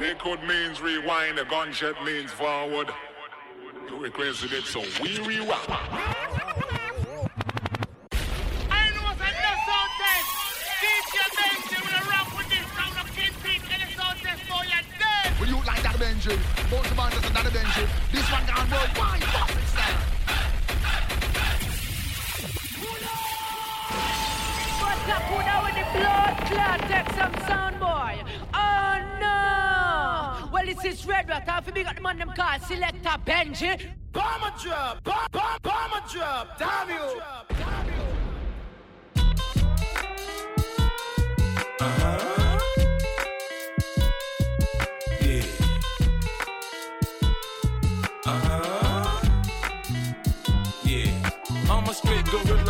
[0.00, 2.88] Liquid means rewind, a gunshot means forward.
[3.86, 5.60] You requested it, so we rewind.
[5.68, 5.76] I
[8.94, 10.28] know it's a left sound test.
[10.80, 11.30] DJ
[16.00, 16.36] Benji.
[16.70, 17.86] Both of us just another Benji.
[18.10, 19.22] This one gone worldwide.
[19.22, 20.00] Fucking style.
[24.80, 26.80] What's up, who now with the blood clot?
[26.88, 27.69] Take some sound,
[30.82, 30.90] no!
[30.90, 31.48] Well, this is Red Rat.
[31.48, 33.92] Half of me got the man them called Selector Benji.
[34.12, 36.58] Bomber drop, bomb, bomb, bomber drop.
[36.58, 37.20] Damn you.
[41.80, 42.26] Uh-huh.
[51.70, 52.69] I'm a straight gorilla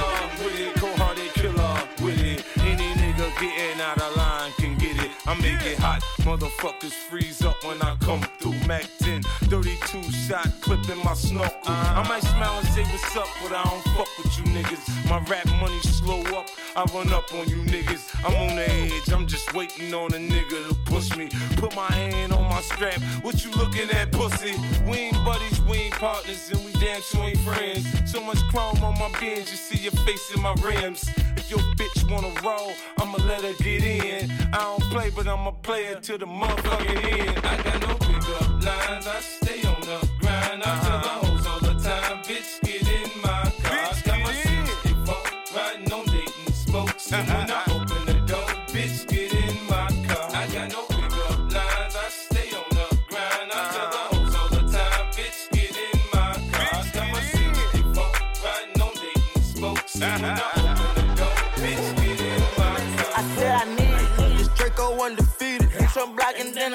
[5.30, 8.58] I make it hot, motherfuckers freeze up when I come through.
[8.66, 11.54] Mac 10, 32 shot clip in my snorkel.
[11.70, 15.08] I might smile and say what's up, but I don't fuck with you niggas.
[15.08, 18.14] My rap money slow up, I run up on you niggas.
[18.24, 21.28] I'm on the edge, I'm just waiting on a nigga to push me.
[21.56, 24.54] Put my hand on my strap, what you looking at, pussy?
[24.86, 27.86] We ain't buddies, we ain't partners, and we damn sure ain't friends.
[28.10, 31.08] So much chrome on my bins, you see your face in my rims.
[31.36, 34.30] If your bitch wanna roll, I'ma let her get in.
[34.52, 37.38] I don't play, but I'ma play it till the motherfucking end.
[37.44, 39.39] I got no pickup lines, I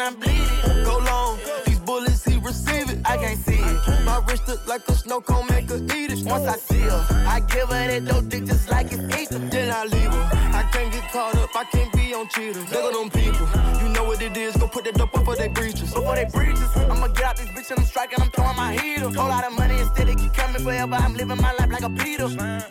[0.05, 0.85] block and bleed it.
[0.85, 1.39] Go long.
[1.65, 2.99] These bullets, he receive it.
[3.05, 4.05] I can't see it.
[4.05, 6.25] My wrist look like a snow cone, make her eat it.
[6.25, 9.49] Once I see her, I give her that dope dick just like it's Ethan.
[9.49, 10.29] Then I leave her.
[10.53, 12.71] I can't get caught up, I can't be on cheaters.
[12.71, 13.47] Look at them people.
[13.81, 15.93] You know what it is, go put that dope up for they breaches.
[15.93, 19.09] Before they breaches, I'ma get out this bitch and I'm striking, I'm throwing my heater.
[19.09, 20.95] Whole lot of money instead, it keep coming forever.
[20.95, 22.27] I'm living my life like a Peter.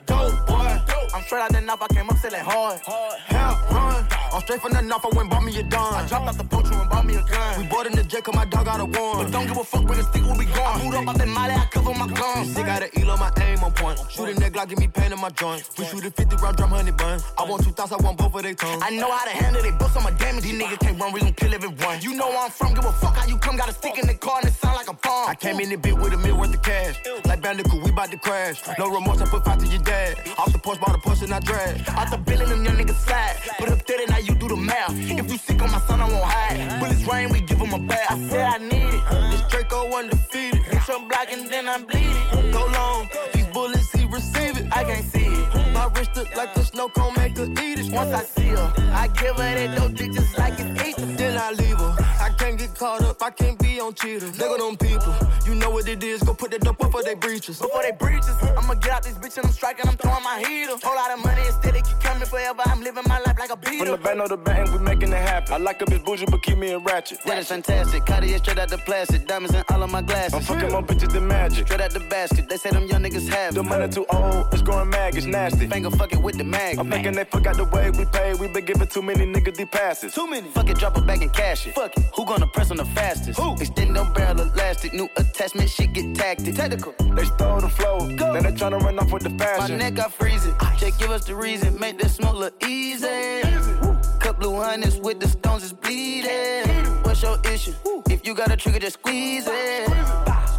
[0.07, 0.81] Dope boy.
[1.15, 2.81] I'm straight out the knife, I came up selling hard.
[2.81, 4.14] Hell, run.
[4.35, 5.95] I'm straight from the knife, I went bought me a dime.
[5.95, 7.57] I dropped out the poacher and bought me a gun.
[7.57, 9.23] We bought in the jet, cause my dog got a one.
[9.23, 10.59] But don't give a fuck, bring a stick where we going.
[10.59, 12.51] I moved up out that molly, I cover my guns.
[12.53, 14.01] Sick got an eel on my aim on point.
[14.11, 15.63] Shooting that Glock, give me pain in my joint.
[15.79, 17.21] We shoot a 50 round drum, honey bun.
[17.39, 18.83] I want two thoughts, I want both of their tongues.
[18.85, 20.43] I know how to handle they bust, I'm a damage.
[20.43, 22.01] These niggas can't run, we gon' kill everyone.
[22.03, 23.57] You know where I'm from, give a fuck how you come.
[23.57, 25.31] Got a stick in the car and it sound like a bomb.
[25.31, 26.99] I came in the bit with a meal worth of cash.
[27.25, 28.61] Like Bandicoot, we bout to crash.
[28.81, 30.19] No remorse, I put five to your dad.
[30.39, 31.87] Off porch, bought a push and I drag.
[31.91, 33.37] Out the bill and them young niggas slide.
[33.71, 34.93] Up 30, now you do the math.
[34.93, 36.81] If you sick on my son, I won't hide.
[36.81, 38.11] Bullets rain, we give him a bath.
[38.11, 39.03] I said I need it.
[39.31, 40.63] This Draco undefeated.
[40.63, 42.53] Hit your block and then I bleed it.
[42.53, 43.09] Go long.
[43.35, 44.67] These bullets, he receive it.
[44.73, 45.73] I can't see it.
[45.75, 47.93] My wrist look like a snow cone, make her eat it.
[47.93, 51.17] Once I see her, I give her that dope dick just like it's Ethan.
[51.17, 52.14] Then I leave her.
[52.25, 54.39] I can't get caught up, I can't be on cheaters.
[54.39, 55.15] Look at them people.
[55.45, 57.59] You know what it is, go put that dope up for they breaches.
[57.61, 60.73] Before they breaches, I'ma get out this bitch and I'm striking, I'm throwing my heater.
[60.83, 62.63] Whole lot of money instead, it keep coming forever.
[62.65, 63.91] I'm living my life like a From beater.
[63.91, 65.53] the band of the band, we making it happen.
[65.53, 67.19] I like a bitch bougie, but keep me in ratchet.
[67.27, 68.07] That is fantastic.
[68.07, 69.27] Cartier straight out the plastic.
[69.27, 70.33] Diamonds in all of my glasses.
[70.33, 71.67] I'm fucking more bitches than magic.
[71.67, 72.49] Straight out the basket.
[72.49, 73.57] They say them young niggas have it.
[73.57, 75.67] The money too old, it's growing mag, it's nasty.
[75.67, 76.79] Finger fucking with the mag.
[76.79, 78.33] I'm thinking they forgot the way we pay.
[78.33, 80.15] We been giving too many niggas the passes.
[80.15, 80.49] Too many.
[80.49, 81.75] Fuck it, drop it back and cash it.
[81.75, 82.05] Fuck it.
[82.17, 83.41] Who gonna press on the fastest?
[83.41, 83.55] Who?
[83.55, 84.95] Extend them barrel elastic.
[84.95, 86.55] New attachment, shit get tactic.
[86.55, 86.93] Technical.
[87.15, 88.35] They stole the flow, Go.
[88.35, 89.79] now they tryna run off with the fashion.
[89.79, 90.55] My neck got freezing.
[90.79, 91.79] Just give us the reason.
[91.81, 93.07] Make this smoke look easy.
[93.43, 93.94] Cut
[94.33, 96.65] blue hundreds with the stones is bleeding.
[97.03, 97.75] What's your issue?
[98.09, 99.89] If you got a trigger, just squeeze it.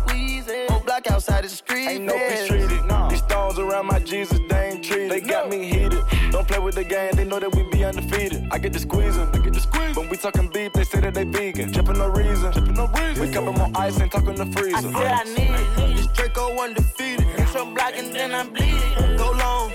[0.07, 0.69] Squeeze it.
[0.69, 1.87] Whole block outside the street.
[1.87, 2.85] Ain't no peace treated.
[2.85, 3.07] No.
[3.09, 5.11] These stones around my Jesus, they ain't treated.
[5.11, 6.03] They got me heated.
[6.31, 8.47] Don't play with the game, they know that we be undefeated.
[8.51, 9.95] I get the squeezing, I get the squeeze.
[9.95, 11.71] When we talking beef, they say that they vegan.
[11.71, 13.25] Dripping no reason, dripping no reason.
[13.25, 14.91] We cupping more ice and talking the I freezer.
[14.91, 15.95] said I need it.
[15.97, 17.25] This Draco undefeated.
[17.27, 19.17] Hit your block and then I bleed it.
[19.17, 19.71] Go long.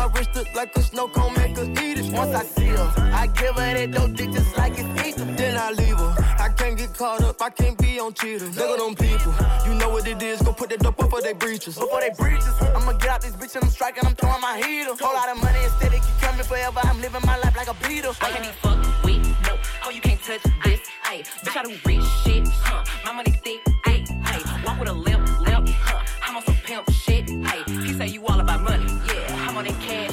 [0.00, 2.10] My wrist look like a snow cone, make her eat it.
[2.10, 5.36] Once I see her, I give her that dope dick just like it's Ethan.
[5.36, 6.14] Then I leave her.
[6.38, 8.56] I can't get caught up, I can't be on cheaters.
[8.56, 9.34] Look at them people.
[9.66, 11.76] You know what it is, go put that dope up for they breaches.
[11.76, 14.94] Before they breaches, I'ma get out this bitch and I'm striking, I'm throwing my heater.
[14.98, 16.80] Whole lot of money instead, it keep coming forever.
[16.82, 18.14] I'm living my life like a beetle.
[18.22, 19.58] I can't be fucked with, no.
[19.84, 20.80] Oh, you can't touch this,
[21.12, 21.26] ayy.
[21.44, 22.82] Bitch, I do rich shit, huh?
[23.04, 24.64] My money thick, ayy, ayy.
[24.64, 26.02] Walk with a limp, limp, huh?
[26.24, 27.84] I'm on some pimp shit, ayy.
[27.84, 28.69] He say you all about money,
[29.78, 30.09] yeah.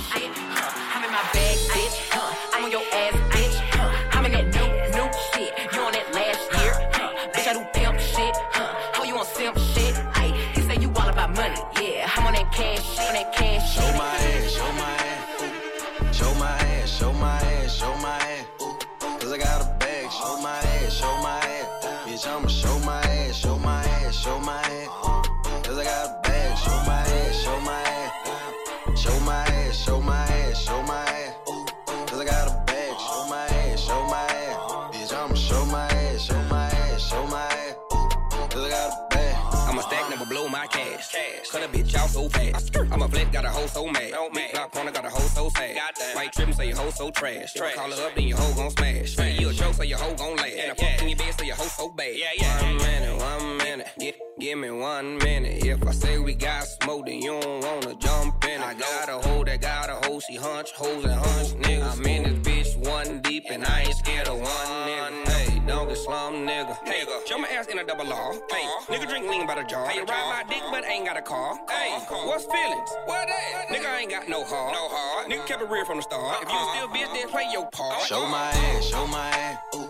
[41.58, 42.76] Cut a bitch out so fast.
[42.92, 44.14] I'm a flat, got a hoe so mad.
[44.34, 45.78] Big block corner, got a hoe so sad.
[46.14, 47.54] White trim, say your hoe so trash.
[47.54, 47.76] trash.
[47.76, 49.16] Call her up, then your hoe gon' smash.
[49.16, 49.40] smash.
[49.40, 50.54] You a joke, so your hoe gon' last.
[50.54, 52.16] And I fuck in your bed, so your hoe so bad.
[52.16, 52.62] Yeah, yeah.
[52.62, 53.88] One minute, one minute.
[54.00, 55.66] Give, give me one minute.
[55.66, 58.62] If I say we got smoke, then you don't wanna jump in.
[58.62, 61.98] I got a hoe that got a hoe, she hunch, hoes and hunch niggas.
[61.98, 64.48] I'm in this bitch one deep, and I ain't scared of one
[64.88, 65.28] nigga.
[65.28, 66.78] Hey, don't get slum nigga.
[66.86, 68.32] Nigga, show my ass in a double law.
[68.32, 68.94] Hey, uh-huh.
[68.94, 69.88] nigga drink lean by the jar.
[69.88, 71.47] Hey, ride my dick, but ain't got a car.
[71.48, 71.92] Hey,
[72.26, 72.90] what's feelings?
[73.06, 73.68] What that?
[73.70, 74.74] Nigga, I ain't got no heart.
[74.74, 75.30] No heart.
[75.30, 76.44] Nigga kept it real from the start.
[76.44, 78.02] If you still bitch, then play your part.
[78.02, 79.58] Show my ass, show my ass.
[79.76, 79.88] Ooh.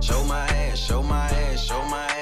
[0.00, 2.21] Show my ass, show my ass, show my ass.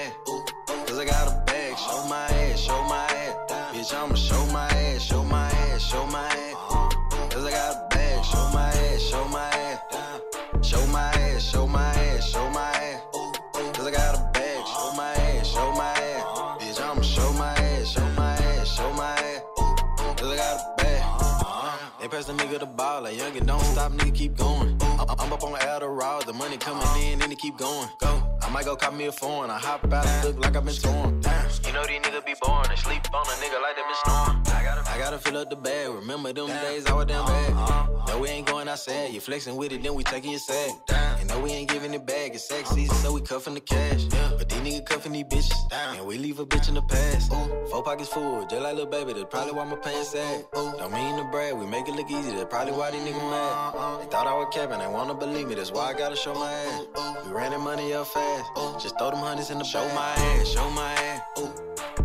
[22.22, 24.76] Press the nigga the ball, like youngin', don't stop, nigga, keep going.
[24.82, 27.88] I'm, I'm up on Adderall, the money coming in, and it keep going.
[27.98, 28.39] Go.
[28.50, 30.74] I might go cop me a phone, I hop out and look like I've been
[30.74, 31.22] torn.
[31.64, 34.42] You know these niggas be born and sleep on a nigga like they been snoring.
[34.48, 35.88] I gotta, I gotta fill up the bag.
[35.88, 37.52] Remember them days I was damn bad.
[37.52, 37.86] Uh-huh.
[38.08, 39.12] No, we ain't going outside.
[39.12, 40.72] You flexing with it, then we taking your sack.
[41.20, 42.34] And no, we ain't giving it back.
[42.34, 44.06] It's sex season, so we cuffing the cash.
[44.10, 44.32] Yeah.
[44.36, 45.56] But these niggas cuffing these bitches.
[45.72, 47.30] And we leave a bitch in the past.
[47.70, 49.12] Four pockets full, just like little baby.
[49.12, 50.44] That's probably why my pants sad.
[50.52, 52.32] Don't mean to brag, we make it look easy.
[52.32, 53.52] That's probably why these niggas mad.
[53.76, 53.98] Uh-huh.
[53.98, 55.54] They thought I was capping, they wanna believe me.
[55.54, 56.86] That's why I gotta show my ass.
[57.26, 58.39] We ran that money up fast.
[58.78, 61.20] Just throw them hundreds in the Show my ass, show my ass.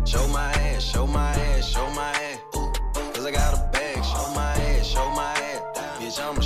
[0.04, 2.38] Show my ass, show my ass, show my ass.
[3.14, 4.04] Cause I got a bag.
[4.04, 5.46] Show my ass, show my ass.
[5.98, 6.45] Bitch, I'ma show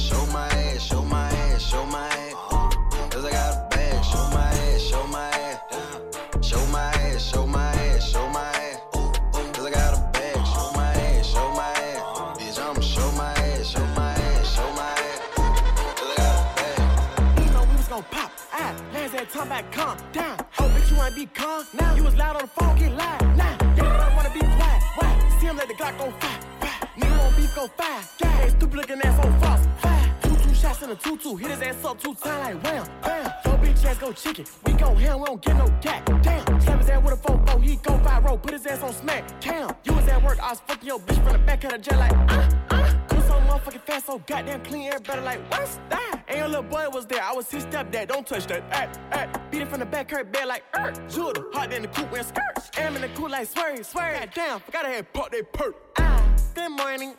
[19.41, 20.37] time back, calm down.
[20.59, 21.95] Oh, bitch, you wanna be calm now?
[21.95, 23.57] You was loud on the phone, get loud now.
[23.77, 24.83] Yeah, I wanna be quiet.
[24.97, 25.39] Why?
[25.39, 26.41] See him let the Glock go fire.
[26.61, 26.89] fire.
[26.99, 28.03] Nigga won't beef go fire.
[28.21, 29.67] Yeah, hey, stupid looking ass on false.
[29.79, 30.15] Fire.
[30.23, 31.37] Two two shots in a two two.
[31.37, 33.33] Hit his ass up two times like wham, bam.
[33.45, 34.45] Yo, bitch ass go chicken.
[34.67, 36.05] We go ham, we don't get no cat.
[36.23, 36.61] Damn.
[36.61, 37.63] Slap his ass with a four four.
[37.63, 38.39] He go five roll.
[38.39, 39.41] Put his ass on smack.
[39.41, 39.75] Cam.
[39.85, 40.39] You was at work.
[40.43, 43.20] I was fucking your bitch from the back of the jet like ah ah.
[43.43, 44.89] Motherfucking fast, so goddamn clean.
[44.89, 46.23] Everybody like what's that?
[46.29, 47.23] And your little boy was there.
[47.23, 48.09] I was his stepdad.
[48.09, 48.63] Don't touch that.
[48.73, 49.41] Ay, ay.
[49.51, 50.93] Beat it from the back, her bed like er.
[51.09, 51.45] Judah.
[51.53, 52.71] Hot in the coupe wearing skirts.
[52.79, 54.19] Am in the coupe like swear, swear.
[54.21, 55.75] God damn, forgot I had pop that perk.
[55.99, 57.15] Ah, good morning.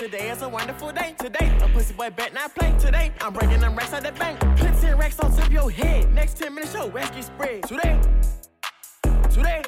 [0.00, 1.14] Today is a wonderful day.
[1.18, 2.74] Today, a pussy boy bet not play.
[2.78, 4.40] Today, I'm breaking them racks out the bank.
[4.56, 6.10] Put 10 racks on top of your head.
[6.14, 7.62] Next 10 minutes, your ass get spread.
[7.64, 8.00] Today,
[9.30, 9.62] today.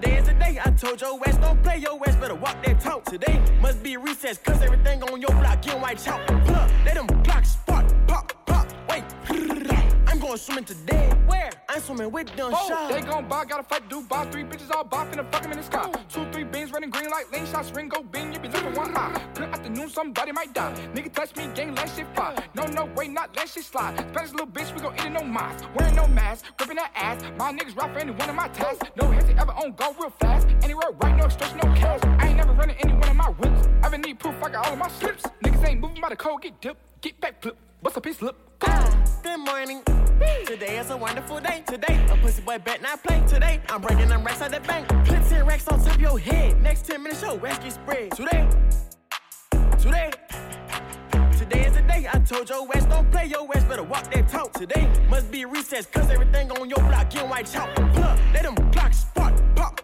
[0.00, 2.80] Today is the day I told your ass don't play, your ass better walk that
[2.80, 3.04] talk.
[3.04, 6.26] Today must be recess, cause everything on your block getting white chalk.
[6.30, 9.04] Look, let them blocks spark, pop, pop, wait.
[10.06, 11.12] I'm going swimming today.
[11.26, 11.50] Where?
[11.72, 14.24] I'm swimming with them Oh, they gon' buy, gotta fight, do buy.
[14.26, 15.88] Three bitches all buy, finna fuck 'em in the sky.
[16.08, 18.96] Two, three beans running green like lane shots, ring go bing, you be looking one
[18.96, 19.22] eye.
[19.34, 20.72] Good afternoon, somebody might die.
[20.94, 22.34] Nigga touch me, gang, let shit fly.
[22.54, 23.96] No, no, way, not let shit slide.
[24.10, 25.62] Spanish little bitch, we gon' eat it no minds.
[25.76, 27.22] Wearing no mask, gripping that ass.
[27.38, 28.90] My niggas rap for any one of my tasks.
[28.96, 30.48] No hesitate, ever on go real fast.
[30.64, 32.00] Anywhere right, no extortion, no cash.
[32.18, 33.68] I ain't never running any one of my whips.
[33.84, 35.22] Ever need proof, I got all of my slips.
[35.44, 36.80] Niggas ain't moving by the code, get dipped.
[37.00, 37.56] Get back, flip.
[37.82, 38.36] Bust a piece, lip.
[38.62, 39.82] Ah, good morning.
[40.44, 41.62] Today is a wonderful day.
[41.66, 43.22] Today, a pussy boy bet not play.
[43.26, 44.86] Today, I'm breaking them racks out the bank.
[44.88, 46.60] Put 10 racks on top of your head.
[46.60, 48.10] Next 10 minutes, your ass get spread.
[48.10, 48.46] Today,
[49.78, 50.10] today.
[51.38, 54.28] Today is the day I told your ass don't play, your ass better walk that
[54.28, 54.52] talk.
[54.52, 57.74] Today must be recess, cause everything on your block getting white chalk.
[57.78, 59.80] Look, let them blocks spark, pop,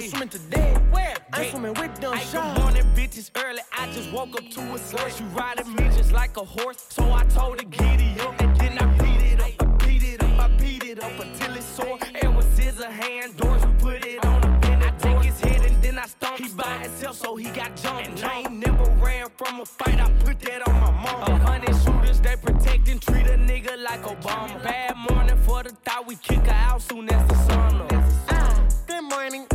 [0.00, 0.74] going swimming today.
[0.90, 1.14] Where?
[1.32, 2.60] I'm swimming with them Ay, good shots.
[2.60, 3.30] morning, bitches.
[3.36, 5.20] Early, I just woke up to a source.
[5.20, 6.86] You riding me just like a horse.
[6.88, 8.40] So I told her, giddy up.
[8.40, 9.62] And then I beat it up.
[9.62, 10.38] I beat it up.
[10.38, 11.98] I beat it up until it's sore.
[12.14, 13.64] It was scissor hand doors.
[13.64, 14.84] We put it on the bend.
[14.84, 16.38] I take his head and then I stomp.
[16.38, 18.08] He by himself, so he got jumped.
[18.08, 20.00] And I ain't never ran from a fight.
[20.00, 21.22] I put that on my mom.
[21.22, 24.62] A hundred shooters, they protect and treat a nigga like Obama.
[24.62, 26.06] Bad morning for the thought.
[26.06, 27.92] We kick her out soon as the sun up.
[28.28, 29.46] Ah, good morning.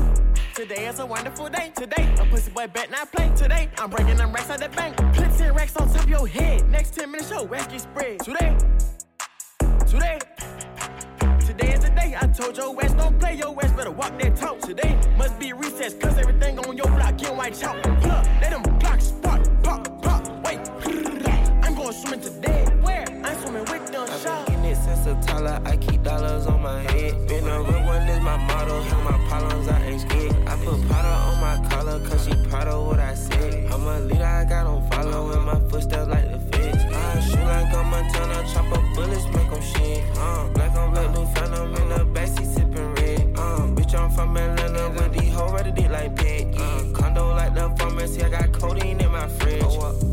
[0.61, 1.71] Today is a wonderful day.
[1.75, 3.31] Today, a pussy boy bet not play.
[3.35, 4.95] Today, I'm breaking them racks out the bank.
[4.95, 6.69] Put 10 racks on top of your head.
[6.69, 8.19] Next 10 minutes, your ass get spread.
[8.19, 8.55] Today,
[9.87, 10.19] today.
[11.39, 14.35] Today is the day I told your ass don't play, your ass better walk that
[14.35, 14.59] talk.
[14.59, 17.83] Today must be recess, cause everything on your block getting white chalk.
[17.83, 20.59] Look, let them blocks spark, pop, pop, wait.
[21.63, 22.65] I'm going swimming today.
[22.81, 23.07] Where?
[23.09, 24.47] I'm swimming with them I've shots.
[24.51, 25.59] been getting it since a toddler.
[25.65, 27.27] I keep dollars on my head.
[27.27, 28.79] Been a real one is my motto.
[28.83, 29.80] Hit my problems, I
[34.51, 36.83] I on follow in my footsteps like the feds.
[36.83, 40.03] I shoot like a Montana, chop up bullets, make them shit.
[40.17, 43.21] Uh, black on black, new phantom in the backseat sipping red.
[43.37, 46.53] Uh, bitch, I'm from Atlanta with these hoes ready to like pet.
[46.57, 49.63] Uh, condo like the pharmacy, I got codeine in my fridge.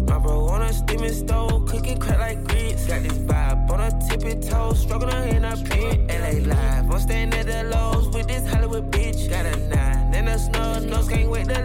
[0.06, 2.86] My bro on a steaming stove, cooking crack like grits.
[2.86, 6.00] Got this vibe on a tippy toe, struggling in a pit.
[6.08, 9.28] LA live, I'm staying at the lows with this Hollywood bitch.
[9.28, 11.60] Got a nine and a snub nose, can't wait to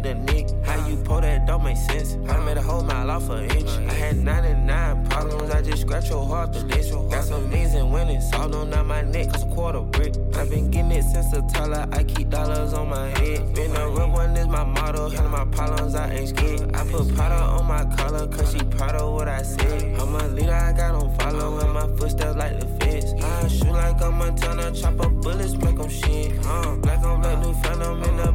[0.00, 0.48] the nick.
[0.64, 2.16] How you pull that don't make sense.
[2.30, 3.68] I made a whole mile off an inch.
[3.90, 6.92] I had 99 problems, I just scratch your heart the list.
[7.10, 10.14] Got some means and winnings, all on down my neck, cause a quarter brick.
[10.34, 13.54] I've been getting it since the Tyler, I keep dollars on my head.
[13.54, 16.74] Been a real one is my motto, handle my problems, I ain't scared.
[16.74, 19.98] I put Prada on my collar, cause she proud of what I said.
[20.00, 23.12] I'm a leader, I got on follow in my footsteps like the feds.
[23.22, 26.32] I shoot like I'm a Montana, chop up bullets, make them shit.
[26.46, 28.31] Uh, black on black, new phantom in the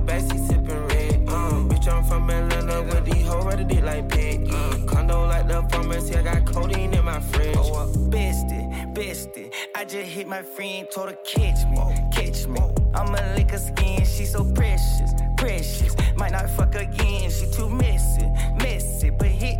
[7.17, 7.55] my fridge.
[7.57, 9.51] Oh, bestie, bestie.
[9.75, 11.77] I just hit my friend, told her catch me,
[12.11, 12.61] catch me.
[12.93, 15.95] I'm a lick her skin, she so precious, precious.
[16.15, 18.27] Might not fuck again, she too messy,
[18.61, 19.09] messy.
[19.09, 19.56] But hit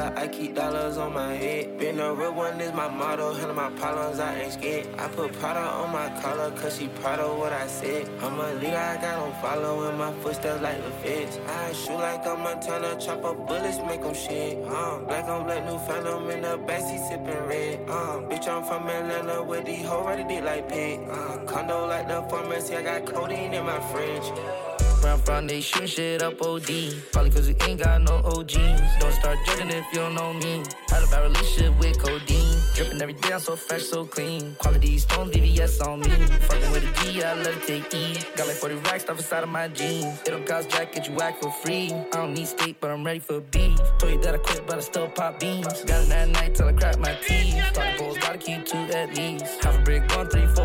[0.00, 1.78] the Tyler, I keep dollars on my head.
[1.78, 4.88] Been a real one is my motto, handle my problems, I ain't scared.
[4.98, 8.08] I put Prada on my collar, cause she proud of what I said.
[8.20, 11.38] I'm a leader, I got on follow in my footsteps like the feds.
[11.46, 14.58] I shoot like a Montana, chop up bullets, make them shit.
[14.66, 17.80] Uh, black on black, new phantom in the backseat sipping red.
[17.88, 21.00] Uh, bitch, I'm from Atlanta with these hoes ready to like pet.
[21.10, 24.79] Uh, condo like the pharmacy, I got codeine in my fridge.
[25.02, 26.68] Where I'm from, they shoot shit up OD.
[27.12, 28.98] Probably cause we ain't got no OGs.
[29.00, 30.62] Don't start judging if you don't know me.
[30.90, 32.58] Had a bad relationship with codeine.
[32.74, 34.54] Dripping every day, I'm so fresh, so clean.
[34.58, 36.10] Quality stones, VVS on me.
[36.48, 38.18] Fucking with a G, I it take E.
[38.36, 40.20] Got like 40 racks stuff inside of my jeans.
[40.26, 41.92] It don't cost jack, get you whack for free.
[41.92, 43.78] I don't need steak, but I'm ready for beef.
[43.98, 45.66] Told you that I quit, but I still pop beans.
[45.84, 47.56] Got it at night till I crack my teeth.
[47.72, 49.64] Starting bowls, gotta keep two at least.
[49.64, 50.59] Half a brick, one, three, four,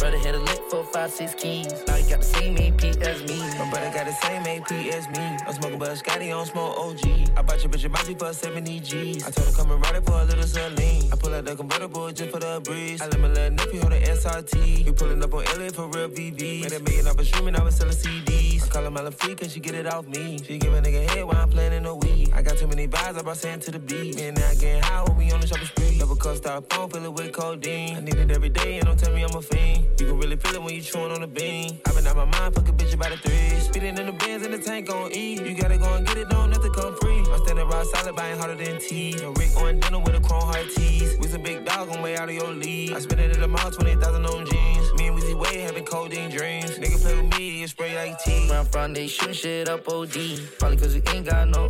[0.00, 1.84] brother hit a lick, for five, six keys.
[1.86, 3.38] Now he got the same AP as me.
[3.58, 5.36] My brother got the same AP as me.
[5.46, 7.04] I'm smoking but Scotty on smoke OG.
[7.36, 9.26] I bought your bitch a bounty for 70 G's.
[9.26, 11.12] I told her come and ride it for a little Celine.
[11.12, 13.02] I pull out the convertible just for the breeze.
[13.02, 14.86] I let my little nephew hold the SRT.
[14.86, 16.62] You pulling up on LA for real VV.
[16.62, 18.64] Made a million off of streaming, I was selling CDs.
[18.64, 20.38] I call her Melon Free cause she get it off me.
[20.42, 22.19] She give a nigga head while I'm playing in the weed.
[22.40, 24.18] I got too many vibes, I brought sand to the beat.
[24.18, 25.98] And now getting high, hold me on the shopping spree.
[25.98, 27.98] Double cup styrofoam, fill it with codeine.
[27.98, 30.00] I need it every day and don't tell me I'm a fiend.
[30.00, 31.82] You can really feel it when you chewing on the bean.
[31.84, 33.60] i been out my mind, fuck a bitch about a three.
[33.60, 35.34] Speeding in the Benz and the tank on E.
[35.34, 37.18] You gotta go and get it, don't let it come free.
[37.30, 39.20] I'm standing rock solid, buying harder than T.
[39.22, 41.18] A Rick on dinner with a chrome heart tees.
[41.18, 42.92] We some big dog on way out of your league.
[42.92, 44.94] I spent it at the mall, 20,000 on jeans.
[44.94, 46.70] Me and Weezy Way having codeine dreams.
[46.78, 48.48] Nigga play with me, it spray like tea.
[48.48, 50.40] Where I'm from, they shoot shit up OD.
[50.58, 51.68] Probably cause we ain't got no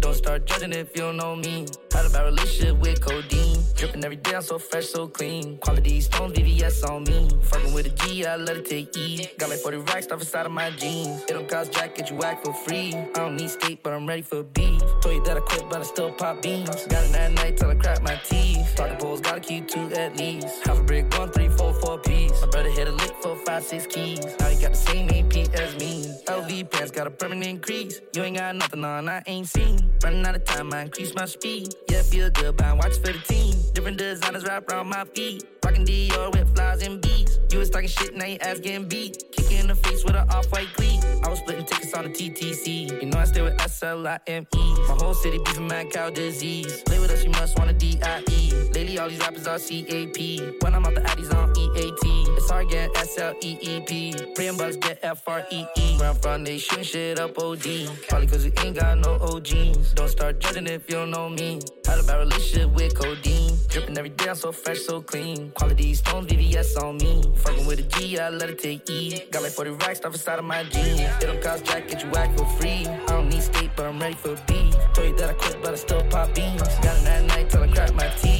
[0.00, 1.66] Don't start judging if you don't know me.
[1.92, 3.62] Had a bad relationship with codeine.
[3.74, 5.58] Dripping every day, I'm so fresh, so clean.
[5.58, 7.28] Quality stones, VVS on me.
[7.42, 9.26] Fucking with a G, I let it take E.
[9.38, 11.22] Got like 40 racks stuff inside of my jeans.
[11.22, 12.94] It don't cost jack, get you whack for free.
[12.94, 14.80] I don't need steak, but I'm ready for beef.
[15.00, 16.86] Told you that I quit, but I still pop beans.
[16.86, 18.74] Got it at night till I crack my teeth.
[18.76, 20.66] Talking bowls, gotta keep two at least.
[20.66, 21.48] Half a brick, one, three,
[21.94, 22.40] piece.
[22.42, 24.24] My brother hit a lick for five, six keys.
[24.40, 26.04] Now he got the same AP as me.
[26.26, 28.00] LV pants got a permanent crease.
[28.14, 29.78] You ain't got nothing on, I ain't seen.
[30.02, 31.74] Running out of time, I increase my speed.
[31.88, 33.54] Yeah, feel good, buying watch for the team.
[33.72, 35.44] Different designers wrap around my feet.
[35.64, 37.38] Rockin' Dior with flies and beats.
[37.50, 39.22] You was talking shit, now you ass getting beat.
[39.32, 41.04] Kick you in the face with an off-white cleat.
[41.22, 43.00] I was splitting tickets on the TTC.
[43.00, 44.74] You know I stay with S-L-I-M-E.
[44.88, 46.82] My whole city beefing mad cow disease.
[46.82, 48.70] Play with us, you must want a D-I-E.
[48.74, 50.58] Lately, all these rappers are C-A-P.
[50.60, 52.15] When I'm out the Addies on E-A-T.
[52.46, 54.14] It's hard getting S-L-E-E-P.
[54.36, 55.98] Praying bucks get F-R-E-E.
[55.98, 57.88] Where I'm from, they shooting shit up O-D.
[58.08, 59.94] Probably cause we ain't got no OGs.
[59.94, 61.60] Don't start judging if you don't know me.
[61.84, 63.58] Had a bad relationship with codeine.
[63.66, 65.50] Dripping every day, I'm so fresh, so clean.
[65.56, 67.24] Quality stones, VVS on me.
[67.38, 69.24] Fucking with a G, I let it take E.
[69.32, 71.00] Got like 40 racks stuff inside of my jeans.
[71.18, 72.86] They don't cost jack, get you whack for free.
[72.86, 74.70] I don't need skate, but I'm ready for B.
[74.94, 76.62] Told you that I quit, but I still pop beans.
[76.62, 78.35] Got it that night till I crack my teeth.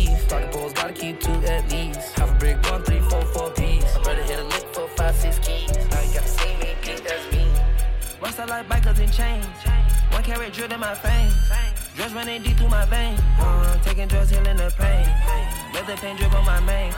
[8.39, 9.47] I like bikers and chains.
[10.13, 11.33] One carrot drilled in my fame.
[11.97, 13.19] Drugs running deep through my veins.
[13.39, 15.09] Uh, taking drugs, healing the pain.
[15.73, 16.93] Let the pain drip on my mane.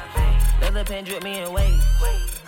[0.61, 1.85] Let the pain drip me in waves.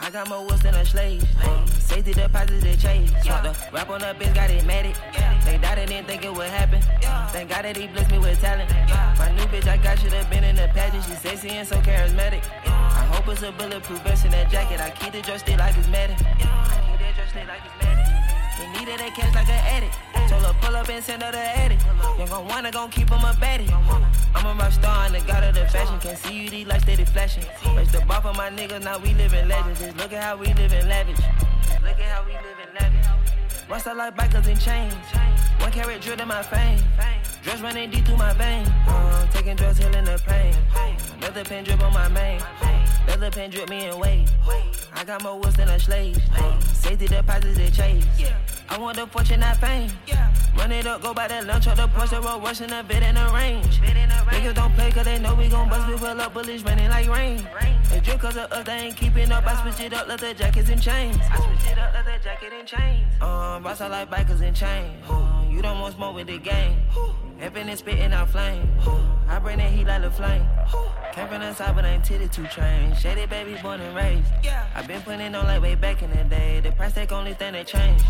[0.01, 1.23] I got more woods than a slave.
[1.41, 3.13] Uh, safety deposit they chase.
[3.23, 4.97] Swap the rap on the bitch, got it mad.
[5.45, 6.83] They doubted, didn't think it would happen.
[7.31, 8.71] Thank God that he blessed me with talent.
[9.19, 11.05] My new bitch I got should have been in the pageant.
[11.05, 12.43] She sexy and so charismatic.
[12.67, 14.81] I hope it's a bulletproof vest in that jacket.
[14.81, 16.17] I keep the drug stick like it's medic.
[16.21, 17.80] I keep like it's
[18.91, 19.95] needed that cash like an addict.
[20.29, 21.79] Told her pull up and send her the edit.
[22.19, 23.71] You gon' wanna gon' keep him a baddie.
[24.35, 25.99] I'm a rock star and the god of the fashion.
[26.01, 27.45] Can't see you, these lights steady flashing.
[27.77, 29.81] Raise the bar for my niggas, now we living legends.
[29.81, 31.19] Just look at how we living lavish.
[31.83, 33.07] Look at how we living lavish.
[33.69, 34.95] Rust I like bikers and chains.
[35.59, 36.83] One carrot drilled in my fame.
[37.43, 38.69] Drugs running deep through my veins.
[38.89, 40.55] Uh, taking drugs, healing the pain.
[41.21, 42.41] The pen drip on my mane.
[43.07, 44.29] The pen drip me in weight.
[44.95, 46.19] I got more woods than a slave.
[46.37, 48.05] Uh, safety deposits they chase.
[48.69, 49.90] I want the fortune, not fame.
[50.56, 53.14] Run it up, go by that lunch, or the Porsche road, rushing the bit in
[53.14, 53.80] the range.
[53.80, 57.08] Niggas don't play cause they know we gon' bust, we pull up bullets raining like
[57.08, 57.47] rain.
[57.90, 59.47] They drip cause of us, they ain't keeping up.
[59.47, 61.16] I switch it up, let the jackets and chains.
[61.30, 63.06] I switch it up, let the jacket and chains.
[63.21, 65.08] Um, boss, I like bikers and chains.
[65.08, 66.76] Um, you don't want smoke with the gang.
[67.43, 68.69] Epping and spitting out flame.
[69.26, 70.47] I bring that heat like the flame.
[71.15, 72.95] Came from the side, but ain't titty two train.
[72.95, 74.31] Shady baby born and raised.
[74.75, 76.61] I been putting on like way back in the day.
[76.61, 78.05] The price tag only thing that changed.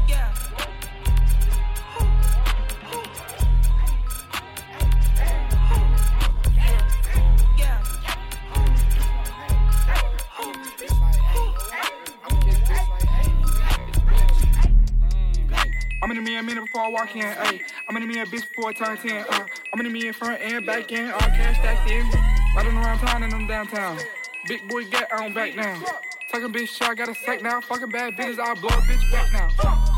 [16.02, 17.69] I'm in me a minute before I walk in, ayy.
[17.90, 19.46] I'm in me a bitch before I turn 10, uh.
[19.74, 22.06] I'm in me in front and back in, all cash stacked in.
[22.54, 23.98] Riding around town and I'm downtown.
[24.46, 25.82] Big boy get on back now.
[26.30, 27.60] Talking bitch I got a sack now.
[27.60, 29.89] Fucking bad bitches, I'll blow a bitch back now.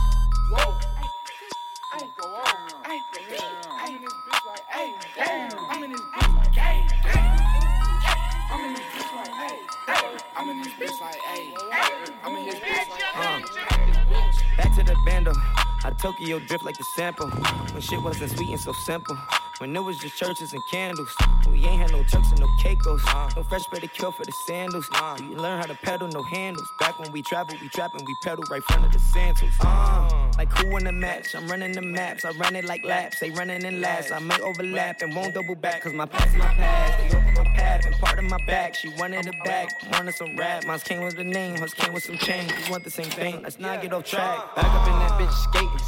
[16.22, 17.28] Tokyo drift like the sample.
[17.72, 19.18] When shit wasn't sweet and so simple.
[19.62, 21.14] When it was just churches and candles.
[21.48, 23.00] We ain't had no Turks and no Caicos.
[23.04, 23.30] Uh-huh.
[23.36, 24.88] No fresh better kill for the sandals.
[24.90, 25.16] Uh-huh.
[25.20, 26.66] We learn how to pedal, no handles.
[26.80, 29.52] Back when we travel, we trap and we pedal right front of the Santos.
[29.60, 30.32] Uh, uh-huh.
[30.36, 31.36] like who in the match?
[31.36, 32.24] I'm running the maps.
[32.24, 33.20] I run it like laps.
[33.20, 34.10] They running in laps.
[34.10, 35.82] I may overlap and won't double back.
[35.82, 36.98] Cause my past is my past.
[36.98, 38.74] They open my path and part of my back.
[38.74, 39.70] She wanted it back.
[39.92, 40.64] Wanted some rap.
[40.64, 41.56] Mine came with the name.
[41.58, 42.52] Hers came with some change.
[42.64, 43.40] We want the same thing.
[43.42, 44.56] Let's not get off track.
[44.56, 45.82] Back up in that bitch skating.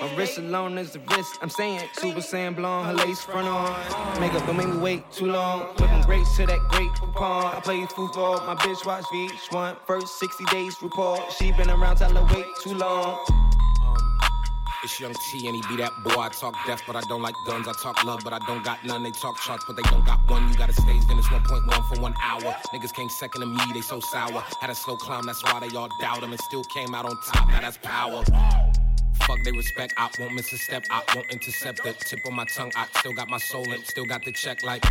[0.00, 1.38] My wrist alone is the wrist.
[1.42, 2.86] I'm saying Super Saiyan blonde.
[2.86, 4.20] Her lace front on.
[4.20, 5.66] Makeup don't make me wait too long.
[5.78, 7.54] Whipping grapes to that great coupon.
[7.54, 8.40] I play football.
[8.46, 9.76] My bitch watch VH1.
[9.86, 11.20] First 60 days report.
[11.32, 13.18] She been around, tell her wait too long.
[13.82, 14.30] Um,
[14.82, 16.18] it's Young T and he be that boy.
[16.18, 17.68] I talk death, but I don't like guns.
[17.68, 19.02] I talk love, but I don't got none.
[19.02, 20.48] They talk charts, but they don't got one.
[20.48, 22.54] You got a stage, then it's 1.1 for one hour.
[22.72, 24.42] Niggas came second to me, they so sour.
[24.60, 27.16] Had a slow climb, that's why they all doubt him and still came out on
[27.26, 27.48] top.
[27.48, 28.24] Now that's power.
[29.30, 32.44] Fuck they respect, I won't miss a step, I won't intercept the tip of my
[32.46, 32.72] tongue.
[32.74, 34.84] I still got my soul in, still got the check like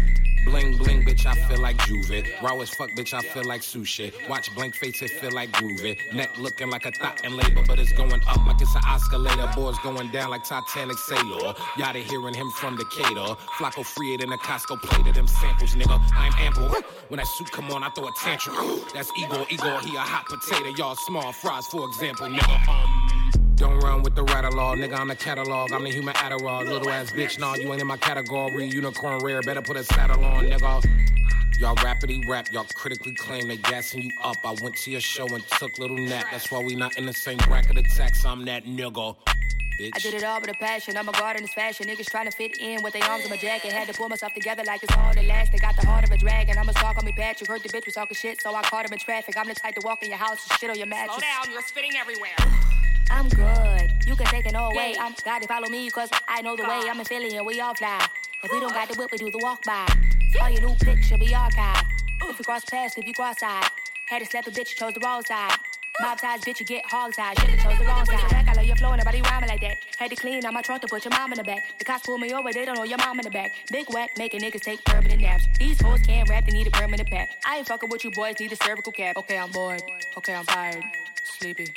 [0.46, 1.26] bling bling, bitch.
[1.26, 2.26] I feel like Juve.
[2.42, 3.14] Raw as fuck, bitch.
[3.14, 4.14] I feel like sushi.
[4.30, 5.98] Watch blank face, it feel like groovy.
[6.14, 9.52] Neck looking like a thought and labor, but it's going up like it's an escalator.
[9.58, 11.54] Boys going down like Titanic sailor.
[11.76, 13.36] Y'all hearing him from Decatur.
[13.58, 16.02] Flacco free it in a Costco plate of them samples, nigga.
[16.16, 16.70] I'm ample.
[17.10, 18.56] When that suit come on, I throw a tantrum.
[18.94, 20.70] That's Igor, Igor, he a hot potato.
[20.78, 22.70] Y'all small fries, for example, nigga.
[22.70, 23.49] Um.
[23.60, 24.98] Don't run with the rattle law, nigga.
[24.98, 25.74] I'm the catalog.
[25.74, 26.66] I'm the human Adderall.
[26.66, 28.66] Little ass bitch, nah, you ain't in my category.
[28.66, 30.82] Unicorn rare, better put a saddle on, nigga.
[31.60, 34.38] Y'all rapidly rap, y'all critically claim they gassing you up.
[34.46, 36.28] I went to your show and took little nap.
[36.32, 38.24] That's why we not in the same bracket of tax.
[38.24, 39.18] I'm that nigga.
[39.78, 39.92] Bitch.
[39.94, 40.96] I did it all with a passion.
[40.96, 41.88] I'm a guard in this fashion.
[41.88, 43.74] Niggas trying to fit in with their arms in my jacket.
[43.74, 45.52] Had to pull myself together like it's all the last.
[45.52, 46.58] They got the heart of a dragon.
[46.58, 47.50] I'ma call me, Patrick.
[47.50, 49.36] Heard the bitch was talking shit, so I caught him in traffic.
[49.38, 51.18] I'm the type to walk in your house and shit on your mattress.
[51.18, 52.36] Slow down, you're spitting everywhere.
[53.10, 53.92] I'm good.
[54.06, 54.96] You can take it all away.
[55.00, 56.82] I'm gotta follow me, cause I know the way.
[56.90, 58.06] I'm in Philly and we all fly.
[58.44, 59.88] If we don't got the whip, we do the walk by.
[60.42, 61.86] All your new should be archived.
[62.24, 63.70] If you cross paths, if you cross eyed.
[64.08, 65.58] Had to slap a bitch, chose the wrong side.
[66.02, 67.38] Mob ties, bitch, you get hog ties.
[67.40, 68.30] Should've chose the wrong side.
[68.30, 69.78] Back, I love your flow, and nobody rhyming like that.
[69.98, 71.60] Had to clean out my trunk to put your mom in the back.
[71.78, 73.52] The cops pull me over, they don't know your mom in the back.
[73.72, 75.48] Big whack, making niggas take permanent naps.
[75.60, 77.30] These hoes can't rap, they need a permanent pack.
[77.46, 79.18] I ain't fucking with you boys, need a cervical cap.
[79.18, 79.82] Okay, I'm bored.
[80.18, 80.84] Okay, I'm tired.
[81.24, 81.68] Sleepy.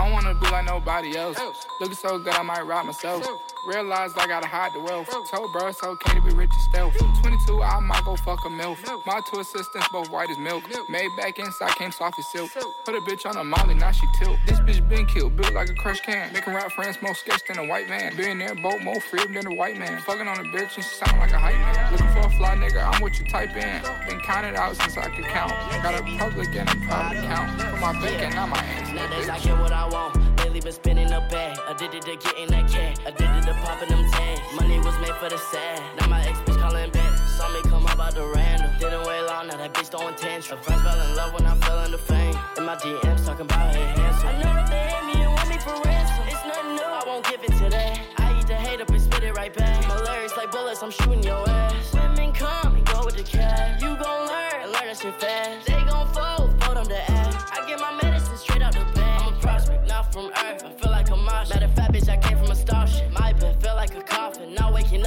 [0.00, 1.38] I don't wanna be like nobody else.
[1.78, 3.22] Looking so good, I might rob myself.
[3.66, 5.06] Realized I gotta hide the wealth.
[5.30, 6.96] Told bro it's okay to be rich and stealth.
[7.20, 8.78] 22, I might go fuck a MILF.
[9.04, 10.64] My two assistants, both white as milk.
[10.88, 12.50] Made back inside, came soft as silk.
[12.84, 14.38] Put a bitch on a molly, now she tilt.
[14.46, 16.32] This bitch been killed, built like a crushed can.
[16.32, 18.16] Making rap friends more sketch than a white man.
[18.16, 20.00] Being there, both more free than a white man.
[20.02, 21.92] Fucking on a bitch and she sound like a hype man.
[21.92, 23.82] Looking for a fly nigga, I'm what you type in.
[24.08, 25.52] Been counted out since I could count.
[25.82, 27.60] Got a public and a private account.
[27.60, 28.94] For my bank and not my hands.
[28.94, 30.29] Nowadays I get what I want.
[30.50, 31.56] Lately been spinning a bag.
[31.68, 32.96] Addicted to getting that cash.
[33.06, 34.40] Addicted to popping them tags.
[34.56, 35.80] Money was made for the sad.
[35.96, 37.18] Now my ex bitch calling back.
[37.38, 38.72] Saw me come up out the random.
[38.80, 40.60] Didn't wait long, now that bitch throwing tantrum.
[40.60, 42.34] Friends fell in love when I fell in the fame.
[42.58, 44.28] In my DMs talking about her handsome.
[44.28, 46.24] I know that they hate me and want me for ransom.
[46.26, 46.82] It's nothing new.
[46.82, 48.00] I won't give it to that.
[48.18, 49.86] I eat the hate up and spit it right back.
[49.86, 51.94] My lyrics like bullets, I'm shooting your ass.
[51.94, 53.80] Women come and go with the cash.
[53.80, 55.69] You gon' learn and learn that shit fast.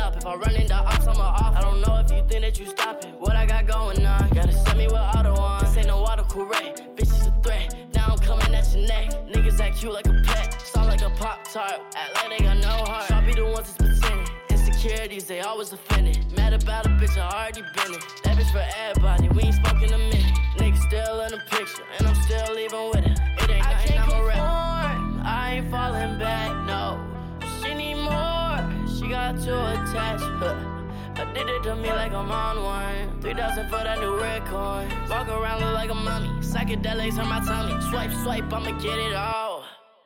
[0.04, 0.18] Up.
[0.18, 1.56] If I run into ops, I'm a off.
[1.56, 3.13] I don't know if you think that you stopping.
[3.13, 4.30] What I got going on.
[4.30, 5.63] Gotta send me with auto on.
[5.63, 6.84] This ain't no auto correct.
[6.96, 7.76] Bitch is a threat.
[7.96, 9.12] Now I'm coming at your neck.
[9.32, 10.62] Niggas act cute like a pet.
[10.62, 11.80] Sound like a pop tart.
[11.96, 13.10] Act like they got no heart.
[13.10, 14.28] Y'all be the ones that's pretending.
[14.50, 16.20] Insecurities, they always offended.
[16.36, 18.04] Mad about a bitch, I already been it.
[18.24, 19.30] That bitch for everybody.
[19.30, 20.36] We ain't spoken a minute.
[20.58, 23.20] Niggas still in the picture, and I'm still leaving with it.
[23.42, 24.42] It ain't nothing, I'm a rap.
[25.26, 27.12] I ain't falling back, no.
[29.04, 30.24] She got too attached.
[30.39, 30.56] Huh.
[31.18, 33.22] Addicted to me like I'm on one.
[33.22, 34.89] 3,000 for that new red coin.
[35.10, 36.30] Walk around look like a mummy.
[36.39, 37.82] Psychedelics on my tummy.
[37.89, 39.66] Swipe, swipe, I'ma get it all.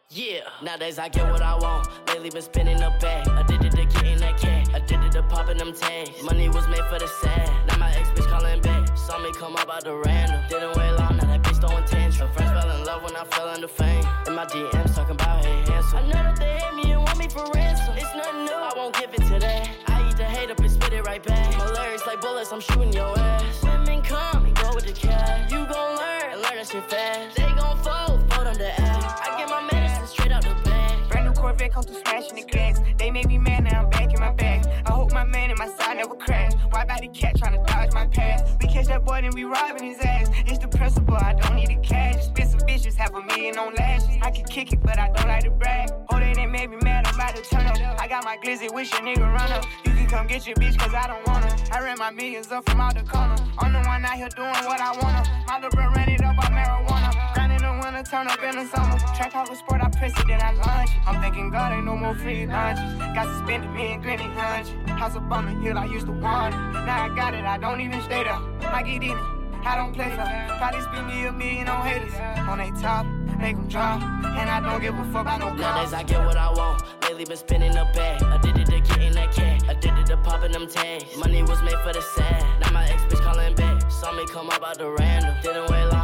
[0.10, 1.88] Yeah, nowadays I get what I want.
[2.08, 3.28] Lately been spinning a bag.
[3.28, 4.66] Addicted to getting that cash.
[4.74, 6.24] Addicted to popping them tags.
[6.24, 7.68] Money was made for the sad.
[7.68, 8.98] Now my ex bitch calling back.
[8.98, 10.42] Saw me come up out the random.
[10.50, 11.27] Didn't wait long, now
[11.60, 12.32] that bitch throwing tantrum.
[12.34, 14.06] Friends fell in love when I fell into fame.
[14.28, 15.98] In my DMs talking about hey handsome.
[15.98, 17.96] I know that they hate me and want me for ransom.
[17.98, 19.70] It's nothing new, I won't give it to that.
[19.88, 21.58] I eat the hate up and spit it right back.
[21.58, 23.64] My lyrics like bullets, I'm shooting your ass.
[23.64, 25.52] Women come and go with the cash.
[25.52, 27.36] You gon' learn and learn that shit fast.
[27.36, 29.22] They gon' fold, fold them to ass.
[29.22, 31.10] I get my medicine straight out the bag.
[31.10, 32.80] Brand new Corvette come through smashing the glass.
[32.98, 33.97] They made me mad, now I'm back
[35.58, 36.54] my side never crash.
[36.70, 38.58] Why body cat tryna dodge my path?
[38.62, 40.30] We catch that boy and we robbing his ass.
[40.46, 42.26] It's the principle, I don't need the cash.
[42.26, 44.08] Some bitches, have a million on lashes.
[44.22, 45.90] I can kick it, but I don't like to brag.
[46.10, 48.00] Oh, they didn't make me mad, I'm about to turn up.
[48.00, 49.66] I got my glizzy, wish a nigga run up.
[49.86, 51.56] You can come get your bitch, cause I don't wanna.
[51.72, 53.36] I ran my millions up from out the corner.
[53.60, 55.24] I'm the one out here doing what I wanna.
[55.48, 56.37] My little bro ran it up.
[57.98, 59.00] In turn up in the summer.
[59.16, 61.08] Track off a sport, I press it, then I launch it.
[61.08, 62.84] I'm thinking God ain't no more free lunches.
[63.16, 64.68] Got suspended, me and Granny hunch.
[64.88, 66.58] House up on the hill, I used to want it.
[66.86, 68.38] Now I got it, I don't even stay there.
[68.62, 69.38] I get in it.
[69.66, 70.46] I don't play fair.
[70.60, 72.14] Probably spend me a million on haters.
[72.48, 73.08] On they top,
[73.40, 74.04] make them drop.
[74.04, 76.84] And I don't give a fuck about no Nowadays I get what I want.
[77.02, 78.22] Lately been spinning a bag.
[78.22, 79.62] Addicted to getting that cash.
[79.68, 81.18] Addicted to popping them tags.
[81.18, 82.46] Money was made for the sad.
[82.62, 83.90] Now my ex bitch calling back.
[83.90, 85.36] Saw me come up out the random.
[85.42, 85.97] Didn't wait long,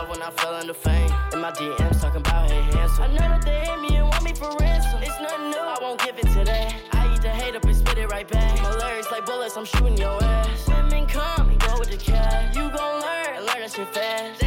[0.00, 1.10] love when I fell into fame.
[1.32, 3.04] And my DMs talking about hey handsome.
[3.04, 5.02] I know that they hate me and want me for ransom.
[5.02, 6.74] It's nothing new, I won't give it to that.
[6.92, 8.62] I eat the hate up and spit it right back.
[8.62, 10.68] My lyrics like bullets, I'm shooting your ass.
[10.68, 12.54] Women come and go with the cash.
[12.56, 14.39] You gon' learn and learn that shit fast.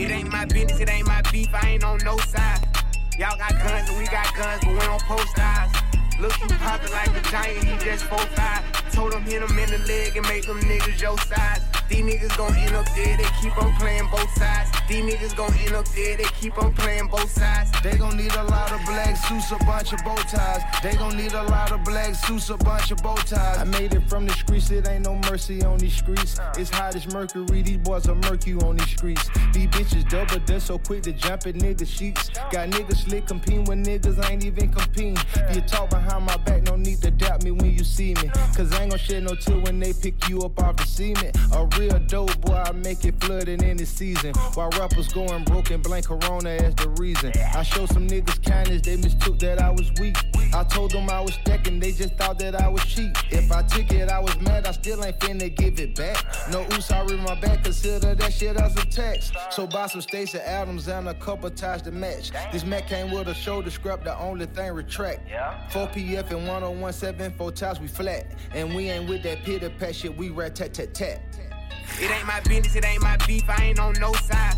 [0.00, 2.66] It ain't my business, it ain't my beef, I ain't on no side.
[3.18, 5.70] Y'all got guns and we got guns, but we don't post eyes.
[6.18, 8.92] Look, you poppin' like a giant, he just 4'5.
[8.92, 11.60] Told him hit him in the leg and make them niggas your size.
[11.90, 14.70] These niggas gon' end up dead, they keep on playing both sides.
[14.88, 17.72] These niggas gon' end up dead, they keep on playing both sides.
[17.82, 20.62] They gon' need a lot of black suits, a bunch of bow ties.
[20.84, 23.58] They gon' need a lot of black suits, a bunch of bow ties.
[23.58, 26.38] I made it from the streets, it ain't no mercy on these streets.
[26.56, 29.28] It's hot as mercury, these boys are murky on these streets.
[29.52, 32.28] These bitches double dust so quick to jump in niggas' sheets.
[32.52, 35.18] Got niggas slick competing with niggas, I ain't even competing.
[35.52, 38.30] You talk behind my back, no need to doubt me when you see me.
[38.54, 41.36] Cause I ain't gon' shed no tear when they pick you up off the cement.
[41.52, 44.34] A real dope, boy, I make it flooding in the season.
[44.54, 47.32] While rappers going broke and blame Corona as the reason.
[47.54, 50.16] I showed some niggas kindness, they mistook that I was weak.
[50.52, 53.16] I told them I was stacking, they just thought that I was cheap.
[53.30, 56.22] If I took it, I was mad, I still ain't finna give it back.
[56.50, 59.32] No oops, I read my back, consider that shit as a text.
[59.50, 62.30] So buy some Stacy Adams and a couple ties to match.
[62.52, 65.30] This Mac came with a shoulder scrap, the only thing retract.
[65.72, 68.26] 4 PF and 1017, four times we flat.
[68.52, 71.29] And we ain't with that pitter pat shit, we rat tat tat tat.
[71.98, 74.56] It ain't my business, it ain't my beef, I ain't on no side.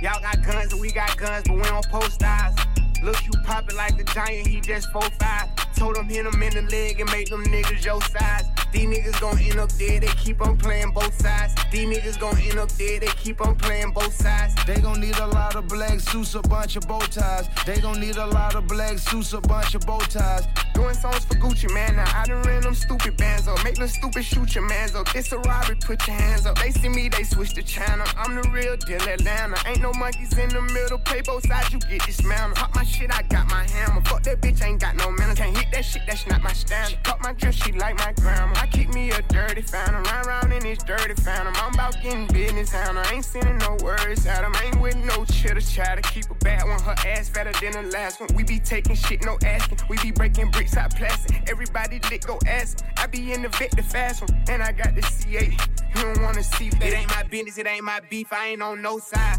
[0.00, 2.54] Y'all got guns and we got guns, but we don't post eyes.
[3.02, 5.74] Look, you poppin' like the giant, he just 4'5.
[5.76, 8.44] Told him hit him in the leg and make them niggas your size.
[8.72, 11.54] These niggas gon' end up dead, they keep on playing both sides.
[11.70, 14.54] These niggas gon' end up dead, they keep on playing both sides.
[14.66, 17.48] They gon' need a lot of black suits, a bunch of bow ties.
[17.64, 20.46] They gon' need a lot of black suits, a bunch of bow ties.
[20.74, 21.96] Doing songs for Gucci, man.
[21.96, 23.62] Now I done ran them stupid bands up.
[23.64, 25.14] Make them stupid shoot your mans up.
[25.14, 26.58] It's a robbery, put your hands up.
[26.58, 28.06] They see me, they switch the channel.
[28.16, 29.56] I'm the real deal Atlanta.
[29.66, 30.98] Ain't no monkeys in the middle.
[30.98, 32.58] Play both sides, you get dismantled.
[32.58, 34.00] Pop my shit, I got my hammer.
[34.02, 35.38] Fuck that bitch, ain't got no manners.
[35.38, 37.02] Can't hit that shit, that's not my standard.
[37.04, 38.52] Cut my dress, she like my grandma.
[38.56, 40.02] I keep me a dirty phantom.
[40.02, 41.54] Run around in this dirty phantom.
[41.56, 42.96] I'm about getting business out.
[42.96, 44.54] I ain't sending no words at him.
[44.64, 46.02] Ain't with no chitter chatter.
[46.02, 48.30] Keep a bad one, her ass fatter than the last one.
[48.34, 49.78] We be taking shit, no asking.
[49.88, 51.48] We be breaking bricks out plastic.
[51.50, 52.84] Everybody lit, go ask.
[52.96, 54.42] I be in the vet, the fast one.
[54.48, 55.52] And I got the C8.
[55.94, 56.82] You don't wanna see that.
[56.82, 58.32] It ain't my business, it ain't my beef.
[58.32, 59.38] I ain't on no side.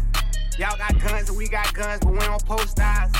[0.58, 3.10] Y'all got guns and we got guns, but we don't post eyes.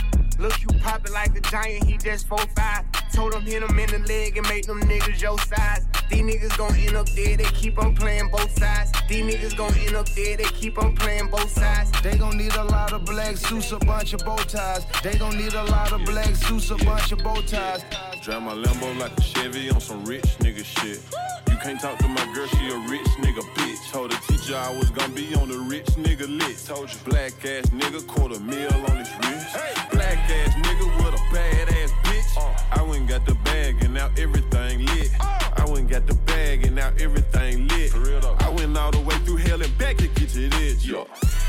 [0.41, 3.13] Look, you poppin' like a giant, he just 4'5.
[3.13, 5.87] Told him hit him in the leg and make them niggas your size.
[6.11, 8.91] These niggas gon' end up dead, they keep on playing both sides.
[9.09, 11.93] These niggas gon' end up dead, they keep on playing both sides.
[12.03, 14.85] They gon' need a lot of black suits, a bunch of bow ties.
[15.05, 17.85] They gon' need a lot of black suits, a bunch of bow ties.
[18.23, 21.01] Drive my Lambo like a Chevy on some rich nigga shit.
[21.49, 23.93] You can't talk to my girl, she a rich nigga bitch.
[23.93, 26.67] Told the teacher I was gonna be on the rich nigga list.
[26.67, 29.57] Told you black ass nigga, quarter mil on his wrist.
[29.93, 32.37] Black ass nigga with a bad ass bitch.
[32.37, 32.81] Uh.
[32.81, 35.11] I went and got the bag and now everything lit.
[35.21, 35.40] I went
[35.81, 37.95] and got the bag and now everything lit.
[37.95, 40.85] I went all the way through hell and back to get to this.
[40.85, 41.05] Yeah.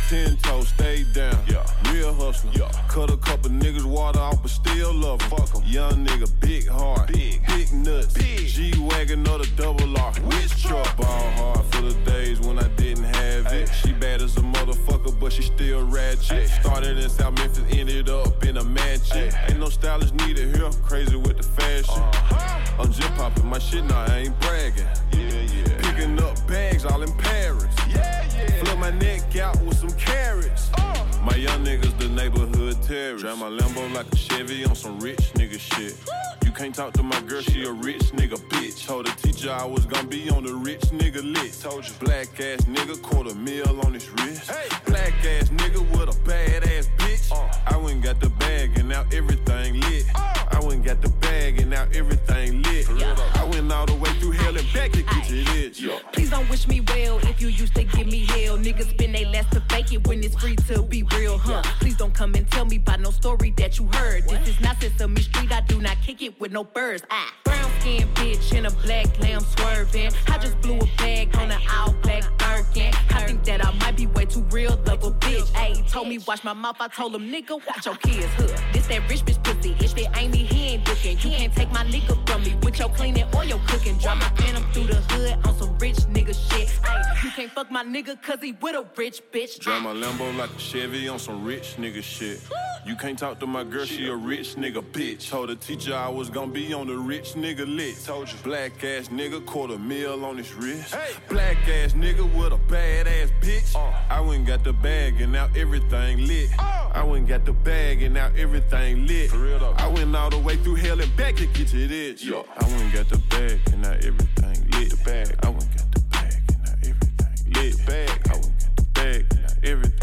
[0.10, 1.38] Ten toes, stay down.
[1.47, 1.65] Yeah.
[1.91, 2.52] Real hustler.
[2.54, 2.71] Yeah.
[2.88, 5.30] Cut a couple niggas water off, but still love 'em.
[5.30, 5.63] Fuck 'em.
[5.65, 7.08] Young nigga, big heart.
[7.08, 7.45] Big.
[7.47, 8.13] Big nuts.
[8.13, 8.47] Big.
[8.47, 10.12] G Wagon or the double R.
[10.30, 10.97] Which truck?
[10.97, 13.69] Ball hard for the days when I didn't have it.
[13.82, 16.50] She bad as a motherfucker, but she still ratchet.
[16.62, 19.32] Started in South Memphis, ended up in a mansion.
[19.47, 20.69] Ain't no stylist needed here.
[20.84, 22.02] Crazy with the fashion.
[22.02, 22.82] Uh-huh.
[22.82, 24.88] I'm just popping my shit now, I ain't bragging.
[25.13, 25.71] Yeah, yeah.
[26.12, 27.74] Picking up bags all in Paris.
[27.88, 28.63] Yeah, yeah.
[28.63, 30.69] Flip my neck out with some carrots.
[30.78, 31.11] Uh.
[31.24, 33.22] My young niggas, the neighborhood terrorists.
[33.22, 35.96] Drive my Lambo like a Chevy on some rich nigga shit.
[36.44, 38.88] You can't talk to my girl, she a rich nigga bitch.
[38.88, 41.62] Told the teacher I was gonna be on the rich nigga list.
[41.62, 44.52] Told you black ass nigga, quarter mil on his wrist.
[44.86, 47.32] Black ass nigga with a bad ass bitch.
[47.32, 47.48] Uh.
[47.68, 50.06] I went and got the bag and now everything lit.
[50.16, 50.34] Uh.
[50.52, 52.90] I went and got the bag and now everything lit.
[53.36, 55.80] I went all the way through hell and back to get this.
[55.80, 56.00] Yeah.
[56.12, 58.58] Please don't wish me well if you used to give me hell.
[58.58, 61.62] Niggas spend they last to fake it when it's free to be real, huh?
[61.80, 64.28] Please don't come and tell me about no story that you heard.
[64.28, 67.04] This is not Sesame Street, I do not kick it with no birds.
[67.10, 70.12] Ah, brown skin bitch in a black lamb swerving.
[70.28, 72.93] I just blew a bag on an all black Birkin.
[73.10, 75.47] I think that I might be way too real of a bitch.
[75.54, 78.47] Ayy, told me watch my mouth, I told him nigga watch your kids, huh?
[78.74, 81.17] This that rich bitch pussy, if it ain't me, he ain't looking.
[81.19, 83.97] You can't take my nigga from me with your cleaning or your cooking.
[83.97, 86.67] Drop my phantom through the hood on some rich nigga shit.
[86.84, 89.60] Ayy, you can't fuck my nigga cause he with a rich bitch.
[89.60, 92.42] Drive my Lambo like a Chevy on some rich nigga shit.
[92.86, 95.30] You can't talk to my girl, she a rich nigga bitch.
[95.30, 98.08] Told the teacher I was gonna be on the rich nigga list.
[98.08, 100.96] Told you black ass nigga, quarter mil on his wrist.
[101.30, 103.76] Black ass nigga with a bad ass bitch.
[103.76, 103.94] Uh.
[104.10, 106.50] I went and got the bag and now everything lit.
[106.58, 106.92] Oh.
[106.94, 109.32] I went and got the bag and now everything lit.
[109.32, 112.26] I went all the way through hell and back to get to this.
[112.28, 114.90] I went and got the bag and now everything lit.
[114.90, 115.36] The bag.
[115.44, 117.78] I went and got the bag and now everything lit.
[117.78, 118.22] The bag.
[118.28, 120.01] I went and got the bag and now everything lit.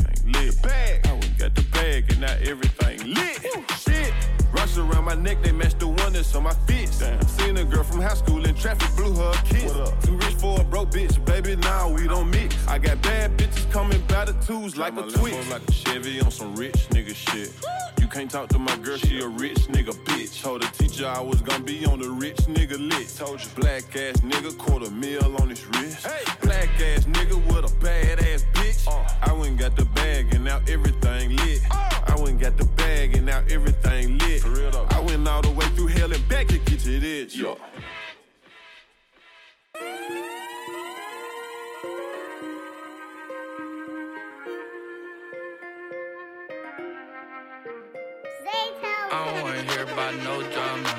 [0.69, 1.07] Bag.
[1.07, 3.41] I went got the bag and now everything lit.
[3.79, 4.13] Shit.
[4.53, 7.03] Rush around my neck, they match the that's on my fist.
[7.39, 9.73] Seen a girl from high school in traffic, blew her a kiss.
[10.05, 12.57] Too rich for a broke bitch, baby, now we don't mix.
[12.67, 15.51] I got bad bitches coming by the twos like a Twix.
[15.51, 17.53] like a Chevy on some rich nigga shit.
[18.01, 20.43] You can't talk to my girl, she a rich nigga bitch.
[20.43, 23.19] Told the teacher I was gonna be on the rich nigga list.
[23.19, 26.07] Told you black ass nigga, quarter mil on his wrist.
[26.43, 28.87] Black ass nigga with a bad ass bitch.
[28.89, 29.05] Uh.
[29.23, 31.61] I went and got the bag and now everything lit.
[31.71, 31.89] Uh.
[32.07, 34.43] I went and got the bag and now everything lit.
[34.91, 37.37] I went all the way through hell and back to get to this.
[49.11, 50.95] I don't wanna hear about no drama.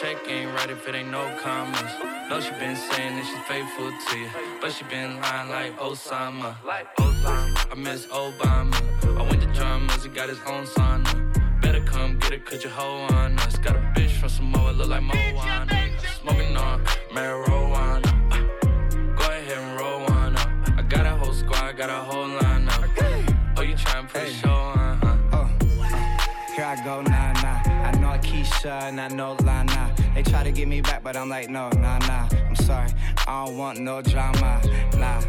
[0.00, 1.82] Check ain't right if it ain't no commas.
[2.30, 6.54] No, she been saying that she's faithful to you, but she been lying like Osama.
[6.64, 7.72] Like Osama.
[7.72, 9.18] I miss Obama.
[9.18, 11.33] I went to dramas, he got his own sauna.
[11.64, 13.56] Better come get it, cause your hoe on us.
[13.56, 15.96] Got a bitch from Samoa, look like Moana.
[16.20, 18.04] Smoking on marijuana.
[18.30, 20.50] Uh, go ahead and roll one up.
[20.76, 22.84] I got a whole squad, got a whole line up.
[23.56, 24.98] Oh, you trying to put a show on,
[25.32, 25.48] huh?
[26.54, 27.88] Here I go, nah, nah.
[27.88, 29.94] I know Keisha and I know Lana.
[30.14, 32.28] They try to get me back, but I'm like, no, nah, nah.
[32.46, 32.90] I'm sorry,
[33.26, 34.60] I don't want no drama,
[34.98, 35.22] nah.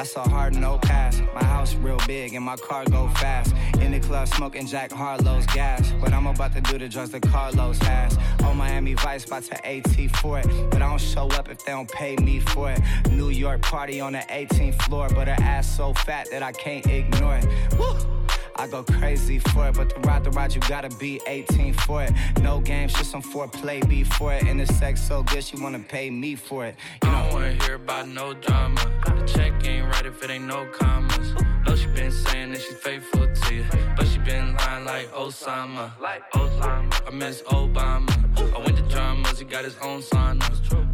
[0.00, 1.20] That's a hard no pass.
[1.34, 3.54] My house real big and my car go fast.
[3.82, 5.92] In the club smoking Jack Harlow's gas.
[6.00, 8.16] But I'm about to do the drugs that Carlos has.
[8.42, 10.46] Oh, Miami Vice about to AT for it.
[10.70, 12.80] But I don't show up if they don't pay me for it.
[13.10, 15.10] New York party on the 18th floor.
[15.10, 17.46] But her ass so fat that I can't ignore it.
[17.78, 18.19] Woo!
[18.60, 22.02] I go crazy for it, but to ride the ride, you gotta be 18 for
[22.02, 22.12] it.
[22.42, 24.42] No games, just some foreplay before it.
[24.42, 26.76] And the sex so good, she wanna pay me for it.
[27.02, 28.84] You know, I don't wanna hear about no drama.
[29.06, 31.32] The check ain't right if it ain't no commas.
[31.66, 33.64] No, she been saying that she's faithful to you,
[33.96, 35.98] but she been lying like Osama.
[35.98, 37.08] Like Osama.
[37.08, 38.12] I miss Obama.
[38.54, 40.44] I went to drummers, he got his own sauna.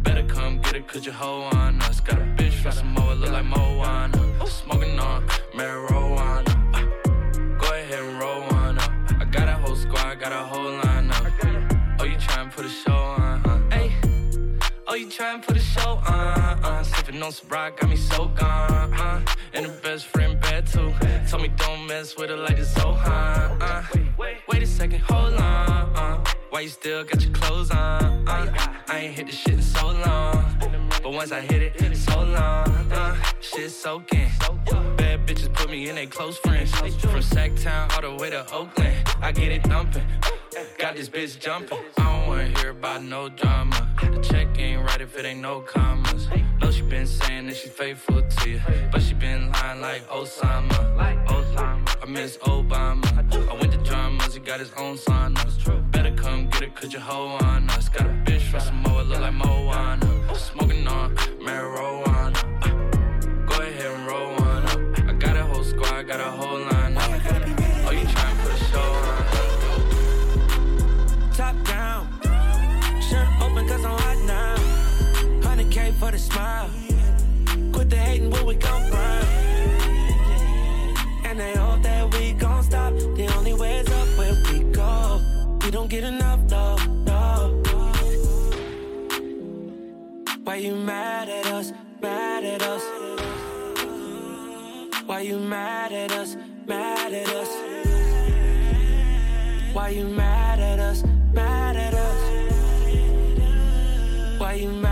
[0.03, 1.99] Better come get it, cause your hoe on us.
[1.99, 4.47] Got a bitch from Samoa, look like Moana.
[4.47, 6.66] Smoking on marijuana.
[7.87, 8.91] Uh, ahead and roll one up.
[9.19, 11.25] I got a whole squad, got a whole line up.
[11.99, 13.59] Oh, you trying to put a show on, huh?
[13.71, 13.93] Hey.
[14.87, 18.27] Oh, you trying to put a show on, uh, Sipping on Sprite, got me so
[18.27, 19.21] gone, uh.
[19.53, 20.93] And the best friend bad too.
[21.29, 23.83] Told me don't mess with her like it's so high, uh.
[24.47, 26.23] Wait a second, hold on, uh.
[26.49, 28.73] Why you still got your clothes on, uh?
[28.87, 30.45] I ain't hit the shit in so long.
[31.03, 33.15] But once I hit it, it's so long, uh.
[33.39, 34.27] Shit soaking.
[35.07, 36.69] Bad bitches put me in they close friends.
[36.75, 38.93] From Sacktown all the way to Oakland.
[39.21, 40.03] I get it dumping.
[40.77, 41.77] Got this bitch jumping.
[41.97, 43.89] I don't wanna hear about no drama.
[44.01, 46.27] The check ain't right if it ain't no commas.
[46.61, 48.59] No, she been saying that she faithful to you,
[48.91, 50.77] but she been lying like Osama.
[51.27, 52.03] Osama.
[52.03, 53.07] I miss Obama.
[53.49, 55.41] I went to drummers, he got his own sauna.
[55.89, 57.87] Better come get it, cause your hoe on us.
[57.87, 60.35] Got a bitch from Samoa, look like Moana.
[60.35, 62.46] Smoking on marijuana.
[76.17, 76.69] 100k for the smile.
[77.73, 79.27] Quit the hating when we gon' grind.
[81.25, 82.93] And they hope that we gon' stop.
[82.93, 85.21] The only way is up where we go.
[85.63, 86.75] We don't get enough, no,
[87.05, 87.63] no.
[90.43, 91.73] Why you mad at us?
[92.01, 92.83] Mad at us?
[95.05, 96.35] Why you mad at us?
[96.65, 97.49] Mad at us?
[99.73, 101.03] Why you mad at us?
[101.33, 102.17] Mad at us?
[104.39, 104.86] Why you mad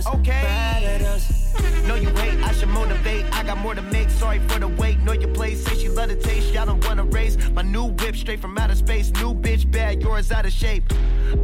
[0.00, 0.14] us?
[0.14, 0.42] Okay.
[0.42, 1.54] Mad at us?
[1.86, 3.24] Know you hate, I should motivate.
[3.32, 4.10] I got more to make.
[4.10, 4.98] Sorry for the wait.
[5.00, 5.64] Know your place.
[5.64, 6.52] Say she love the taste.
[6.52, 7.36] Y'all don't wanna race.
[7.52, 9.10] My new whip straight from outer space.
[9.12, 10.84] New bitch bad, yours out of shape.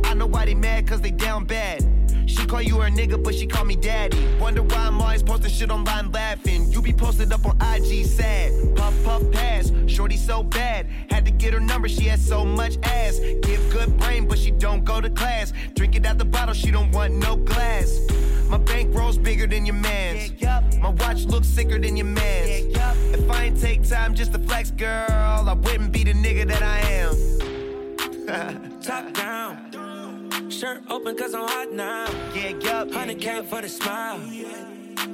[0.04, 1.84] I know why they mad, cause they down bad.
[2.26, 4.18] She call you her nigga, but she call me daddy.
[4.38, 6.70] Wonder why I'm always posting shit online laughing.
[6.70, 8.76] You be posted up on IG sad.
[8.76, 9.72] Puff, puff, pass.
[9.86, 10.86] Shorty so bad.
[11.10, 13.18] Had to get her number, she has so much ass.
[13.42, 15.52] Give good brain, but she don't go to class.
[15.74, 18.00] Drink it out the bottle, she don't want no glass.
[18.48, 20.32] My bankroll's bigger than your man's.
[20.80, 22.76] My watch looks sicker than your man's.
[23.14, 26.62] If I ain't take time just to flex, girl, I wouldn't be the nigga that
[26.62, 28.80] I am.
[28.82, 29.65] Top down.
[30.56, 32.06] Shirt open cause I'm hot now.
[32.34, 32.88] Yeah, yup.
[32.88, 34.18] 100k for the smile.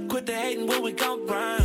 [0.09, 1.65] Quit the hating when we gon' grind.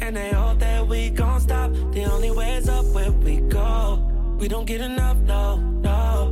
[0.00, 1.72] And they hope that we gon' stop.
[1.90, 3.98] The only way is up where we go.
[4.38, 6.30] We don't get enough, no, no.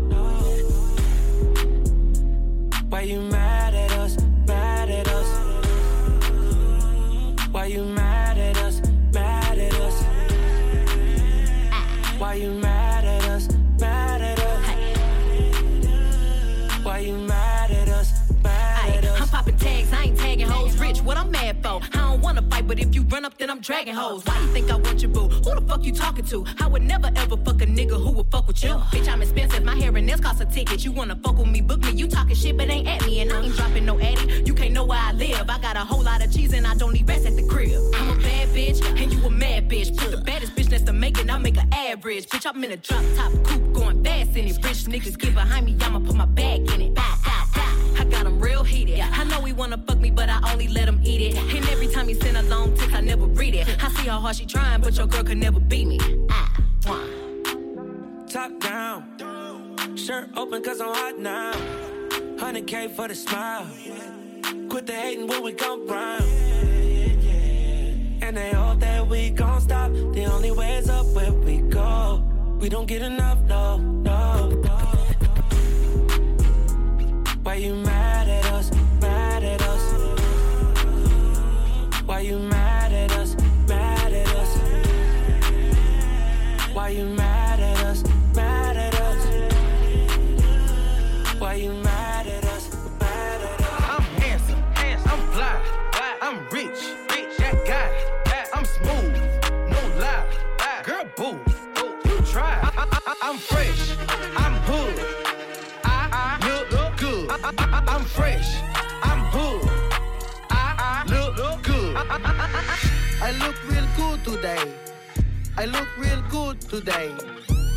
[2.89, 4.19] Why you mad at us?
[4.47, 5.27] Mad at us?
[7.51, 8.81] Why you mad at us?
[9.13, 10.05] Mad at us?
[12.21, 12.70] Why you mad
[21.63, 21.81] for?
[21.93, 24.25] I don't wanna fight, but if you run up, then I'm dragging hoes.
[24.25, 25.29] Why you think I want your boo?
[25.29, 26.45] Who the fuck you talking to?
[26.61, 28.71] I would never ever fuck a nigga who would fuck with you.
[28.93, 30.85] Bitch, I'm expensive, my hair and nails cost a ticket.
[30.85, 31.93] You wanna fuck with me, book me.
[31.93, 34.43] You talking shit, but ain't at me, and I ain't dropping no addy.
[34.45, 35.49] You can't know where I live.
[35.49, 37.81] I got a whole lot of cheese, and I don't need rest at the crib.
[37.95, 39.97] I'm a bad bitch, and you a mad bitch.
[39.97, 42.27] Put the baddest bitch that's the making, I make an average.
[42.27, 44.57] Bitch, I'm in a drop top coupe, going fast in it.
[44.65, 46.95] Rich niggas get behind me, I'ma put my bag in it.
[46.95, 47.40] Bah, bah.
[48.01, 49.01] I got 'em real heated.
[49.01, 51.35] I know he wanna fuck me, but I only let him eat it.
[51.55, 53.65] And every time he send a long text, I never read it.
[53.85, 55.99] I see how hard she trying, but your girl could never beat me.
[56.31, 56.51] Ah,
[56.85, 57.05] mwah.
[58.33, 58.99] Top down.
[59.97, 61.53] shirt open cause I'm hot now.
[62.39, 63.67] 100K for the smile.
[64.71, 66.25] Quit the hating when we come round.
[68.23, 69.93] And they hope that we gon' stop.
[70.15, 72.23] The only way is up where we go.
[72.61, 74.77] We don't get enough, no, no, no.
[77.43, 77.75] Why you
[103.23, 103.97] I, am fresh,
[104.37, 104.99] I'm hood,
[105.85, 106.39] I,
[106.71, 107.31] look, good.
[107.31, 108.49] I, am fresh,
[109.03, 109.69] I'm hood,
[110.51, 111.97] I, look, good.
[113.23, 114.73] I look real good today.
[115.59, 117.13] I look real good today.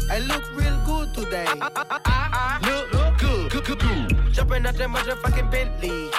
[0.10, 1.46] I look real good today.
[2.64, 4.34] look, look good, good, good, good.
[4.34, 6.10] Jumping out that motherfucking Bentley.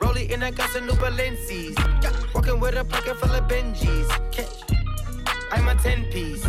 [0.00, 1.76] Rolling in, I got some new Balenci's.
[2.34, 4.10] Walking with a pocket full of Benjis.
[5.52, 6.44] I'm a 10 piece.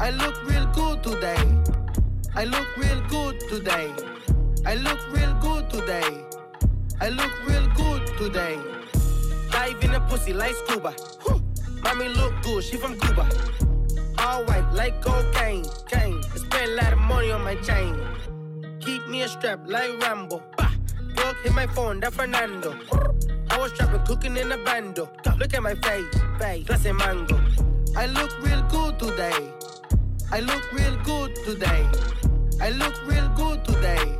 [0.00, 1.62] I look real good today.
[2.34, 3.92] I look real good today.
[4.66, 6.24] I look real good today.
[7.00, 8.58] I look real good today.
[9.50, 10.94] Dive in the pussy like scuba.
[11.82, 13.28] Mommy look good, she from Cuba.
[14.18, 16.20] All white like cocaine, cane.
[16.32, 17.96] I spend a lot of money on my chain.
[18.80, 20.42] Keep me a strap like Rambo.
[20.56, 20.72] Bah.
[21.42, 22.76] Hit my phone, that Fernando.
[23.50, 25.08] I was trapping, cooking in a bando.
[25.38, 26.06] Look at my face,
[26.38, 27.40] face, that's a mango.
[27.96, 29.52] I look real good today.
[30.32, 31.86] I look real good today.
[32.60, 34.18] I look real good today.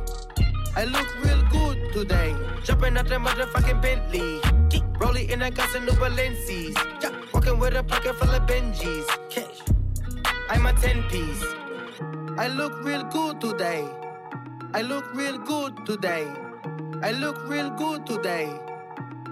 [0.75, 2.35] I look real good today.
[2.63, 4.41] Jumping out the motherfucking Bentley.
[4.99, 6.75] Rolling in, I got some new Balenci's.
[7.33, 9.05] Walking with a pocket full of Benjis.
[9.29, 9.59] Cash.
[10.49, 11.43] I'm a 10 piece.
[12.37, 13.87] I look real good today.
[14.73, 16.27] I look real good today.
[17.01, 18.57] I look real good today.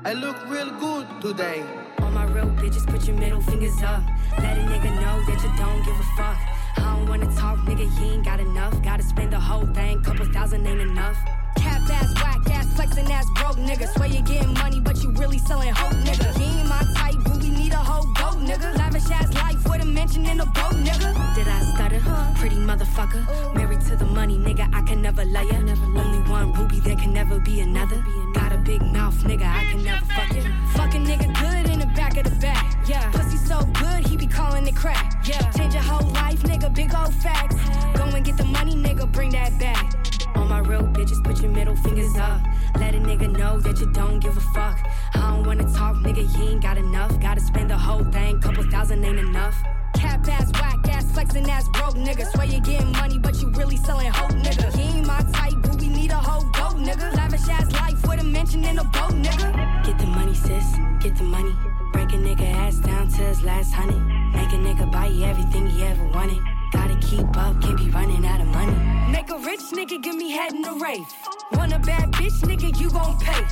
[0.05, 1.63] I look real good today.
[1.99, 4.03] All my real bitches, put your middle fingers up.
[4.39, 6.62] Let a nigga know that you don't give a fuck.
[6.77, 8.81] I don't wanna talk, nigga, you ain't got enough.
[8.81, 11.17] Gotta spend the whole thing, couple thousand ain't enough.
[11.55, 13.87] Cap ass, whack ass, flexing ass, broke nigga.
[13.95, 16.37] Swear you getting money, but you really selling hope, nigga.
[16.37, 18.77] You ain't my type, but we need a whole goat, nigga.
[18.77, 21.35] Lavish ass life with a mention in a boat, nigga.
[21.35, 21.99] Did I stutter?
[21.99, 22.33] Huh?
[22.35, 23.55] Pretty motherfucker.
[23.55, 25.57] Married to the money, nigga, I can never lie ya.
[25.57, 28.03] Only one ruby, there can never be another.
[28.33, 30.43] Got a big mouth, nigga, I can never fuck you.
[30.75, 33.11] Fucking nigga good in the back of the back, yeah.
[33.11, 35.49] Pussy so good, he be calling it crack, yeah.
[35.51, 37.55] Change your whole life, nigga, big old facts.
[37.97, 39.93] Go and get the money, nigga, bring that back.
[40.35, 42.41] All my real bitches, put your middle fingers up.
[42.79, 44.79] Let a nigga know that you don't give a fuck.
[45.13, 47.19] I don't wanna talk, nigga, you ain't got enough.
[47.19, 49.55] Gotta spend the whole thing, couple thousand ain't enough.
[49.95, 52.25] Cap ass, whack ass, flexing ass, broke nigga.
[52.33, 54.75] Swear you getting money, but you really selling hope, nigga.
[54.75, 57.15] You ain't my type, but we need a whole goat, nigga.
[57.15, 59.85] Lavish ass life with a mention in a boat, nigga.
[59.85, 61.55] Get the money, sis, get the money.
[62.03, 63.97] Break a nigga ass down to his last honey.
[64.35, 66.37] Make a nigga buy you everything he ever wanted.
[66.73, 68.75] Gotta keep up, can't be running out of money.
[69.09, 71.07] Make a rich nigga give me head in the rave.
[71.53, 73.45] Want a bad bitch, nigga, you gon' pay.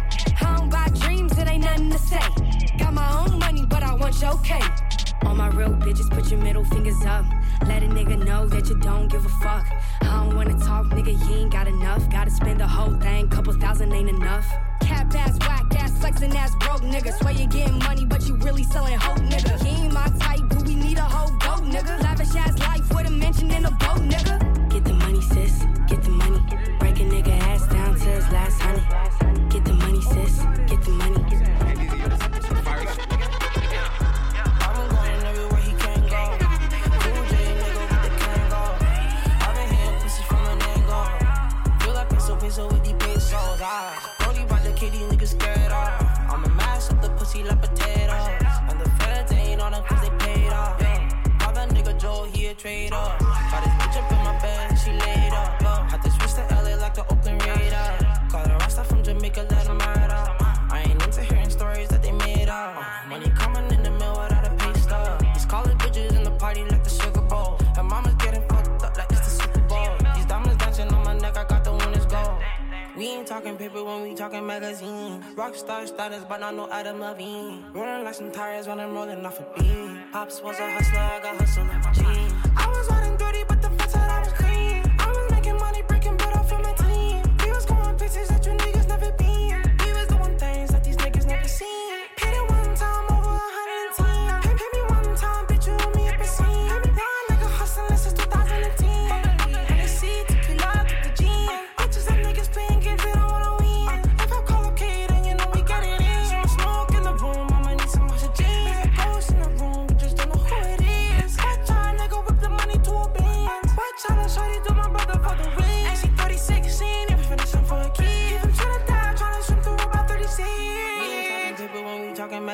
[0.45, 2.19] I don't buy dreams, it ain't nothing to say.
[2.77, 5.00] Got my own money, but I want your cake.
[5.25, 7.25] All my real bitches, put your middle fingers up.
[7.67, 9.67] Let a nigga know that you don't give a fuck.
[10.01, 12.09] I don't wanna talk, nigga, you ain't got enough.
[12.09, 14.47] Gotta spend the whole thing, couple thousand ain't enough.
[14.81, 17.13] Cap ass, whack ass, flexing ass, broke nigga.
[17.19, 19.63] Swear you getting money, but you really selling hope, nigga.
[19.63, 22.01] You ain't my type, but we need a whole goat, nigga.
[22.01, 24.69] Lavish ass life with a mention in a boat, nigga.
[24.69, 26.41] Get the money, sis, get the money.
[26.79, 29.49] Break a nigga ass down to his last honey.
[29.49, 30.39] Get the money, sis,
[52.61, 53.17] Trade off.
[53.19, 55.89] Got this bitch up in my bed, she laid up.
[55.89, 58.31] Had to switch to LA like the Oakland Raiders.
[58.31, 60.39] Call her Rasta from Jamaica, let him ride up.
[60.71, 62.79] I ain't into hearing stories that they made up.
[63.09, 65.25] Money coming in the mail without a pay stub.
[65.33, 67.57] These college bitches in the party like the Sugar Bowl.
[67.79, 69.97] And mama's getting fucked up like it's the Super Bowl.
[70.13, 72.43] These diamonds dancing on my neck, I got the winners gold.
[72.95, 75.23] We ain't talking paper when we talking magazine.
[75.35, 77.65] Rockstar status, but not no Adam Levine.
[77.73, 79.97] Rolling like some tires when I'm rolling off a beam.
[80.11, 82.40] Pops was a hustler, I got hustle like a gene.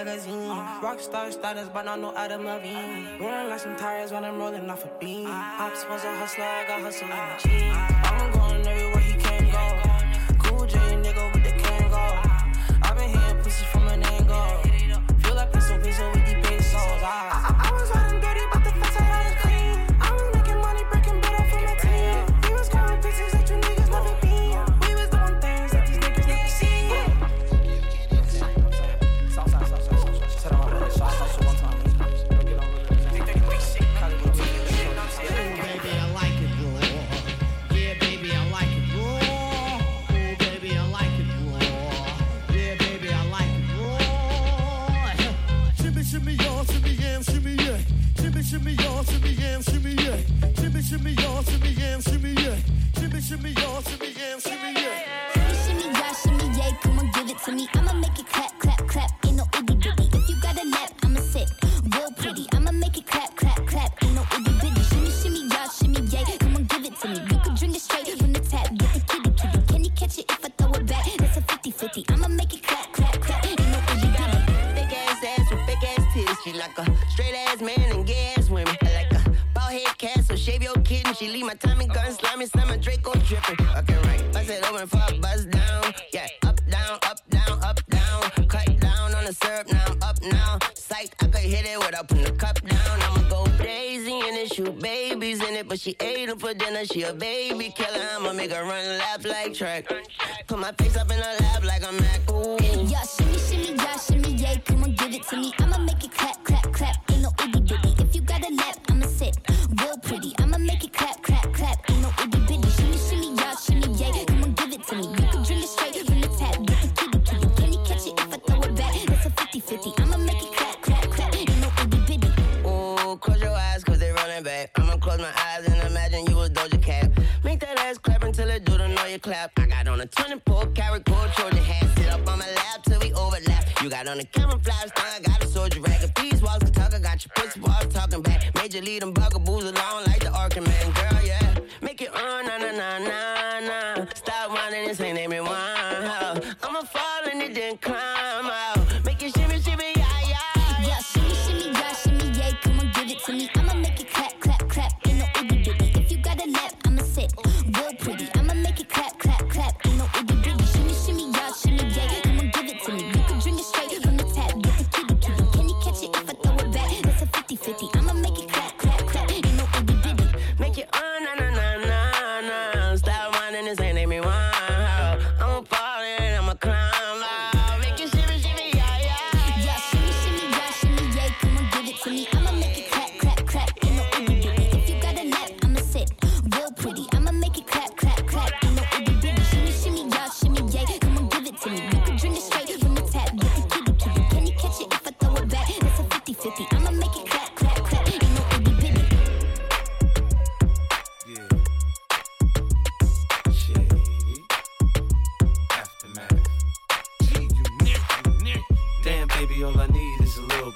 [0.04, 0.50] magazine.
[0.82, 3.08] Rockstar status, but not no Adam Levine.
[3.20, 5.28] Rolling like some tires when I'm rolling off a beam.
[5.28, 7.78] Ops was a hustler, I got hustle in my jeans.
[8.04, 9.17] I'm going everywhere he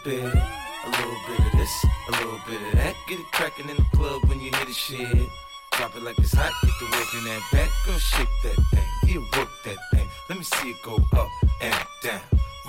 [0.03, 2.95] bit, a little bit of this, a little bit of that.
[3.07, 5.29] Get it crackin' in the club when you hear the shit.
[5.73, 7.69] Drop it like it's hot, get the work in that back.
[7.85, 10.07] Girl, shake that thing, yeah, work that thing.
[10.29, 11.29] Let me see it go up
[11.61, 12.21] and down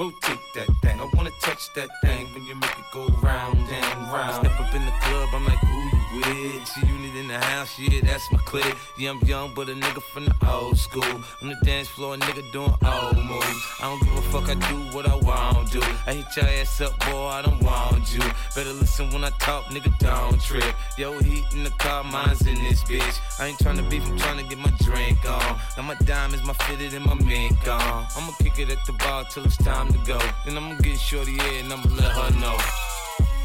[0.03, 1.01] rotate that thing.
[1.01, 4.35] I wanna touch that thing when you make it go round and round.
[4.35, 6.67] Step up in the club, I'm like, who you with?
[6.67, 8.75] See you need in the house, yeah, that's my clique.
[8.99, 11.15] Yeah, I'm young, but a nigga from the old school.
[11.43, 13.63] On the dance floor, a nigga doing old moves.
[13.81, 15.81] I don't give a fuck, I do what I want to.
[16.07, 18.25] I hit your ass up, boy, I don't want you.
[18.57, 20.75] Better listen when I talk, nigga, don't trip.
[20.99, 23.17] Yo, heat in the car, mine's in this bitch.
[23.39, 25.59] I ain't tryna beef, I'm tryna get my drink on.
[25.77, 28.07] Now my diamonds, my fitted, and my mink on.
[28.17, 30.19] I'ma kick it at the bar till it's time to go.
[30.45, 32.57] Then I'ma get shorty in and I'ma let her know.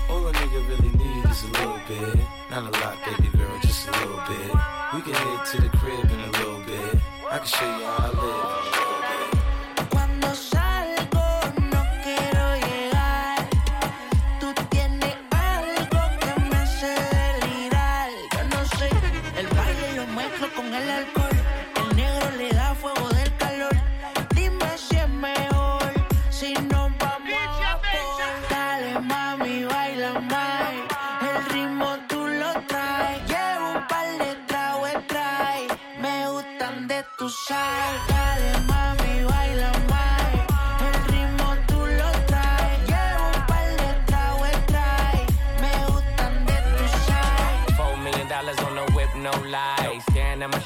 [0.09, 2.19] All a nigga really need is a little bit.
[2.49, 4.51] Not a lot, baby girl, just a little bit.
[4.93, 7.01] We can head to the crib in a little bit.
[7.29, 7.96] I can show you all.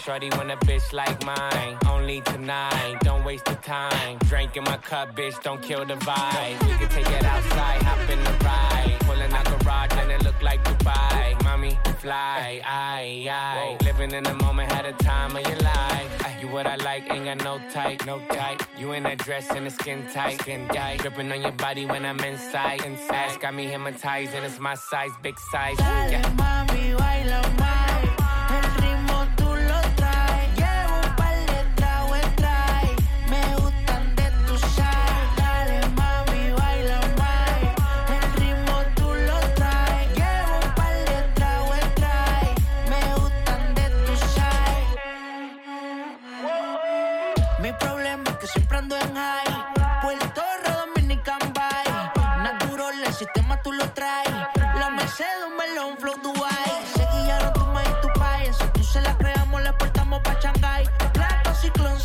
[0.01, 1.77] Shorty want a bitch like mine.
[1.87, 4.17] Only tonight, don't waste the time.
[4.29, 6.59] Drink in my cup, bitch, don't kill the vibe.
[6.65, 8.97] We can take it outside, hop in the ride.
[9.01, 11.43] Pulling out garage and it look like Dubai.
[11.43, 13.77] Mommy, fly, aye, aye.
[13.83, 16.09] Living in the moment, had a time of your life.
[16.41, 18.61] You what I like, ain't got no type, no type.
[18.79, 20.99] You in that dress and the skin tight, skin tight.
[20.99, 23.39] Dripping on your body when I'm inside, inside.
[23.39, 25.77] Got me hypnotized and it's my size, big size.
[25.77, 26.23] Dale, Yeah.
[26.41, 27.80] mami, baila más.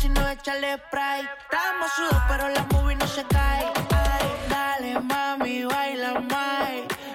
[0.07, 1.21] Ciclón, si no échale spray.
[1.51, 3.65] Estamos sudos, pero la movie no se cae.
[3.91, 6.69] Ay, dale, mami, baila más.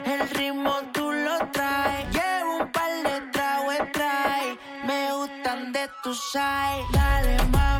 [0.04, 2.06] El ritmo tú lo traes.
[2.12, 4.58] Llevo un par de tragos, trae.
[4.86, 6.84] Me gustan de tu side.
[6.92, 7.71] Dale, mami,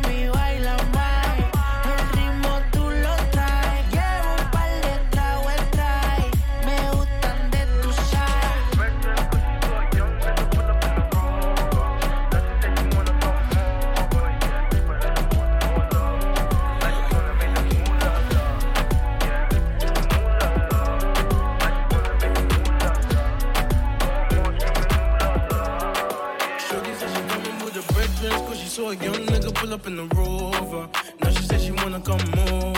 [28.72, 30.88] saw a young nigga pull up in the rover.
[31.20, 32.26] Now she said she wanna come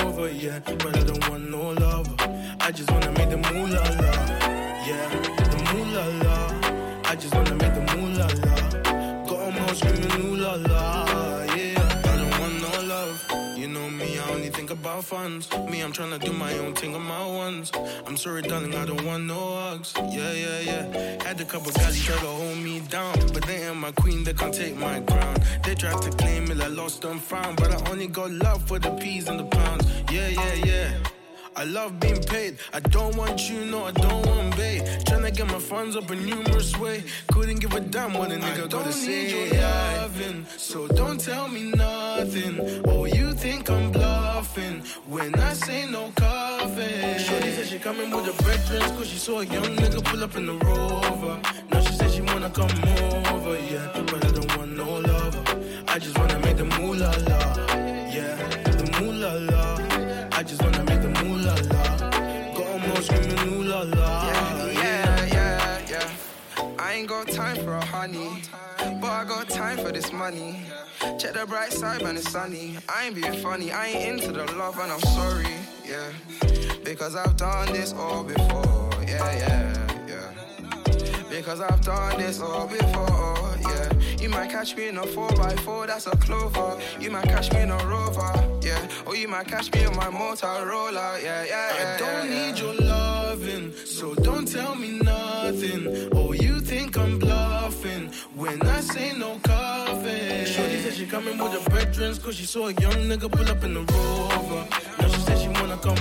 [0.04, 0.58] over, yeah.
[0.64, 2.16] But I don't want no lover.
[2.58, 4.12] I just wanna make the moolah la,
[4.88, 5.08] yeah.
[5.52, 7.10] The moolah la.
[7.10, 7.73] I just wanna make
[15.14, 15.48] funds.
[15.70, 17.70] Me, I'm tryna do my own thing on my ones.
[18.06, 19.94] I'm sorry, darling, I don't want no hugs.
[20.18, 20.84] Yeah, yeah, yeah.
[21.26, 24.34] Had a couple guys try to hold me down, but they ain't my queen, they
[24.40, 25.36] can't take my crown.
[25.64, 28.78] They tried to claim it, I lost and found, but I only got love for
[28.80, 29.84] the peas and the pounds.
[30.10, 30.90] Yeah, yeah, yeah.
[31.56, 32.58] I love being paid.
[32.72, 34.80] I don't want you, no, I don't want bait.
[35.06, 37.04] Tryna get my funds up in numerous way.
[37.28, 39.30] Couldn't give a damn what a nigga I gotta say.
[39.30, 42.82] Your loving, so don't tell me nothing.
[42.88, 43.92] Oh, you think I'm
[44.34, 47.18] bluffing when I say no coffee.
[47.24, 50.34] Shorty said she coming with her brethren, cause she saw a young nigga pull up
[50.36, 51.40] in the rover.
[51.70, 52.74] Now she said she wanna come
[53.34, 54.02] over, yeah.
[54.10, 55.44] But I don't want no lover.
[55.86, 57.40] I just wanna make the moolah la,
[58.16, 58.34] yeah.
[58.80, 59.64] The moolah la.
[60.38, 61.82] I just wanna make the moolah la.
[62.56, 64.10] Got 'em all screaming ooh la la.
[64.82, 66.76] Yeah, yeah, yeah.
[66.86, 68.42] I ain't got time for a honey,
[69.14, 70.60] I got time for this money.
[71.20, 72.76] Check the bright side, man, it's sunny.
[72.88, 75.46] I ain't being funny, I ain't into the love, and I'm sorry,
[75.88, 76.10] yeah.
[76.82, 81.24] Because I've done this all before, yeah, yeah, yeah.
[81.30, 83.92] Because I've done this all before, yeah.
[84.20, 86.76] You might catch me in a 4x4, that's a clover.
[86.98, 88.88] You might catch me in a rover, yeah.
[89.06, 91.94] Or you might catch me on my Motorola, yeah, yeah, yeah.
[91.94, 96.10] I don't yeah, need your loving, so don't tell me nothing.
[96.12, 96.32] Oh,
[98.34, 100.44] when I say no coffee.
[100.44, 103.62] Shorty said she coming with her brethren, cause she saw a young nigga pull up
[103.64, 104.66] in the rover.
[104.98, 105.98] Now she said she wanna come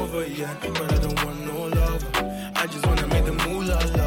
[0.00, 0.54] over, yeah.
[0.60, 2.52] But I don't want no lover.
[2.56, 4.03] I just wanna make the moolah la,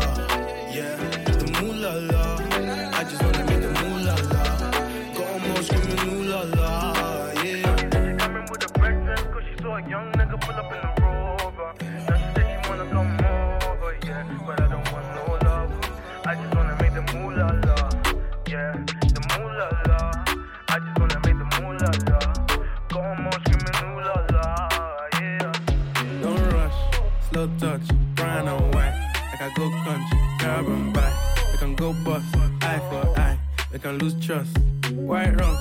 [29.47, 31.13] I go country, grab and buy.
[31.53, 32.25] We can go bust,
[32.61, 33.39] eye for eye.
[33.71, 34.57] We can lose trust.
[34.91, 35.57] White rum,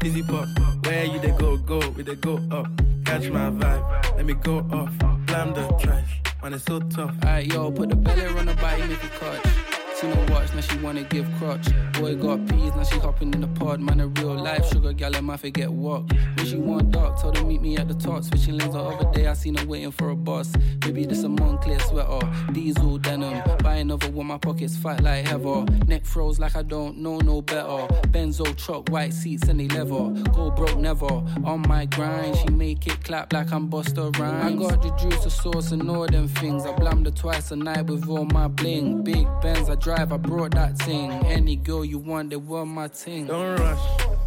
[0.00, 0.46] fizzy pop.
[0.84, 2.68] Where you they go, go, we they go up.
[3.04, 4.96] Catch my vibe, let me go off.
[5.26, 7.16] Blam the trash, man, it's so tough.
[7.24, 9.65] Alright, yo, put the belly on the body, make it cut.
[9.96, 11.68] See no watch, now she wanna give crutch.
[11.94, 13.80] Boy got peas, now she hopping in the pod.
[13.80, 16.02] Man, a real life sugar gal, and my forget what.
[16.36, 18.22] When she want dark, told her meet me at the top.
[18.22, 20.52] Switching lanes the other day, I seen her waiting for a bus.
[20.84, 23.42] Maybe this a Moncler sweater, diesel denim.
[23.62, 25.64] Buy another one, my pockets fight like heather.
[25.86, 27.86] Neck froze like I don't know no better.
[28.12, 30.10] Benzo truck, white seats and they leather.
[30.30, 31.06] Go broke never.
[31.06, 34.44] On my grind, she make it clap like I'm Busta Rhymes.
[34.44, 36.66] I got the juice, the sauce, and all them things.
[36.66, 39.02] I blammed her twice a night with all my bling.
[39.02, 41.12] Big Benz, I drive, I brought that thing.
[41.26, 43.28] Any girl you want, they want my thing.
[43.28, 43.84] Don't rush,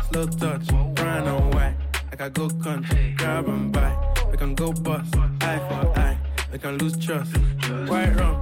[0.09, 1.75] slow touch, brown and white.
[2.09, 3.91] Like I go country, grab and buy.
[4.31, 6.17] We can go bust, eye for eye.
[6.53, 7.35] We can lose trust.
[7.89, 8.41] White rum,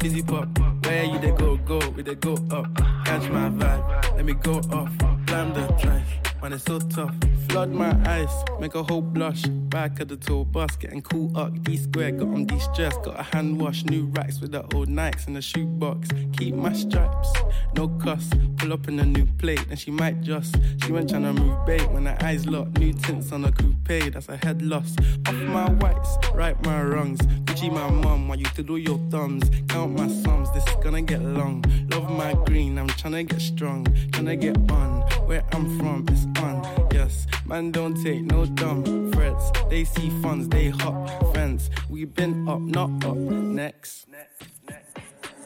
[0.00, 0.48] fizzy pop.
[0.84, 2.66] Where you they go, go, we they go up.
[3.04, 4.90] Catch my vibe, let me go off.
[5.26, 6.10] Blam the drive,
[6.42, 7.14] man, it's so tough.
[7.48, 8.30] Flood my eyes,
[8.60, 9.42] make a whole blush.
[9.42, 11.62] Back of the tour bus, getting cool up.
[11.62, 12.96] D square, got on de stress.
[12.98, 16.08] Got a hand wash, new racks with the old Nikes in the shoebox.
[16.36, 17.32] Keep my stripes,
[17.74, 18.30] no cuss.
[18.58, 20.56] Pull up in a new plate, and she might just.
[20.84, 22.78] She went tryna move bait when her eyes locked.
[22.78, 24.94] New tints on a coupe, that's a head loss.
[25.26, 27.20] Off my whites, right my wrongs.
[27.44, 29.50] Gucci my mum, while you to do your thumbs.
[29.68, 31.64] Count my sums, this is gonna get long.
[31.90, 33.86] Love my green, I'm tryna get strong.
[34.12, 36.88] Trying to get on, where I'm from, it's on.
[36.92, 39.50] Yes, man, don't take no dumb threats.
[39.68, 41.70] They see funds, they hop fence.
[41.88, 43.16] We been up, not up.
[43.16, 44.06] Next.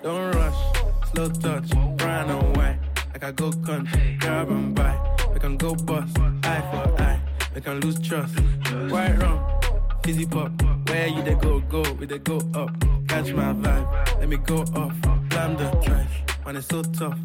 [0.03, 0.61] Don't rush,
[1.13, 2.79] slow touch, brown and white.
[3.25, 4.99] I go country, grab and buy.
[5.33, 7.21] We can go bust, eye for eye.
[7.55, 8.35] We can lose trust.
[8.91, 9.39] White rum,
[10.03, 10.51] fizzy pop.
[10.89, 12.71] Where you they go, go, we they go up.
[13.07, 14.93] Catch my vibe, let me go off.
[15.29, 16.11] Blam the drive,
[16.45, 17.17] man, it's so tough.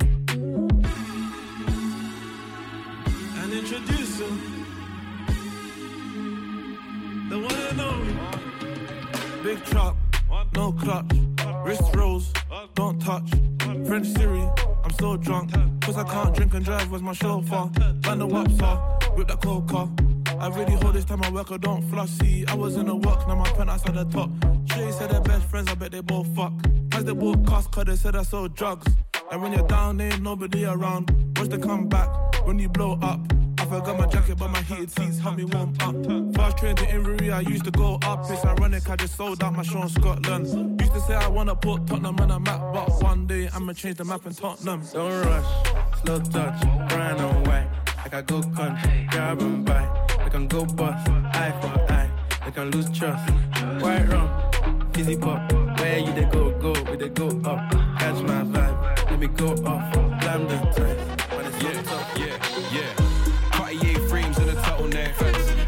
[3.47, 4.65] And introduce him.
[7.29, 8.13] The one and only.
[9.41, 9.95] Big truck,
[10.53, 11.05] no clutch.
[11.63, 12.33] Wrist rolls,
[12.75, 13.29] don't touch.
[13.85, 14.41] French Siri,
[14.83, 15.53] I'm so drunk.
[15.81, 17.69] Cause I can't drink and drive, where's my chauffeur?
[18.01, 20.16] Band the waps are, that cold coca.
[20.39, 22.47] I really hold this time I work, I don't flossy.
[22.47, 24.29] I was in the work, now my penthouse at the top.
[24.69, 26.53] Shay said they're best friends, I bet they both fuck.
[26.93, 28.87] As they both cost, cause they said I sold drugs.
[29.31, 31.11] And when you're down, there ain't nobody around.
[31.37, 32.09] Watch the comeback
[32.45, 33.19] when you blow up.
[33.59, 36.35] I forgot my jacket, but my heated seats help me warm up.
[36.35, 38.29] Fast train to Inverie, I used to go up.
[38.29, 40.79] It's ironic, I just sold out my show in Scotland.
[40.79, 43.97] Used to say I wanna put Tottenham on a map, but one day I'ma change
[43.97, 44.83] the map in Tottenham.
[44.93, 45.67] Don't rush,
[46.03, 47.67] slow touch, brown and white.
[47.97, 50.16] Like I go country, grab and buy.
[50.27, 52.11] We can go bust, eye for eye.
[52.45, 53.31] We can lose trust.
[53.81, 55.49] White rum, fizzy pop.
[55.79, 57.71] Where you they go, go, we they go up.
[57.97, 59.93] Catch my vibe, let me go off.
[60.19, 62.17] Blam the drive, but it's so tough.
[62.17, 63.51] Yeah, yeah.
[63.51, 65.13] Cartier frames and a turtleneck.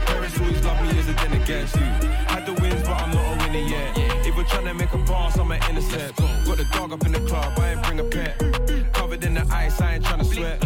[0.06, 1.82] Parents always love me as a den against you.
[2.28, 3.98] Had the wins, but I'm not a winner yet.
[4.28, 6.18] If we're trying to make a pass, I'm an intercept.
[6.18, 8.92] Got the dog up in the club, I ain't bring a pet.
[8.92, 10.62] Covered in the ice, I ain't trying to sweat.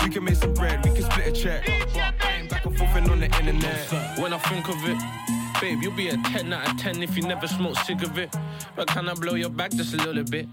[0.00, 1.68] We can make some bread, we can split a check.
[3.34, 4.22] I the.
[4.22, 4.98] When I think of it,
[5.60, 8.34] babe, you'll be a 10 out of 10 if you never smoke cigarette.
[8.76, 10.46] But can I blow your back just a little bit?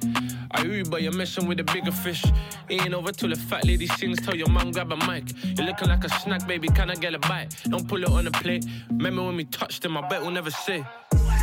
[0.52, 2.24] I Uber, you're messing with a bigger fish.
[2.70, 4.20] It ain't over till the fat lady sings.
[4.22, 5.26] Tell your mom grab a mic.
[5.58, 6.68] You're looking like a snack, baby.
[6.70, 7.56] Can I get a bite?
[7.66, 8.66] Don't pull it on the plate.
[8.90, 9.98] Remember when we touched them?
[9.98, 10.86] I bet we'll never say.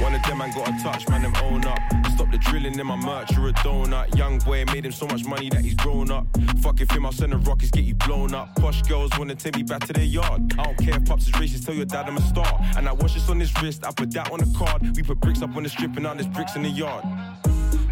[0.01, 2.06] One of them, man, got a touch, man, them own up.
[2.17, 4.17] Stop the drilling in my merch, you're a donut.
[4.17, 6.27] Young boy made him so much money that he's grown up.
[6.63, 8.55] Fuck if him, I'll send the rockets, get you blown up.
[8.57, 10.55] Posh girls wanna take me back to their yard.
[10.59, 12.59] I don't care if pops is racist, tell your dad I'm a star.
[12.79, 14.97] And I watch this on his wrist, I put that on the card.
[14.97, 17.05] We put bricks up on the strip and now there's bricks in the yard.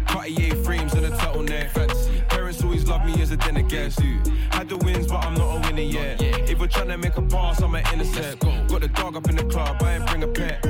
[0.07, 1.69] Cartier frames and a turtleneck.
[1.69, 2.04] Facts.
[2.85, 4.19] Love me as a against you.
[4.51, 6.21] Had the wins, but I'm not a winner yet.
[6.21, 8.39] If we're trying to make a pass, I'm an intercept.
[8.41, 10.61] Got the dog up in the club, I ain't bring a pet.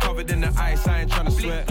[0.00, 1.70] Covered in the ice, I ain't trying to sweat.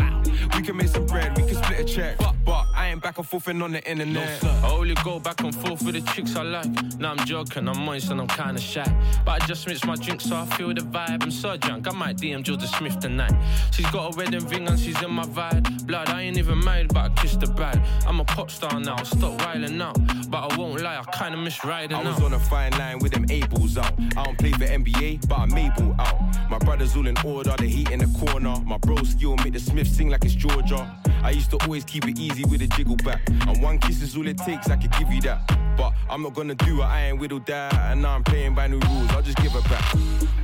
[0.55, 2.17] We can make some bread, we can split a check.
[2.45, 4.43] But I ain't back and forth and on the internet.
[4.43, 6.99] I only go back and forth with the chicks I like.
[6.99, 8.85] Now I'm joking, I'm moist and I'm kinda shy.
[9.25, 11.23] But I just mix my drink so I feel the vibe.
[11.23, 13.33] I'm so drunk, I might DM Jorja Smith tonight.
[13.71, 15.85] She's got a wedding ring and she's in my vibe.
[15.85, 17.81] Blood, I ain't even married, but I kissed the bride.
[18.07, 20.29] I'm a pop star now, stop riling out.
[20.29, 22.23] But I won't lie, I kinda miss riding I was out.
[22.23, 23.93] on a fine line with them balls out.
[24.17, 26.17] I don't play for NBA, but I'm able out.
[26.49, 28.55] My brothers all in order, the heat in the corner.
[28.65, 30.81] My bro skill make the Smith sing like it's Georgia.
[31.23, 33.21] I used to always keep it easy with a jiggle back.
[33.29, 35.39] And one kiss is all it takes, I could give you that.
[35.77, 37.73] But I'm not gonna do it, I ain't whittled that.
[37.73, 39.85] And now I'm playing by new rules, I'll just give her back.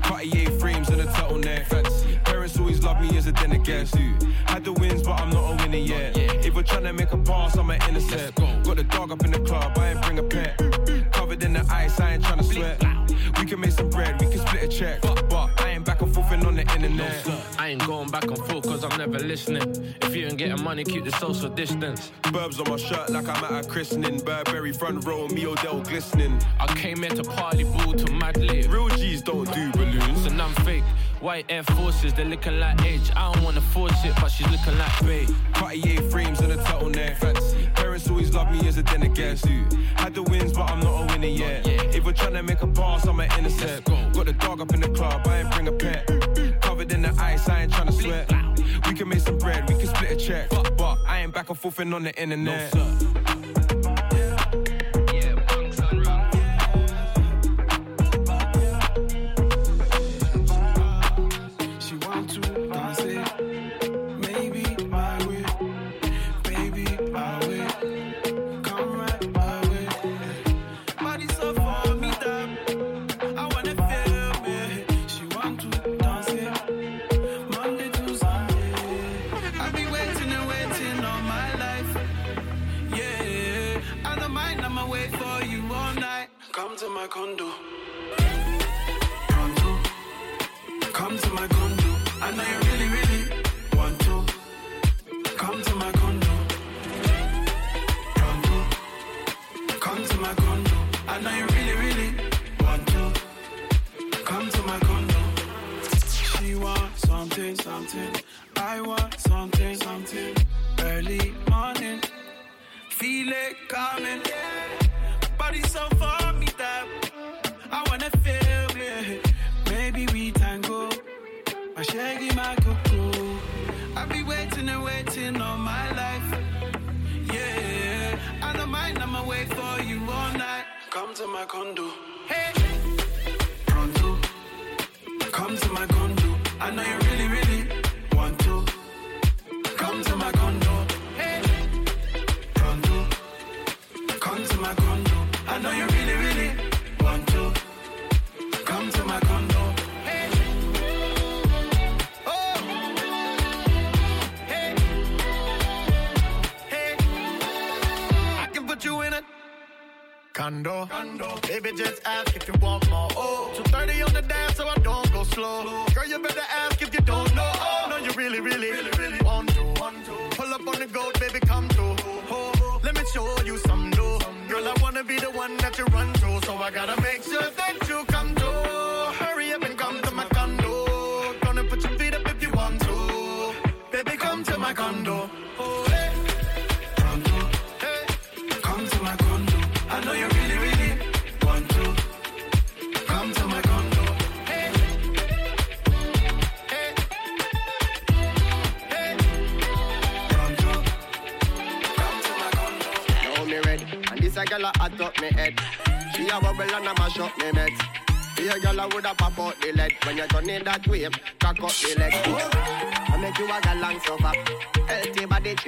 [0.03, 1.65] Cartier frames and a turtleneck.
[2.43, 4.17] Parents always love me as a against you.
[4.47, 6.17] Had the wins, but I'm not a winner yet.
[6.45, 8.35] If we're trying to make a pass, I'm an intercept.
[8.35, 10.57] Got the dog up in the club, I ain't bring a pet.
[11.13, 12.83] Covered in the ice, I ain't trying to sweat.
[13.39, 15.01] We can make some bread, we can split a check.
[15.29, 17.25] But I ain't back and forth on the internet.
[17.57, 19.95] I ain't going back and forth cause I'm never listening.
[20.01, 22.11] If you ain't getting money, keep the social distance.
[22.23, 24.19] Burbs on my shirt like I'm at a christening.
[24.19, 26.41] Burberry front row, me Odell glistening.
[26.59, 28.67] I came here to party ball to mad lit.
[28.67, 30.25] Real G's don't do balloons.
[30.25, 30.83] And I'm fake.
[31.23, 33.09] White Air Forces, they're looking like Edge.
[33.15, 35.25] I don't wanna force it, but she's looking like Bay.
[35.53, 37.15] Cartier frames and a turtleneck.
[37.15, 37.55] Facts.
[37.75, 39.63] Parents always love me as a against you.
[39.95, 41.65] Had the wins, but I'm not a winner yet.
[41.95, 43.85] If we're trying to make a pass, I'm an intercept.
[43.85, 46.61] Got the dog up in the club, I ain't bring a pet.
[46.61, 48.29] Covered in the ice, I ain't trying to sweat.
[48.85, 50.49] We can make some bread, we can split a check.
[50.49, 52.75] But I ain't back and forth and on the internet.
[52.75, 53.72] off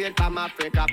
[0.06, 0.86] straight from Africa.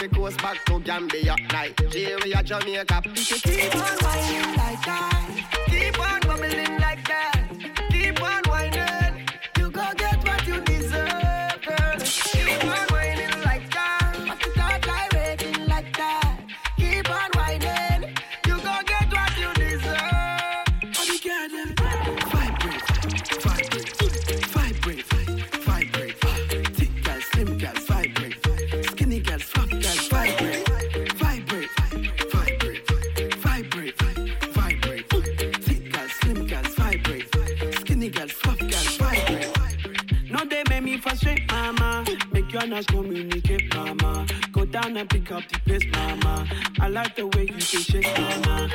[0.00, 3.02] be Coast back to Gambia, Nigeria, Jamaica.
[3.04, 4.51] If you keep on fighting.
[42.80, 44.26] communicate, mama.
[44.52, 46.46] Go down and pick up the pace, mama.
[46.80, 48.70] I like the way you shake, mama.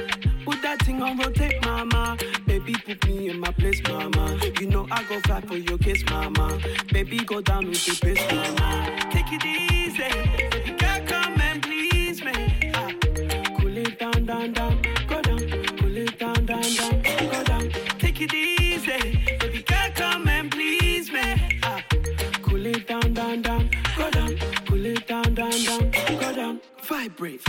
[0.45, 2.17] Put that thing on rotate, mama.
[2.45, 4.39] Baby, put me in my place, mama.
[4.59, 6.59] You know I go fly for your kiss, mama.
[6.91, 9.09] Baby, go down with the pace, mama.
[9.11, 10.46] Take it easy.
[27.17, 27.41] breathe.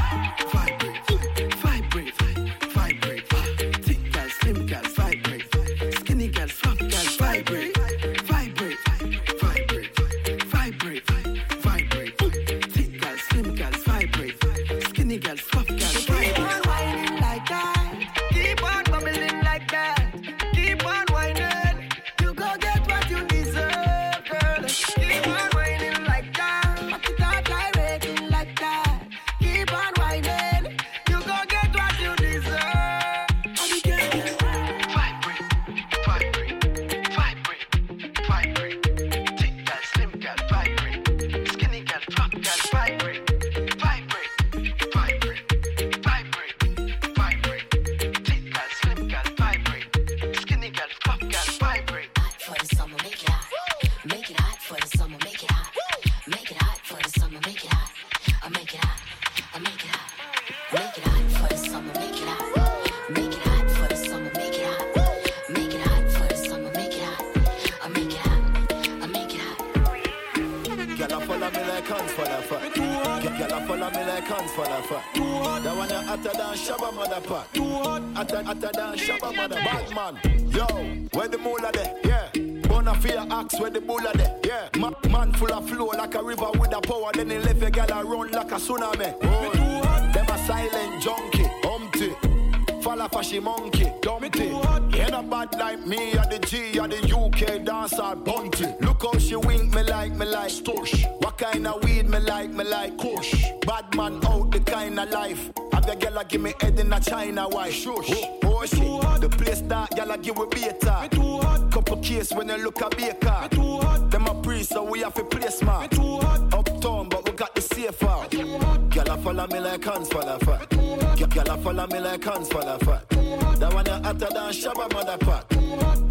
[119.99, 120.69] Hands full of fat.
[120.71, 123.09] Gyal a follow me like hands full of fat.
[123.09, 125.53] That one a hotter than Shabba mother pack.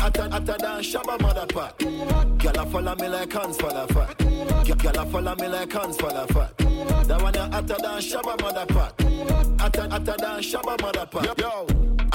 [0.01, 1.77] Hotter, hotter than Shabba mother pack.
[1.77, 4.17] Gyal a follow me like hands full of fat.
[4.17, 6.57] Gyal a follow me like hands full of fat.
[6.57, 9.01] That one a hotter than Shabba mother pack.
[9.61, 11.37] Hotter, hotter than Shabba mother pack.
[11.39, 11.67] Yo,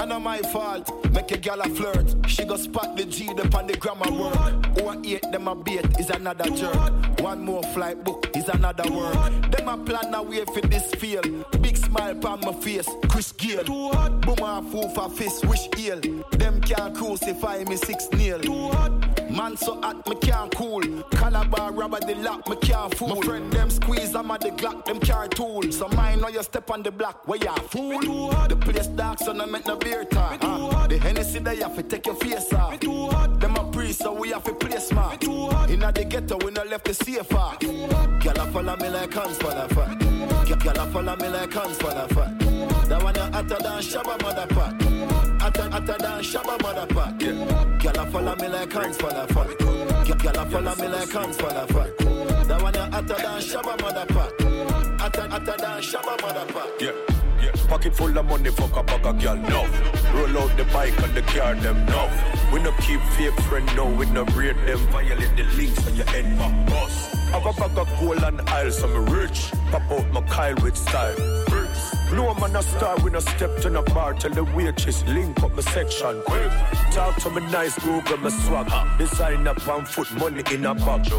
[0.02, 0.90] I know my fault.
[1.12, 2.16] Make a gal a flirt.
[2.26, 4.66] She go spot the G up on the grammar work.
[4.76, 7.20] Who I eat them a bait is another jerk.
[7.20, 9.52] One more flight book is another word.
[9.52, 11.22] Them a plan a way for this feel.
[11.60, 12.88] Big smile on my face.
[13.08, 13.62] Chris Gayle.
[13.62, 14.22] Too hot.
[14.22, 15.44] Boom a fool for fist.
[15.46, 16.00] Wish ill.
[16.32, 18.40] Them can't crucify me six nil.
[18.40, 19.21] Too hot.
[19.42, 20.82] Man so hot, me can't cool.
[21.10, 23.16] Calabar rubber the lock, me can't fool.
[23.16, 25.62] My friend them squeeze, I'm at the Glock, them car tool.
[25.72, 28.30] So mine know you step on the block, where ya fool.
[28.46, 30.38] The place dark, so no make no beer talk.
[30.42, 32.78] Uh, the Hennessy they have to take your face off.
[32.78, 35.24] Them a priest, so we have to play smart.
[35.24, 37.58] Inna the ghetto, we no left the safe off.
[37.58, 39.98] Gyal a follow me like hands for the fat.
[40.46, 42.88] Gyal a follow me like hands for the fat.
[42.88, 45.31] That one a hotter than Shabba mother pack.
[45.42, 47.18] Hotter, hotter than Shabba mother pack.
[47.18, 49.48] Gyal a follow me like hands for the fat.
[50.06, 52.46] Gyal a follow me like hands for the fat.
[52.46, 55.00] That one hotter than Shabba mother pack.
[55.00, 56.80] Hotter, hotter than Shabba mother pack.
[56.80, 56.92] Yeah.
[57.42, 57.66] Yeah.
[57.66, 59.66] Pocket full of money, fuck a bag of girl, no.
[60.14, 62.08] Roll out the bike and the car, them, no.
[62.52, 63.86] We no keep fake friend, no.
[63.86, 67.12] We no rate them, violate the links on your end back boss.
[67.32, 69.50] Have a bag of gold and aisle, so me rich.
[69.72, 71.42] Pop out my Kyle with style.
[72.14, 74.12] No man a star, we no step to no bar.
[74.14, 76.52] Tell the waitress, link up my section, quick.
[76.92, 78.70] Talk to me nice, Google my swag.
[78.98, 81.10] Design up on foot, money in a bag.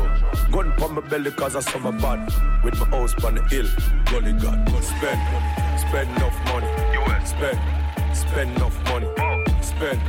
[0.51, 2.31] Gun pon my belly cause I my bad.
[2.63, 3.67] With my house on the hill,
[4.05, 5.21] gully god, spend.
[5.79, 6.67] Spend enough money,
[7.25, 7.59] spend.
[8.15, 9.07] Spend enough money,
[9.61, 10.01] spend.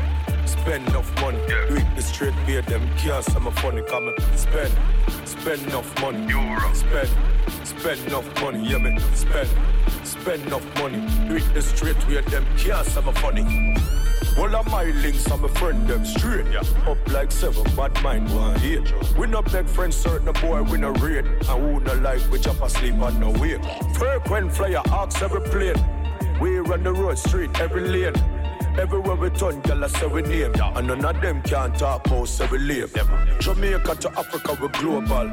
[0.46, 2.82] Spend enough money, do it the straight way, them
[3.34, 4.18] I'm a funny comment.
[4.34, 4.72] Spend,
[5.24, 6.26] spend enough money,
[6.74, 7.08] spend,
[7.64, 9.48] spend enough money, yeah me, spend,
[10.24, 10.98] spend enough money,
[11.28, 12.46] do it the straight way, them
[12.96, 13.76] I'm a funny.
[14.38, 16.46] All of my links, I'm a friend, them straight.
[16.46, 16.62] Yeah.
[16.90, 18.90] Up like seven, bad mind, one hate.
[19.18, 21.26] We no beg friends, certain boy, we no rate.
[21.26, 23.58] And who no like, we jump asleep on no way.
[23.98, 25.76] Frequent flyer, ask every plane.
[26.40, 28.14] We run the road street, every lane.
[28.76, 30.52] Everywhere we turn, girl, I say we name.
[30.60, 32.92] And none of them can talk about say we live.
[33.38, 35.28] Jamaica to Africa, we global.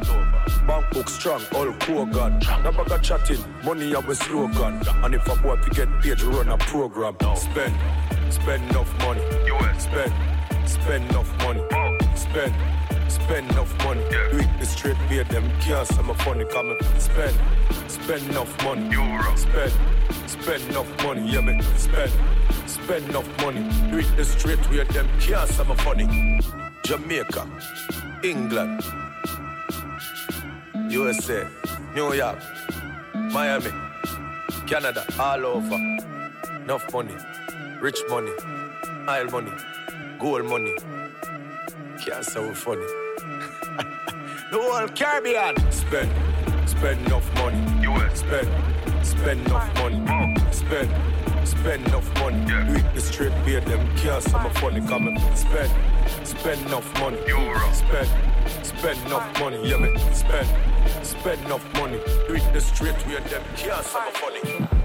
[0.67, 2.39] Bank book strong, all Kogan.
[2.63, 4.81] No bag of chatting, money our slogan.
[5.03, 7.15] And if a boy fi get paid, run a program.
[7.35, 7.75] Spend,
[8.31, 9.21] spend enough money.
[9.79, 10.13] Spend,
[10.69, 11.63] spend enough money.
[12.15, 12.90] Spend.
[13.23, 16.79] Spend enough money, do it the straight way, them kiosks, I'm a funny comment.
[16.97, 17.35] Spend,
[17.87, 18.89] spend enough money,
[19.35, 19.71] spend,
[20.27, 22.11] spend enough money, yeah me, spend,
[22.65, 26.39] spend enough money, do it the straight way, them kiosks, I'm a funny.
[26.83, 27.47] Jamaica,
[28.23, 28.83] England,
[30.89, 31.47] USA,
[31.95, 32.39] New York,
[33.15, 33.71] Miami,
[34.67, 35.77] Canada, all over.
[36.63, 37.15] Enough money,
[37.79, 38.31] rich money,
[39.07, 39.51] oil money,
[40.19, 40.75] gold money.
[42.03, 43.10] Can't say we funny.
[43.77, 45.55] The whole Caribbean.
[45.71, 46.09] Spend,
[46.69, 47.57] spend enough money.
[47.87, 48.19] US.
[48.19, 48.47] Spend,
[49.05, 50.35] spend enough money.
[50.51, 50.89] Spend,
[51.47, 52.45] spend enough money.
[52.45, 54.81] Do it the straight way, them can't say I'm funny.
[54.87, 55.71] Come and spend,
[56.23, 57.17] spend enough money.
[57.27, 57.71] Euro.
[57.71, 58.09] Spend,
[58.63, 59.69] spend enough money.
[59.69, 59.97] Yeah, me.
[60.13, 60.47] Spend,
[61.05, 61.99] spend enough money.
[62.27, 64.80] Do it the straight way, them can't say I'm funny.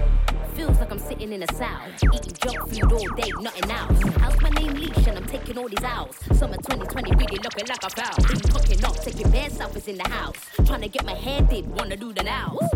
[0.57, 4.01] Feels like I'm sitting in a south, eating junk food all day, nothing else.
[4.17, 6.15] How's my name leash and I'm taking all these owls.
[6.33, 8.27] Summer 2020 really looking like a foul.
[8.27, 10.33] Been cooking up, taking bare selfies in the house.
[10.65, 12.67] Trying to get my hair did, wanna do the nows.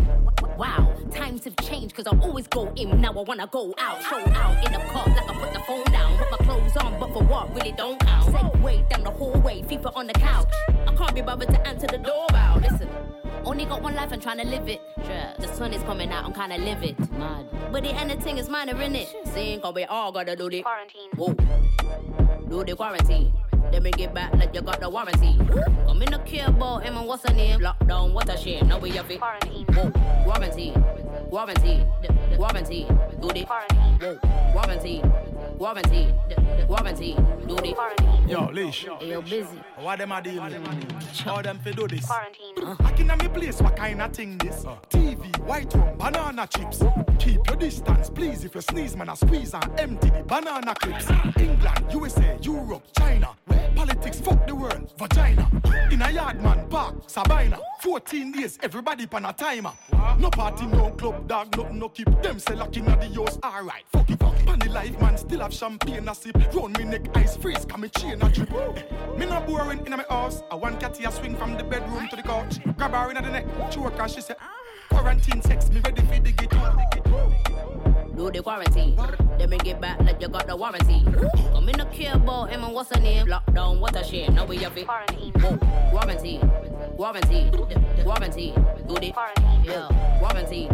[0.56, 4.00] Wow, times have changed cause I always go in, now I wanna go out.
[4.00, 6.18] Show out in the car like I put the phone down.
[6.18, 8.32] Put my clothes on, but for what really don't count.
[8.32, 10.52] Segway down the hallway, FIFA on the couch.
[10.86, 12.60] I can't be bothered to answer the doorbell.
[12.62, 12.88] Listen.
[13.44, 14.80] Only got one life and trying to live it.
[15.04, 15.34] Sure.
[15.38, 16.96] The sun is coming out, I'm kinda livid.
[17.18, 17.46] Mad.
[17.72, 19.08] But the anything is minor in it.
[19.34, 21.10] Saying, cause we all gotta do the quarantine.
[21.16, 21.34] Whoa.
[22.48, 23.32] Do the quarantine.
[23.72, 25.34] Let me get back like you got the warranty.
[25.86, 27.58] Come in the care about him and what's her name?
[27.60, 28.68] Lockdown, what a shame.
[28.68, 29.18] Now we have it.
[29.18, 29.92] Whoa,
[30.26, 30.74] warranty,
[31.30, 31.86] warranty,
[32.36, 32.86] warranty.
[33.18, 34.18] Do the whoa,
[34.54, 35.02] warranty,
[35.56, 36.14] warranty,
[36.68, 37.16] warranty.
[37.48, 37.74] Do the
[38.28, 38.86] Yo, Leash.
[39.00, 39.58] Hey, yo, busy.
[39.76, 41.20] What them a deal with?
[41.20, 42.06] How them fi do this?
[42.06, 44.64] Back in me place, what kind of thing this?
[44.90, 46.82] TV, white rum, banana chips.
[47.18, 48.44] Keep your distance, please.
[48.44, 51.10] If you sneeze, man, I squeeze and empty the banana clips.
[51.38, 53.30] England, USA, Europe, China.
[53.74, 55.50] Politics, fuck the world, vagina.
[55.90, 57.58] In a yard, man, park, Sabina.
[57.80, 59.72] 14 days, everybody pan a timer.
[60.18, 63.38] No party, no club, dog, nothing, no keep them say locking at the yours.
[63.44, 64.34] Alright, fuck it, fuck.
[64.46, 66.36] Pan the life, man, still have champagne a sip.
[66.54, 68.52] Round me neck, ice freeze, come me chain a drip.
[68.52, 68.82] Eh,
[69.18, 70.42] me not boring in my house.
[70.50, 72.58] I want catty a swing from the bedroom to the couch.
[72.76, 74.34] Grab her in the neck, choke her, she say.
[74.92, 76.50] Quarantine sex, me ready for the get.
[78.16, 78.96] Do the quarantine.
[79.38, 81.02] Then me get back like you got the warranty.
[81.52, 83.26] Come in the care about him and what's her name?
[83.26, 84.34] Lockdown, what a shame.
[84.34, 84.86] Now we have it.
[84.86, 85.58] Whoa,
[85.92, 86.38] warranty,
[86.96, 87.50] warranty,
[88.04, 88.54] warranty.
[88.86, 89.12] Do the
[89.64, 90.68] yeah, warranty.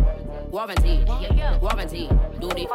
[0.50, 1.58] Warranty, yeah, yeah.
[1.58, 2.08] warranty,
[2.40, 2.66] do the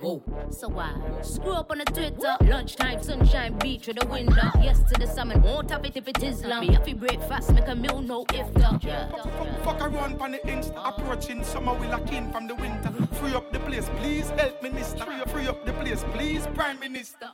[0.00, 0.22] Whoa.
[0.50, 0.92] So why?
[1.22, 2.36] Screw up on the Twitter.
[2.42, 4.50] Lunchtime, sunshine, beach through the window.
[4.60, 6.66] Yes to the summon, won't have it if it is long.
[6.66, 9.60] Me happy breakfast, make a meal, no if the.
[9.62, 12.92] Fuck around on the Insta, approaching summer we lock in from the winter.
[13.14, 15.04] Free up the place, please, help minister.
[15.04, 17.30] Free up, free up the place, please, prime minister.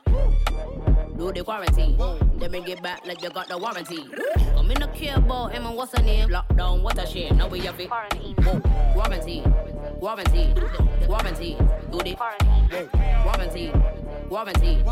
[1.17, 1.97] Do the quarantine.
[2.37, 4.05] Then me get back like you got the warranty.
[4.53, 6.29] Come in the care about him and what's her name?
[6.29, 7.37] Lockdown, what a shame.
[7.37, 7.89] Now we have it.
[7.89, 8.61] Whoa,
[8.95, 9.41] warranty,
[9.99, 10.53] warranty,
[11.07, 11.57] warranty.
[11.91, 12.89] Do the whoa,
[13.25, 13.71] warranty,
[14.29, 14.83] warranty,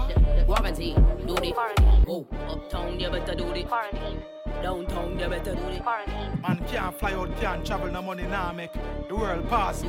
[0.48, 0.96] warranty.
[1.28, 1.52] Do the
[2.08, 4.22] whoa, uptown you better do the quarantine.
[4.64, 5.80] downtown you better do the
[6.42, 8.74] Man can't fly out, can't travel, no money now make
[9.08, 9.84] the world pass.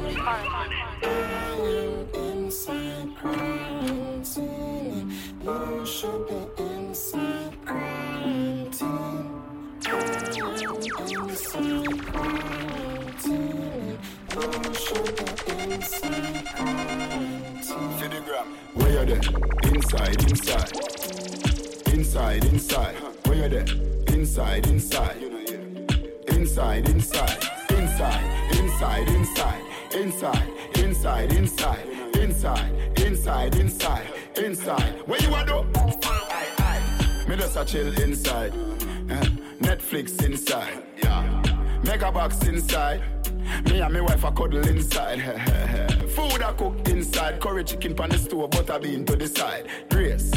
[2.14, 4.75] Inside quarantine,
[5.46, 6.34] you should be
[6.64, 8.66] inside quarantine.
[8.66, 9.24] Inside
[9.84, 10.56] quarantine, you
[14.76, 15.24] should be
[15.62, 17.86] inside quarantine.
[17.96, 18.48] Photogram.
[18.74, 19.24] Where you there?
[19.72, 20.72] Inside, inside.
[21.94, 22.96] Inside, inside.
[23.26, 23.66] Where you there?
[24.14, 25.22] Inside, inside.
[26.28, 27.44] Inside, inside.
[27.70, 29.62] Inside, inside, inside.
[29.94, 32.05] Inside, inside, inside.
[32.26, 32.72] Inside,
[33.02, 34.08] inside, inside.
[34.36, 34.94] Inside.
[35.06, 35.64] Where you are do?
[35.76, 37.24] Aye, aye.
[37.28, 38.52] Me just a chill inside.
[39.08, 39.28] Eh,
[39.60, 40.82] Netflix inside.
[41.04, 41.42] Yeah.
[41.84, 43.00] Mega box inside.
[43.66, 45.20] Me and my wife a cuddle inside.
[46.16, 47.38] Food I cook inside.
[47.38, 49.68] Curry chicken pan the stove, butter bean to the side.
[49.88, 50.32] Grace.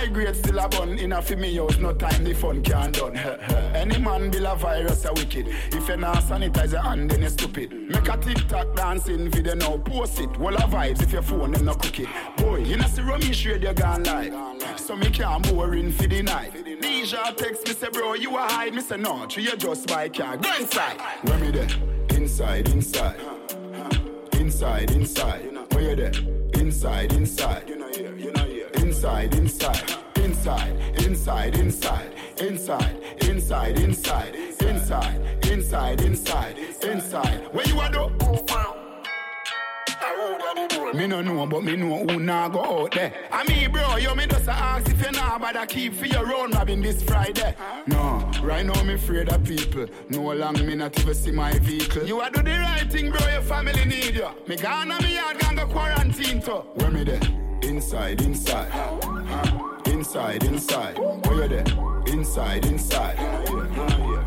[0.00, 1.76] I grade still a bun in a fi me house.
[1.76, 3.18] No time the fun can done.
[3.74, 5.48] Any man build a virus a wicked.
[5.48, 7.70] If you not sanitize your hand, then you stupid.
[7.70, 9.76] Make a TikTok dancing video now.
[9.76, 10.34] Post it.
[10.38, 11.96] Wall of vibes if your phone them no cook.
[12.38, 14.80] Boy, you know see Romy radio gone live.
[14.80, 16.54] So me can't boring for the night.
[16.80, 18.72] Deja text me say bro you a hide.
[18.72, 20.38] Me say no, true you just buy car.
[20.38, 20.98] Go inside.
[21.24, 21.68] Where me there?
[22.16, 23.20] Inside, inside.
[24.32, 25.58] Inside, inside.
[25.72, 26.12] Where you there?
[26.54, 27.70] Inside, inside.
[29.00, 29.96] Inside, inside.
[30.16, 32.12] Inside, inside, inside.
[32.36, 34.34] Inside, inside, inside.
[34.60, 36.58] Inside, inside, inside.
[36.82, 37.48] Inside.
[37.50, 38.10] Where you are though?
[40.92, 43.14] Me no know, but me know who nah go out there.
[43.32, 46.50] I mean, bro, you me just ask if you nah bother keep for your own
[46.50, 47.56] robbing this Friday.
[47.86, 49.86] No, right now me afraid of people.
[50.10, 52.04] No long me not even see my vehicle.
[52.04, 53.26] You a do the right thing, bro.
[53.30, 54.28] Your family need you.
[54.46, 56.62] Me gone on me yard, gone go quarantine too.
[56.74, 57.20] Where me there?
[57.80, 58.70] Inside, inside.
[59.86, 60.98] Inside, inside.
[60.98, 61.64] Where you there?
[62.08, 63.18] Inside, inside.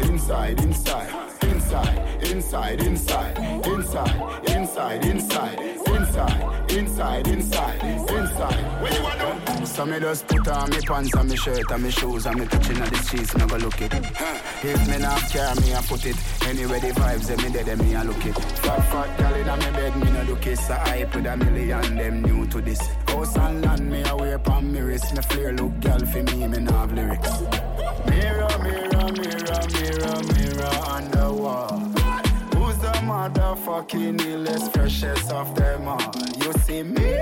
[0.02, 1.08] Inside, inside.
[1.44, 3.38] Inside, inside, inside.
[3.68, 5.60] Inside, inside, inside.
[5.86, 7.84] Inside, inside, inside.
[7.84, 8.82] Inside.
[8.82, 9.66] Where you are do?
[9.66, 12.46] So me just put on me pants and me shirt and me shoes and me
[12.46, 13.94] touching at the streets and I go look it.
[13.94, 16.16] If me not care, me I put it.
[16.48, 18.36] Anywhere the vibes them me dead, them me I look it.
[18.36, 20.70] Fat fat gal in me bed, me no do kiss.
[20.70, 22.82] I hype with a million, them new to this.
[23.08, 25.14] House and land, me wear palm me wrist.
[25.16, 27.42] Me flare look gal for me, me no have lyrics.
[28.10, 31.83] Mirror, mirror, mirror, mirror, mirror on the wall.
[33.24, 36.12] Motherfucking illest, freshest of them all?
[36.44, 37.16] You see me?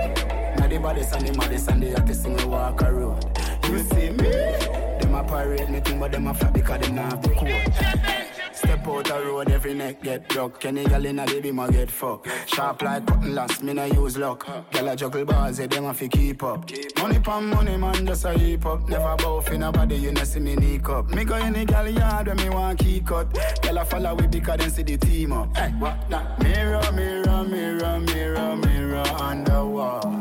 [0.58, 3.24] Now the baddest and the maddest and the the walk road.
[3.70, 5.01] You see me?
[5.22, 8.56] A pirate me thing, but them a flat because them not have the code.
[8.56, 10.66] Step out the road, every neck get broke.
[10.66, 12.28] Any gal inna the beam a get fucked.
[12.48, 14.48] Sharp like cutting last, me no use luck.
[14.72, 16.68] Gal a juggle bars, yeah, them a fi keep up.
[16.98, 18.90] Money pon money, man, just a heap up.
[18.90, 21.08] Never bow for nobody, you know see me sneak up.
[21.12, 23.32] Me go in the gal yard when me want key cut.
[23.62, 25.56] Gal a follow we because them see the team up.
[25.56, 26.42] Hey, what that?
[26.42, 30.21] Mirror, mirror, mirror, mirror, mirror on the wall.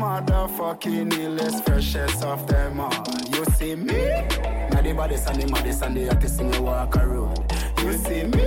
[0.00, 3.04] Motherfucking illest, freshest of them all?
[3.34, 4.00] You see me?
[4.70, 4.94] Now the
[5.28, 7.38] and the maddest and the hottest thing walk a road.
[7.82, 8.44] You see me?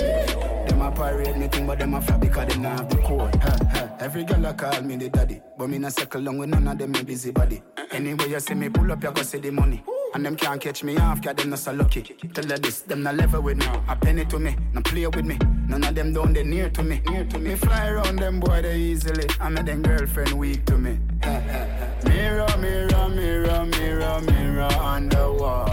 [0.65, 3.35] Them a parade me but them a flap because them not have the code.
[3.35, 3.89] Ha, ha.
[3.99, 6.75] Every girl a call me the daddy, but me not circle long with none of
[6.75, 7.61] them me busy body.
[7.91, 9.83] Anyway you see me pull up, you go see the money.
[10.13, 12.01] And them can't catch me off, cause them not so lucky.
[12.01, 13.65] Tell her this, them not level with me.
[13.87, 15.39] A penny to me, not play with me.
[15.67, 17.01] None of them down they near to me.
[17.07, 17.55] Near to me.
[17.55, 19.27] fly around them boy they easily.
[19.39, 20.99] I make them girlfriend weak to me.
[22.05, 25.69] mirror, mirror, mirror, mirror, mirror on the wall.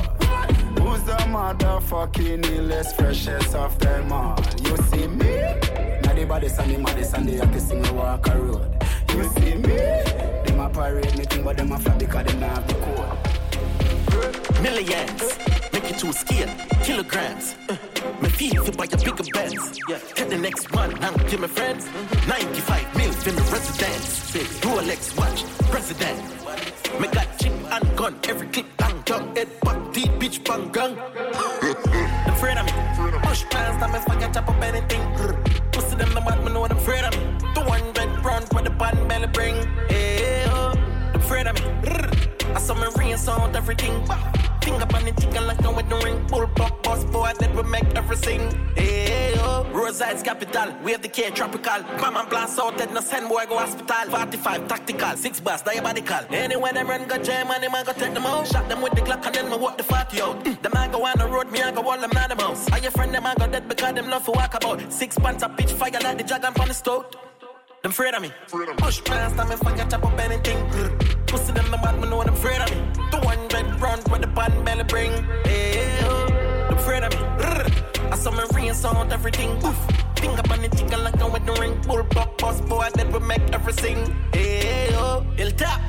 [0.81, 4.39] Who's the motherfucking illest, freshest of them all?
[4.63, 5.37] You see me?
[6.03, 8.83] Now the and the maddest and the hottest in the walk a road.
[9.11, 9.77] You see me?
[10.47, 13.20] Them a parade me thing, but them a flap because them not have the code.
[14.63, 15.39] Millions,
[15.73, 16.49] make it to a scale,
[16.83, 17.57] kilograms.
[17.69, 17.77] Uh,
[18.21, 19.79] me feel if buy a bigger Benz.
[19.89, 19.99] Yeah.
[20.15, 21.87] Get the next one, now give me friends.
[22.29, 24.33] 95 mil for me residence.
[24.61, 26.19] Rolex watch, president.
[27.01, 29.37] Me got chip and gun, every clip bang gun.
[29.37, 30.95] Head back, deep bitch bang gun.
[30.95, 32.73] Them afraid of me.
[33.23, 35.03] Push plans, now me fucking chop up anything.
[35.73, 37.23] Pussy them the mad, me know them afraid of me.
[37.55, 39.55] 200 rounds with the button belly bring.
[39.89, 40.00] Hey,
[42.71, 44.07] Rinse out everything.
[44.63, 46.25] Finger on the chicken like with the ring.
[46.29, 48.41] Pull pop boss boy that will make everything.
[48.77, 49.67] Hey, oh.
[49.73, 50.73] Roside's capital.
[50.85, 51.83] We have the K tropical.
[51.99, 54.11] Come and blast out that no send boy go hospital.
[54.11, 55.17] 45 tactical.
[55.17, 56.21] Six bars diabolical.
[56.31, 58.47] Anywhere them run go jam and them I go take them out.
[58.47, 60.45] Shot them with the Glock and then me walk the 40 out.
[60.45, 60.63] Mm.
[60.63, 62.69] Them I go on the road, me I go all them animals.
[62.71, 64.93] Are your friend them I go dead because them love to walk about.
[64.93, 67.07] Six pants of pitch fire like the dragon on the stove.
[67.83, 68.31] Them afraid of me.
[68.77, 70.59] Push past them if I get chop up anything.
[71.27, 72.77] Pussy them the mad, me know them afraid of me.
[73.11, 75.13] 200 rounds with the button belly bring.
[75.45, 76.27] Hey, oh.
[76.69, 77.21] Them afraid of me.
[78.13, 79.51] I saw me rinse out everything.
[79.65, 79.79] Oof.
[80.19, 81.81] Finger on the chicken like I'm with the ring.
[81.81, 84.15] Pull pop boss boy that will make everything.
[84.35, 85.25] Hey, oh.
[85.39, 85.81] Il tap.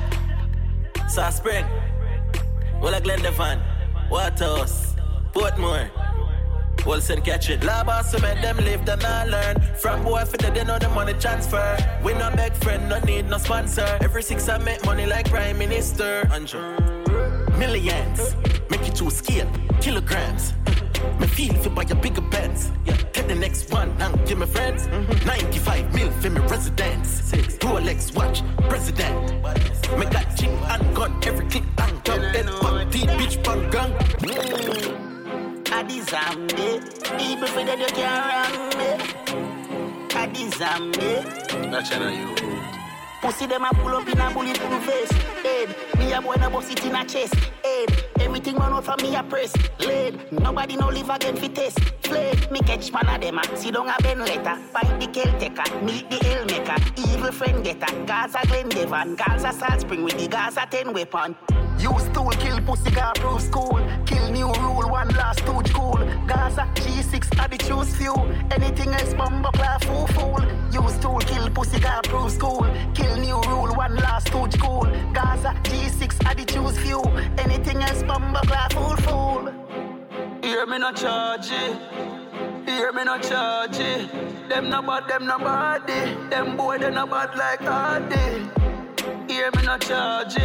[1.10, 1.66] Salt Spring.
[2.80, 3.60] Well, like Glendevon.
[4.10, 4.96] Waterhouse.
[5.34, 5.90] Portmore.
[6.86, 7.60] Wilson catch it.
[7.60, 9.60] Laba so make them live, then I learn.
[9.76, 11.76] From boy for the they know the money transfer.
[12.04, 13.98] We no beg friend, no need no sponsor.
[14.00, 16.28] Every six I make money like Prime Minister.
[16.32, 16.76] Andrew.
[17.58, 18.34] Millions,
[18.70, 19.50] make it to a scale,
[19.80, 20.54] kilograms.
[21.20, 22.70] Me feel if you buy a bigger Benz.
[22.84, 24.86] Yeah, get the next one, now give me friends.
[25.24, 27.32] 95 mil for me residence.
[27.60, 29.32] Rolex watch, president.
[29.98, 32.20] Me got chip and gun, every click and gun.
[32.34, 35.11] Head back, deep bitch bang gun.
[35.74, 36.80] I zombie.
[37.16, 38.90] People for that you can't wrong me.
[40.14, 41.70] I zombie.
[41.70, 42.52] That's you.
[43.22, 45.12] Pussy them a pull up in a bulletproof vest.
[45.42, 47.34] Head, me a boy na bust it in a chest.
[47.64, 49.54] Head, everything run out from me a press.
[49.80, 51.78] Lead, nobody no live again fi test.
[52.02, 53.56] Fled, me catch man a dem a.
[53.56, 54.56] See down a Ben letter.
[54.72, 56.76] Fight the kill taker, meet the hell maker.
[56.98, 58.04] Evil friend getter.
[58.04, 61.34] Gaza Glendevon, Gaza Salt Spring with the Gaza 10 weapon.
[61.78, 63.80] Use tool, kill pussy, got proof school.
[64.06, 65.98] Kill new rule, one last stooge cool.
[66.26, 68.14] Gaza, G6, I the choose few.
[68.50, 70.42] Anything else, bumbo clap, fool fool.
[70.72, 72.66] Use tool, kill pussy, got proof school.
[72.94, 74.86] Kill new rule, one last stooge cool.
[75.12, 77.02] Gaza, G6, I the choose few.
[77.38, 79.52] Anything else, bumbo clap, fool fool.
[80.42, 81.50] Hear me no charge.
[82.66, 83.78] Hear me no charge.
[84.48, 85.92] Them no bad, them no body.
[85.92, 86.28] Eh.
[86.30, 88.48] Them boy, they no bad like Hardy.
[89.32, 90.36] Hear me no charge.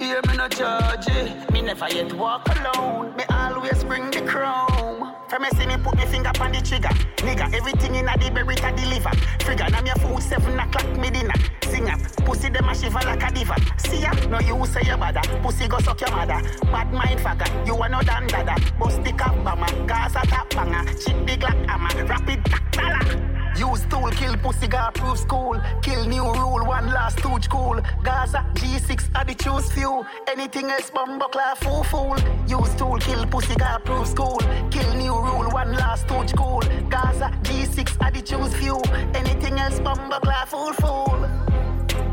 [0.00, 1.52] Hear me no charge it.
[1.52, 3.14] Me never yet walk alone.
[3.16, 5.14] Me always bring the chrome.
[5.28, 6.88] From me see me put me finger on the trigger.
[7.18, 9.10] Nigga, everything in a the berry to deliver.
[9.44, 11.34] Figure, now me a food seven o'clock me dinner.
[11.64, 13.56] Sing up, pussy them a shiver like a diva.
[13.76, 15.20] See ya, no you say your bother.
[15.42, 16.40] Pussy go suck your mother.
[16.72, 18.56] Bad mind faggot, you a no dan dada.
[18.78, 20.82] Bust the cap bomber, Gaza top banger.
[20.94, 23.29] Chip the glock hammer, rapid tack dollar.
[23.56, 25.60] Use tool, kill pussy, got proof school.
[25.82, 27.80] Kill new rule, one last stooge cool.
[28.02, 30.04] Gaza, G6, I choose few.
[30.28, 32.16] Anything else, bumbo clap, fool fool.
[32.46, 34.38] Use tool, kill pussy, got proof school.
[34.70, 36.62] Kill new rule, one last stooge cool.
[36.88, 38.80] Gaza, G6, I choose few.
[39.14, 41.28] Anything else, bumbo clap, fool fool.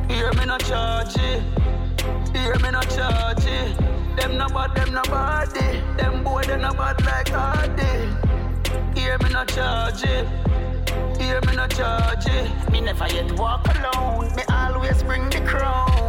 [0.07, 1.15] Hear me no charge.
[2.33, 3.45] Hear me no charge.
[4.17, 5.81] Them no bad, them no body.
[5.97, 8.09] Them boy, they no bad like Hardy.
[8.99, 10.03] Hear me no charge
[11.19, 12.71] Hear me no charge it.
[12.71, 14.35] Me never yet walk alone.
[14.35, 16.06] Me always bring the crown.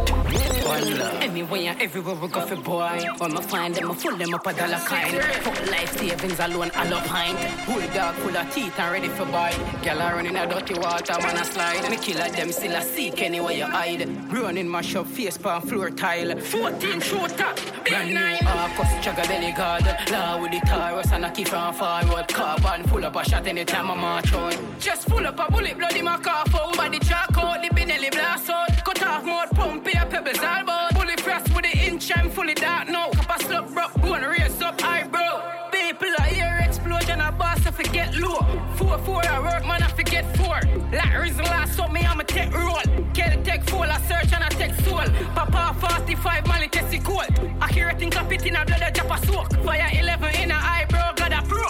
[1.21, 2.99] Anywhere, everywhere we go for boy.
[3.17, 5.17] When I find them, I full them up a dollar kind.
[5.43, 7.37] Fuck life savings alone, I love pint.
[7.67, 9.53] Whole dog full of teeth and ready for buy.
[9.83, 11.89] Girl are running a dirty water, wanna slide.
[11.89, 14.07] Me killer them still a seek anywhere you hide.
[14.31, 16.37] Running my shop, face pan floor tile.
[16.37, 17.53] 14 shooter,
[17.85, 19.85] brand new Arcus, chugga belly guard.
[20.11, 22.27] Law with the Taurus and I keep on forward.
[22.27, 24.53] Carbon full up a shot anytime I march on.
[24.79, 26.75] Just full up a bullet, bloody my car phone.
[26.75, 28.85] Body chalk out, the Benelli blast out.
[28.85, 30.93] Cut off more pump, here pebbles about.
[30.93, 33.09] Bullet frost with the inch, I'm fully dark now.
[33.11, 35.69] Cup of slug, broke bone, race up eyebrow.
[35.71, 38.39] People are here, explosion, a boss, I forget low.
[38.75, 40.59] Four, four, I work, man, I forget four.
[40.91, 42.81] Like reason last up me, I'm a tech roll.
[43.13, 45.07] Get a tech full, I search and I take soul.
[45.35, 47.27] Papa 45, Mali Tessie cold.
[47.61, 49.53] I hear a thing, up it in a blood, I drop a soak.
[49.63, 51.69] Fire 11 in a eyebrow, got a pro.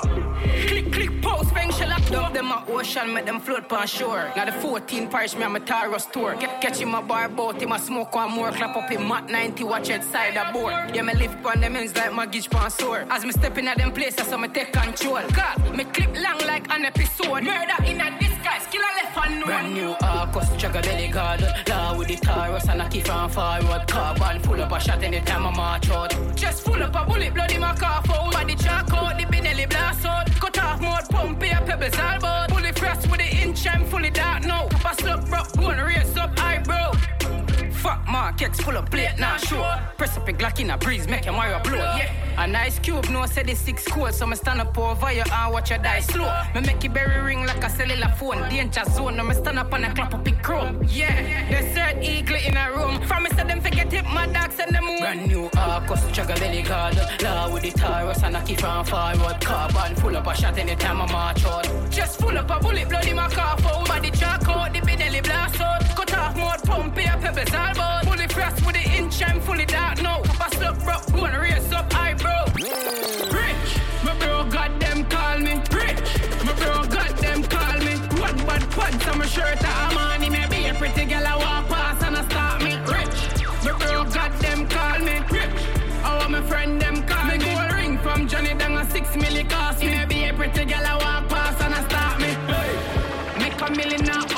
[0.67, 2.05] Click, click, post, feng shell up.
[2.09, 4.31] Dump them a ocean, make them float on shore.
[4.35, 6.35] Now the 14 parish, me, a Taros tour.
[6.39, 8.51] Get, catch him a bar boat, him a smoke one more.
[8.51, 10.95] Clap up in Mat 90, watch it side the board.
[10.95, 13.05] Yeah, me lift on them ends like my gitch pan sore.
[13.09, 15.21] As me step in at them places, so me take control.
[15.33, 17.43] God, me clip long like an episode.
[17.43, 19.45] Murder in a disguise, kill a left unknown.
[19.45, 21.41] Brand new Arcus, a belly guard.
[21.67, 23.87] Law with the Taurus and a key from forward.
[23.87, 26.15] Carbon full up a shot anytime I march out.
[26.35, 28.31] Just full up a bullet, blood in my car phone.
[28.31, 30.27] Body chalk out, the Benelli blast out.
[30.31, 32.49] Cut off mode, pump here, pebbles all about.
[32.49, 34.67] Bullet frost with the inch, I'm fully dark now.
[34.89, 37.18] A slug, broke, bone, race up, eyebrow.
[37.81, 39.79] Fuck markets full of plate, nah sure.
[39.97, 42.11] Press up a Glock in a breeze, make your Mario blow, yeah.
[42.37, 45.53] A nice cube, no say the six cold, so me stand up over you and
[45.53, 46.29] watch you die slow.
[46.53, 49.15] Me make it berry ring like a cellular phone, danger zone.
[49.15, 51.49] No me stand up and I clap up in chrome, yeah.
[51.49, 53.01] They said eagle in a room.
[53.07, 54.99] From me said them forget it, my dogs and the moon.
[54.99, 56.97] Brand new Arcus, chugga belly guard.
[57.23, 59.39] Law with the Taurus and I keep from forward.
[59.41, 61.67] Carbon full up a shot anytime I march out.
[61.89, 63.85] Just full up a bullet, blood in my car phone.
[63.85, 65.81] Body chalk out, the Benelli blast out.
[65.95, 67.49] Cut off mode, pump here, pebbles.
[68.07, 70.21] Fully frost with the inch, I'm fully dark now.
[71.11, 72.45] Bone, race up, eyebrow.
[72.55, 73.71] Rich,
[74.03, 75.53] my bro, got them call me.
[75.71, 76.09] Rich,
[76.45, 77.93] my bro, got them call me.
[78.19, 80.19] One bad pants on my shirt, I'm on
[80.69, 82.73] a pretty girl I walk past and I start me.
[82.93, 83.19] Rich,
[83.65, 85.15] my bro, got them call me.
[85.31, 85.61] Rich,
[86.05, 87.37] oh, my friend them call me.
[87.37, 89.89] Gold ring from Johnny Dang a six milli cost me.
[89.89, 92.27] Maybe a pretty girl I walk past and I start me.
[92.53, 93.39] Hey.
[93.39, 94.28] Make a million the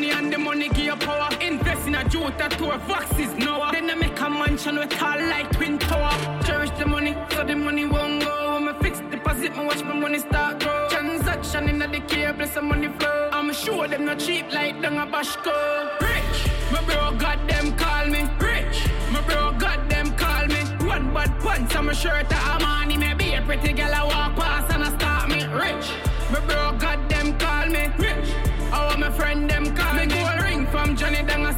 [0.00, 1.28] money and the money give you power.
[1.40, 3.70] Invest in a Jota tour, Voxes Noah.
[3.72, 6.14] Then I make a mansion with tall like Twin Tower.
[6.44, 8.54] Cherish the money, so the money won't go.
[8.54, 10.88] When me fix deposit, me watch my money start grow.
[10.88, 13.30] Transaction in the cable, some money flow.
[13.32, 15.56] I'ma show them not cheap like Dung a Bashko.
[16.00, 16.38] Rich,
[16.72, 18.22] my bro got them call me.
[18.40, 18.78] Rich,
[19.12, 20.62] my bro got them call me.
[20.88, 22.80] One bad pants on my shirt, I'm on.
[22.98, 25.40] Maybe a pretty girl I walk past and I start me.
[25.44, 25.86] Rich,
[26.32, 27.88] my bro got them call me.
[27.98, 28.30] Rich.
[28.72, 29.89] Oh, my friend them call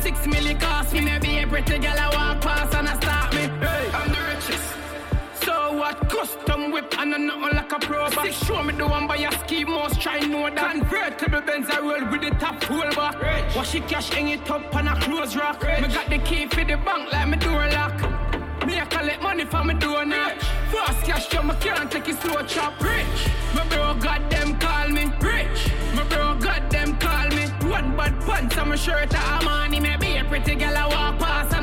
[0.02, 1.00] six milli cost me.
[1.00, 3.44] Maybe a pretty girl I walk past and I start me.
[3.66, 4.66] Hey, I'm the richest.
[5.44, 5.96] So what?
[6.10, 8.10] Custom whip and a nothing like a pro.
[8.10, 10.72] But show me the one by your ski most try know that.
[10.72, 13.16] Convertible Benz I roll with the top full back.
[13.22, 13.56] Rich.
[13.56, 15.62] Wash it cash in it up on a close rock.
[15.62, 15.82] Rich.
[15.82, 17.96] Me got the key for the bank like me door lock.
[18.66, 20.30] Me I collect money for me door now.
[20.72, 22.80] Fast cash so me can't take it slow chop.
[22.80, 23.20] Rich,
[23.54, 24.72] my bro got them call
[27.73, 29.82] One bad pants on my shirt, I'm on him.
[29.85, 31.61] Maybe a pretty girl I walk past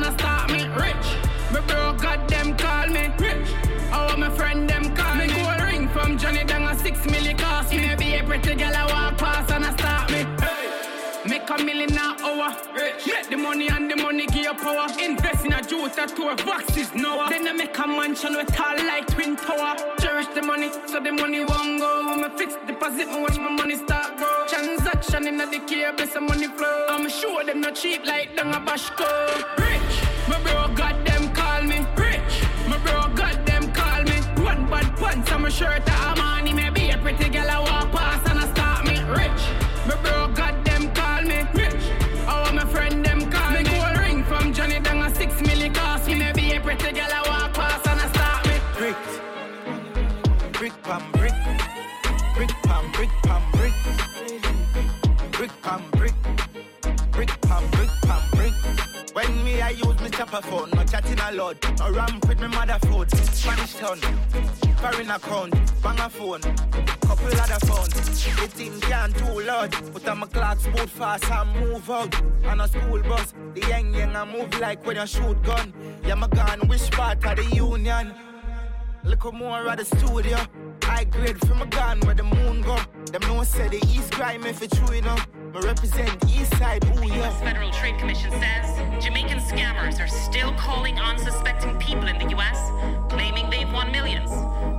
[11.50, 12.56] Make a million an hour.
[12.74, 13.06] Rich.
[13.08, 14.86] Make the money and the money give you power.
[15.02, 17.26] Invest in a Jota tour, Voxes Noah.
[17.28, 19.74] Then I make a mansion with tall like Twin Tower.
[19.98, 22.06] Cherish the money, so the money won't go.
[22.06, 24.46] When me fix deposit, me watch my money start grow.
[24.46, 26.86] Transaction in the cable, some money flow.
[26.88, 28.60] I'm sure them not cheap like Dung a.
[28.60, 29.96] Rich,
[30.28, 31.78] my bro got them call me.
[31.96, 34.18] Rich, my bro got them call me.
[34.44, 36.56] One bad pants on my shirt, I'm on him.
[36.56, 38.09] Maybe a pretty girl I walk past
[60.32, 61.78] I use me chopper phone, no chatting a lot.
[61.78, 63.98] No ramp with me mother foot, Spanish town,
[64.76, 67.94] foreign account, bang a phone, couple other phones.
[67.94, 72.14] The thing can't too loud, put on my clocks boot fast and move out.
[72.46, 75.72] On a school bus, the young young I move like when you shoot gun.
[76.06, 78.14] Yeah, my gun, which part of the union?
[79.04, 80.38] Look more at the studio.
[80.90, 82.76] I grade from a gun where the moon go.
[83.12, 85.24] Them no say the East crime if it's true enough.
[85.54, 87.14] Me represent East Side, ooh yeah.
[87.18, 87.40] U.S.
[87.40, 88.66] Federal Trade Commission says
[89.02, 92.58] Jamaican scammers are still calling unsuspecting people in the U.S.,
[93.08, 94.30] claiming they've won millions,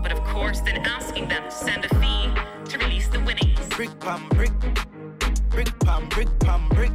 [0.04, 2.30] but of course then asking them to send a fee
[2.70, 3.60] to release the winnings.
[3.70, 4.52] Brick pam brick,
[5.50, 6.92] brick pam brick pam brick,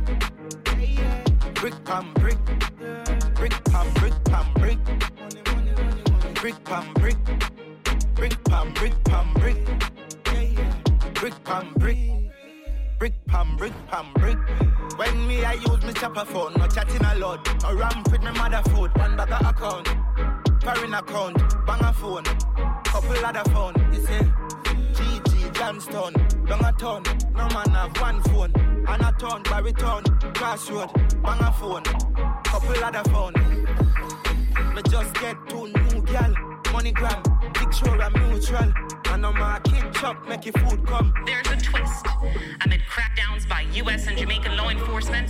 [1.55, 2.39] brick pam brick,
[3.35, 4.95] brick pam brick pam brick, brick
[5.35, 7.46] pam brick, brick pam brick
[8.57, 8.95] pam brick,
[11.15, 11.99] brick pam brick,
[12.99, 14.39] Brick pam, brick pam, brick.
[14.97, 17.47] When me I use me chopper phone, no chatting a lot.
[17.65, 19.89] A ramp with me mother food, one of account.
[20.63, 22.25] Foreign account, bang a phone,
[22.85, 23.75] couple other phone.
[23.93, 24.25] You see,
[24.97, 26.15] GG Johnston,
[26.47, 27.03] bang a ton.
[27.35, 30.91] No man have one phone, and a ton, baritone, crossroad,
[31.23, 31.83] bang a phone,
[32.45, 33.35] couple other phone.
[34.75, 36.33] Me just get two new gal,
[36.77, 37.23] money gram,
[37.55, 38.71] picture I'm neutral.
[39.11, 41.11] And on my kid chop, make your food come.
[41.25, 42.05] There's a twist.
[42.67, 45.29] Amid crackdowns by US and Jamaican law enforcement,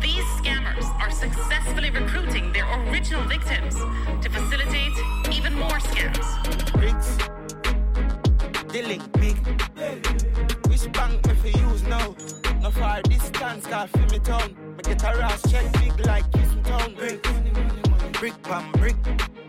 [0.00, 3.74] these scammers are successfully recruiting their original victims
[4.22, 4.96] to facilitate
[5.30, 6.26] even more scams.
[6.72, 7.18] Bricks,
[8.72, 9.36] link big.
[10.68, 12.16] Which bank me for use now?
[12.62, 14.56] No far distance, car feel me town.
[14.78, 16.94] Me get a ras check big like Kingston town.
[16.94, 17.22] Brick,
[18.18, 19.45] brick pam brick, brick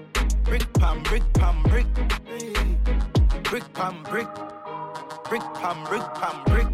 [0.47, 1.85] pam brick pam brick,
[3.43, 4.27] brick pam brick,
[5.27, 6.67] brick pam brick pam brick.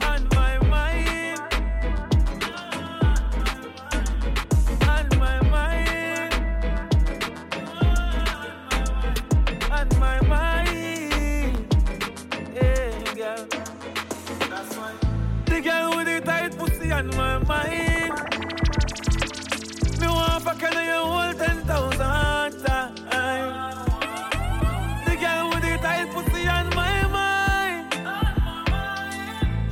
[0.00, 1.40] My mind.
[5.18, 6.32] My mind.
[9.98, 11.66] My mind.
[13.16, 13.46] Girl.
[14.48, 14.76] That's.
[15.46, 17.91] The girl with the tight pussy my mind.
[20.52, 23.02] Me want fuck her you hold ten thousand times.
[25.06, 27.94] The girl with the tight pussy on my mind.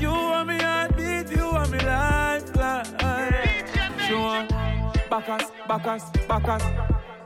[0.00, 3.66] You want me heartbeat, you want me lifeline.
[4.06, 4.50] She want
[5.10, 6.62] backers, backers, backers.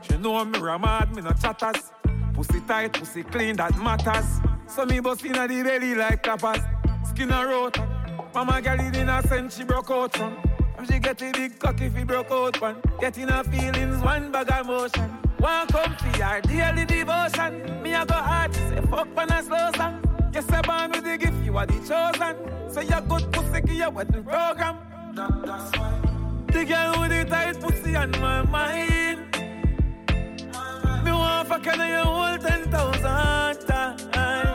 [0.01, 1.91] She know me ramad, me no chatters.
[2.33, 4.41] Pussy tight, pussy clean, that matters.
[4.67, 6.61] So me bust inna the belly like clappers.
[7.09, 7.77] Skin a rot.
[8.33, 10.44] Mama girl it innocent, she broke out from.
[10.87, 12.77] She get a big cock if he broke out one.
[12.99, 15.09] Getting her feelings, one bag of motion.
[15.39, 17.81] One come for your daily devotion.
[17.83, 20.01] Me a go hard, say fuck when I slow song.
[20.33, 22.35] Yes, I born with the gift, you are the chosen.
[22.71, 24.77] So you good pussy, give you wedding program.
[25.13, 26.01] That, that's why.
[26.47, 29.19] The girl with the tight pussy on my mind.
[31.03, 34.54] Me want fuck her, you ten thousand times.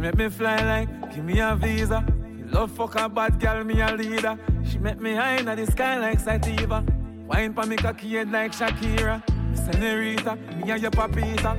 [0.00, 2.04] Make me fly like, give me a visa.
[2.46, 4.38] Love fuck a bad girl, me a leader.
[4.64, 6.84] She make me high in the sky like Sativa.
[7.26, 9.22] Wine pa me cocky head like Shakira.
[9.50, 11.56] Me senorita, me a your papita.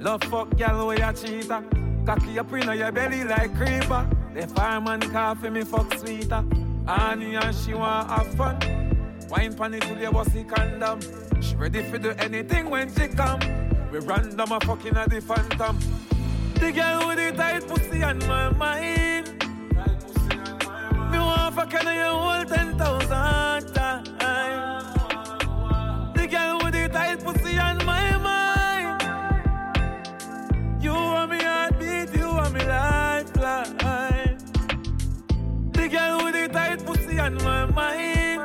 [0.00, 1.64] Love fuck girl, way a cheater.
[2.06, 4.08] Cocky up in your belly like creeper.
[4.34, 6.44] The fireman coffee me fuck sweeter.
[6.86, 8.58] Annie and she want have fun.
[9.30, 11.00] Wine pan it till you bust condom.
[11.40, 13.40] She ready for do anything when she come.
[13.90, 15.78] We random a fucking at the phantom.
[16.60, 19.28] The girl with the tight pussy on my mind.
[21.10, 24.86] Me want fuck her you hold ten thousand times.
[26.14, 29.02] The girl with the tight pussy on my mind.
[30.82, 34.38] You want me heartbeat, you want me lifeline.
[35.72, 38.42] The girl with the tight pussy on my mind.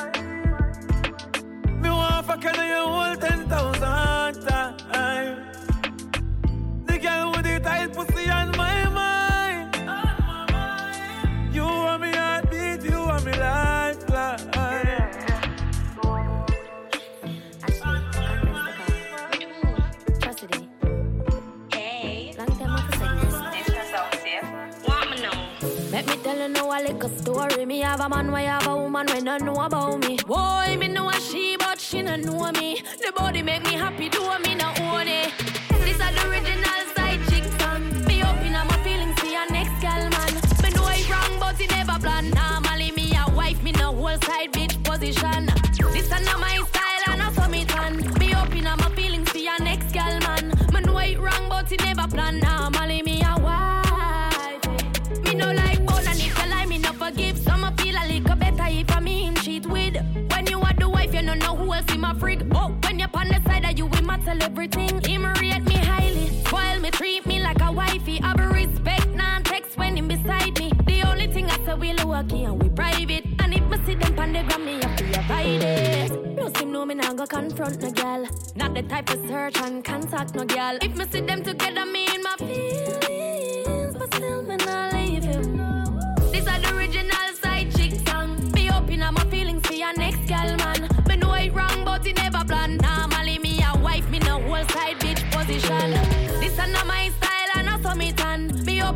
[1.81, 3.78] Me want fuck her you hold ten thousand
[26.79, 27.65] a little story.
[27.65, 30.17] Me have a man, why have a woman when I know about me.
[30.25, 32.81] Boy, me know a she, but she no know me.
[33.03, 35.31] The body make me happy, do me no own it.
[35.83, 37.83] This is the original side chick song.
[38.05, 40.33] Me open up my feelings for your next gal man.
[40.63, 42.29] Me know it wrong, but it never plan.
[42.31, 45.47] Normally me a wife, me no whole side bitch position.
[45.93, 47.97] This is not my style and I saw me done.
[48.19, 50.53] Me open up my feelings for your next gal man.
[50.73, 52.39] Me know it wrong, but it never plan.
[52.39, 52.78] Normally
[62.19, 62.41] frig.
[62.53, 65.01] Oh, when you're on the side of you, we my tell everything.
[65.01, 68.17] Him rate me highly, spoil me, treat me like a wifey.
[68.17, 70.71] Have a respect, non text when him beside me.
[70.85, 73.25] The only thing I say we low key and we private.
[73.39, 76.35] And if me see them on the gram, me have to avoid it.
[76.35, 78.27] No seem no me nah go confront no girl.
[78.55, 80.77] Not the type to search and contact no girl.
[80.81, 83.28] If me see them together, me in my feelings,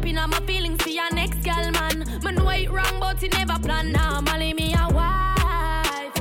[0.03, 0.15] I tan.
[0.15, 2.03] Me my feelings for your next gal man.
[2.23, 3.91] Me know it wrong, but he never plan.
[3.91, 6.17] Normally me a wife.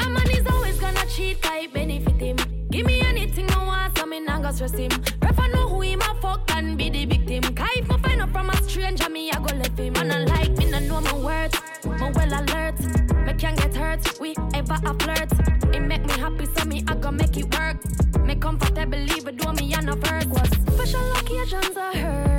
[0.00, 2.36] A man is always gonna cheat, cause it benefit him.
[2.70, 4.90] Give me anything I want, so me not gonna stress him.
[5.20, 7.54] Prefer know who him a fuck and be the victim.
[7.54, 9.96] Cause if I find out from a stranger, me I go left him.
[9.96, 11.58] And I like me, not know my words.
[11.84, 12.78] My well alert,
[13.26, 14.20] me can get hurt.
[14.20, 15.32] We ever a flirt.
[15.74, 17.76] It make me happy, so me I go make it work.
[18.24, 19.96] Me comfortable, even though me and a
[20.28, 22.29] was special occasions I heard.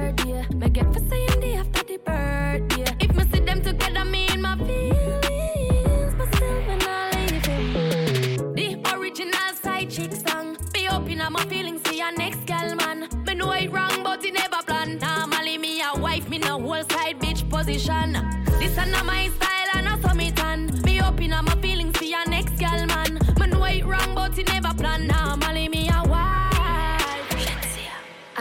[0.62, 2.86] Me get for saying day after the birthday.
[3.00, 8.54] If me see them together, me in my feelings, but still me not leave him.
[8.54, 10.58] The original side chick song.
[10.72, 13.10] Be open up my feelings for your next girl, man.
[13.26, 15.00] Me know it wrong, but it never plan.
[15.00, 18.14] Normally me a wife, me no whole side bitch position.
[18.60, 20.68] This a not my style, and I saw me tan.
[20.84, 23.18] Be open up my feelings for your next girl, man.
[23.40, 25.08] Me know it wrong, but it never plan.
[25.08, 25.81] Normally me.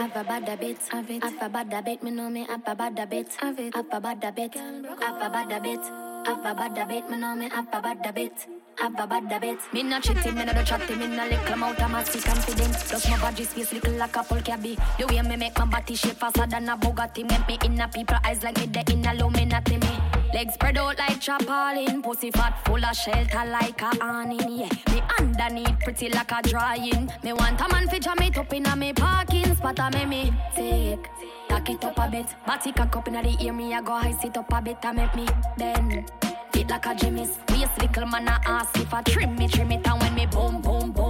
[0.01, 1.23] Have a bad habit, have it.
[1.23, 3.75] Have a bad habit, me know me have a bad habit, have it.
[3.75, 5.79] Have a bad habit, have a bad habit,
[6.25, 8.47] have a bad habit, me know me have a bad habit.
[8.79, 9.59] Have a bad habit.
[9.71, 12.73] Me not chatting, me not chatting, me not little amount of massy confident.
[12.73, 14.75] Plus my body space little like a full cabby.
[14.97, 17.29] The way me make my body shape faster than a Bugatti.
[17.29, 20.20] Make me in a people eyes like me the in a low me not me.
[20.33, 22.01] Legs spread out like chapalin.
[22.01, 24.59] Pussy fat full of shelter like a awning.
[24.59, 27.11] Yeah, me underneath pretty like a drying.
[27.23, 29.79] Me want a man jam it up in a me parking spot.
[29.79, 31.07] A me me take.
[31.49, 32.27] Tack it up a bit.
[32.47, 33.53] Body cock up in the ear.
[33.53, 34.77] Me a go high sit up a bit.
[34.83, 35.27] A make me
[35.57, 36.09] bend.
[36.53, 37.37] Fit like a Jimmy's.
[37.49, 39.85] Waist little man a ask if I trim me, trim it.
[39.85, 41.00] And when me boom, boom, boom.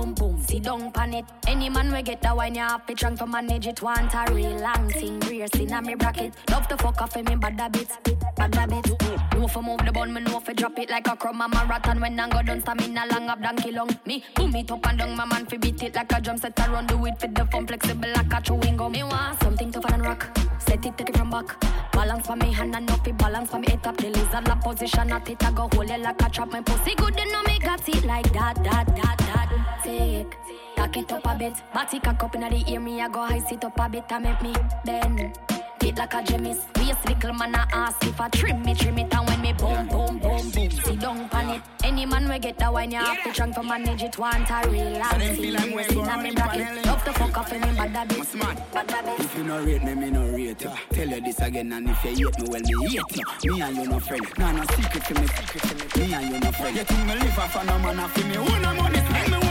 [0.52, 1.26] Sit down pan it.
[1.48, 3.82] Any man we get the wine, you have to drunk to manage it.
[3.82, 5.18] Want a real long thing.
[5.22, 6.34] Rear in a me bracket.
[6.49, 7.88] Love to fuck off in me bad habit.
[8.36, 8.86] Bad habit.
[9.34, 11.41] No for move the bun, me no for drop it like a crumb.
[11.41, 13.98] I'm a marathon when I go down, stamina long up donkey long.
[14.06, 16.60] Me boom it up and down, my man fi beat it like a drum set.
[16.60, 18.91] I run do it for the fun, flexible like a chewing gum.
[18.91, 20.38] Me want something tougher than rock.
[20.60, 21.61] Set it, take it from back.
[21.94, 23.95] Balance for me hand and up it balance for me head up.
[23.95, 25.41] The lizard la position at it.
[25.45, 26.52] I go hold it like a trap.
[26.52, 29.52] My pussy good, you know me got it like that, that, that, that.
[29.84, 30.38] Take,
[30.76, 31.53] tack it up a bit.
[31.73, 34.05] Body cock up in the ear, me I go high sit up a bit.
[34.09, 34.53] I make me
[34.85, 35.38] bend.
[35.80, 36.59] Fit like a Jimmy's.
[36.76, 39.13] Waist little man a ask if I trim me, trim it.
[39.13, 40.69] And when me boom, boom, boom, boom.
[40.69, 41.61] Sit down pan it.
[41.84, 44.15] Any man we get the wine, you have to drunk to manage it.
[44.19, 46.30] Want a real So them and feel see like me we're in a going me
[46.30, 46.85] in bracket.
[46.85, 48.27] Love to fuck off in me bad habit.
[48.72, 49.19] Bad habit.
[49.19, 50.72] If you no rate me, me no rate you.
[50.91, 53.53] Tell you this again, and if you hate me, well, me hate you.
[53.55, 54.27] Me and you no friend.
[54.38, 56.07] Nah, no secret to me, secret to me.
[56.07, 56.77] Me and you no friend.
[56.77, 58.38] You think me live off a no man off me?
[58.38, 59.51] Own a money, me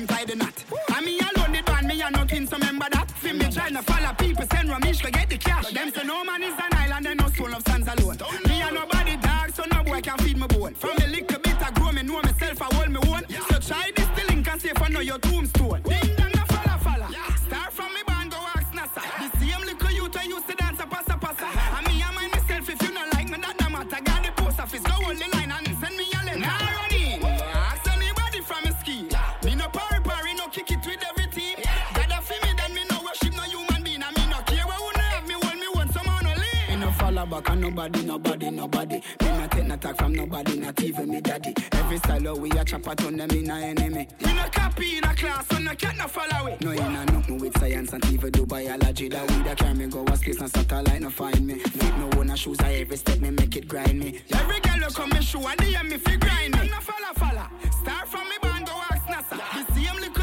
[0.00, 0.64] them tie the knot.
[0.94, 3.10] And me alone the band, me a no twin, so remember that.
[3.20, 5.72] See me trying to follow people, send Ramesh to get the cash.
[5.72, 6.59] Them say no man is
[37.80, 38.94] nobody, nobody, nobody.
[39.22, 41.54] Me no take no talk from nobody, not even me daddy.
[41.72, 44.06] Every style we a chop turn them in a enemy.
[44.20, 46.60] Me no copy in a class, so no cat no follow it.
[46.60, 49.08] No, you no nothing with science and even do biology.
[49.08, 51.54] That we that carry me go a space, no satellite, no find me.
[51.54, 54.20] Fit no one shoes, I every step me make it grind me.
[54.32, 56.68] Every girl who come me show, and they me fi grind me.
[56.68, 57.46] No follow, follow.
[57.82, 59.66] Start from me band, go ask NASA.
[59.66, 60.19] The same little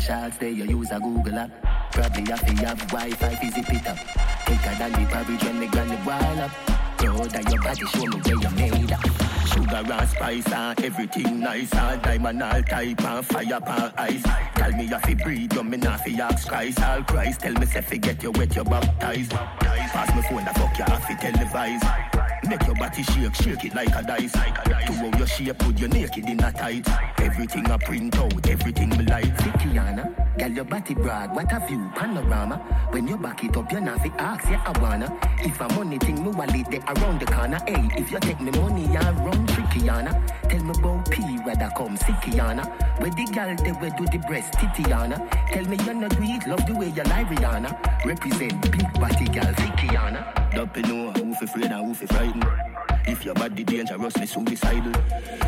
[0.00, 1.50] shots there, you use a Google app.
[1.92, 3.98] Probably have to have Wi-Fi, fizzy pit up.
[4.46, 6.50] Thicker than the porridge when me granny boil up.
[6.98, 9.27] Proud of your body, show me where you made up.
[9.58, 14.22] Sugar and spice and everything nice All diamond, all type and fire pan ice.
[14.54, 16.80] Tell me if you breathe, you me not fi ask Christ.
[16.80, 19.32] All Christ, tell me say forget you wet, you baptized.
[19.32, 22.48] Pass me phone, the fuck you have to televise.
[22.48, 24.32] Make your body shake, shake it like a dice.
[24.32, 26.86] To how you shape, put you naked in a tight.
[27.18, 29.36] Everything I print out, everything me like.
[29.58, 32.56] Kiana, girl your body brag, what a view, panorama.
[32.90, 35.18] When you back it up, you not fi ask, yeah I wanna.
[35.40, 37.58] If a money thing, me wallet there around the corner.
[37.66, 39.47] Hey, if you take me money, you run
[39.78, 42.66] Tell me about P, rather come sickyana
[43.00, 45.18] Where the girl they where do the breast titiana?
[45.52, 49.52] Tell me you not do love the way you lie Rihanna Represent big body girl
[49.54, 54.92] sickyana Don't know who fi afraid and who fi frightened If your body dangerously suicidal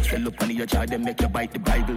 [0.03, 1.97] Swell up on your jaw, then make you bite the Bible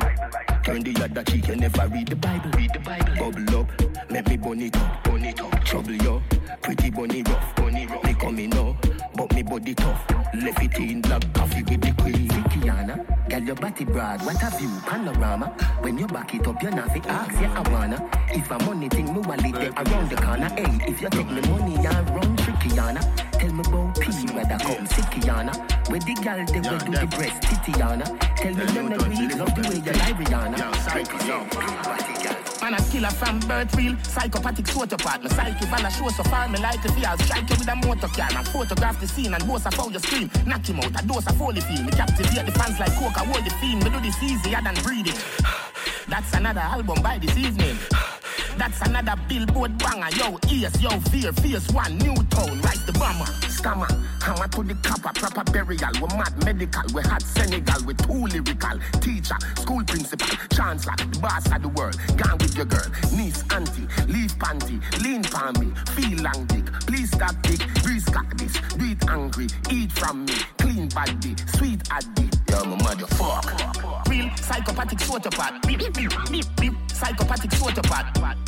[0.64, 2.50] Turn the other cheek, you never read the Bible.
[2.52, 3.16] Read the Bible.
[3.18, 5.66] Bubble up, make me bun it up, bun it up.
[5.66, 6.22] Trouble yo,
[6.62, 8.04] pretty bunny rough, bunny rough.
[8.06, 8.78] Me coming up,
[9.14, 10.10] but me body tough.
[10.34, 12.30] Left it in black coffee with the queen.
[12.30, 15.48] Vickiana, girl your body broad, what a view, panorama.
[15.82, 18.10] When you back it up, you're not fi ask, yeah I wanna.
[18.30, 20.48] If a money thing, me wallet there around the corner.
[20.48, 22.33] Hey, if you take me money and run
[22.64, 23.02] trickyana,
[23.34, 25.54] tell me about P where that come sickyana.
[25.90, 28.06] Where the girl they will do the breast titiana.
[28.38, 30.96] Tell me none of me love the way you lie Rihanna.
[30.96, 31.52] Represent,
[31.84, 32.38] body girl.
[32.62, 36.48] Man a killer from birth real Psychopathic sociopath My psyche van a show so far
[36.48, 38.30] Me like to feel Strike you with a motor car.
[38.38, 41.28] And photograph the scene And boast of how you scream Knock him out A dose
[41.28, 41.84] of holy feel.
[41.84, 43.84] Me captivate the fans like coke I hold the fiend.
[43.84, 45.20] Me do this easier than breathing.
[46.08, 47.76] That's another album by this evening
[48.58, 50.10] that's another billboard banger.
[50.16, 53.26] Yo, ears, yo, fear, fierce one, new tone, rise the bomber.
[53.50, 53.88] Stammer,
[54.22, 55.92] hammer to the copper, proper burial.
[55.96, 58.80] We mad medical, we hot Senegal, we too lyrical.
[59.02, 61.98] Teacher, school principal, chancellor, the boss of the world.
[62.18, 66.66] Gone with your girl, niece, auntie, leave panty, lean palm me, feel long dick.
[66.88, 71.82] Please stop dick, grease cock this, do it angry, eat from me, clean body, sweet
[71.92, 72.30] addy.
[72.50, 74.10] Yo, my motherfucker.
[74.10, 75.66] Real psychopathic sociopath.
[75.66, 76.83] Beep, beep, beep, beep, beep.
[76.94, 77.52] Psychopathic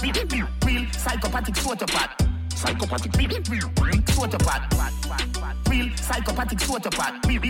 [0.01, 0.45] beep.
[0.65, 2.09] Real psychopathic sociopath.
[2.53, 3.11] Psychopathic.
[3.17, 3.29] Real
[4.05, 4.63] sociopath.
[5.69, 6.59] Real psychopathic
[7.27, 7.41] beep,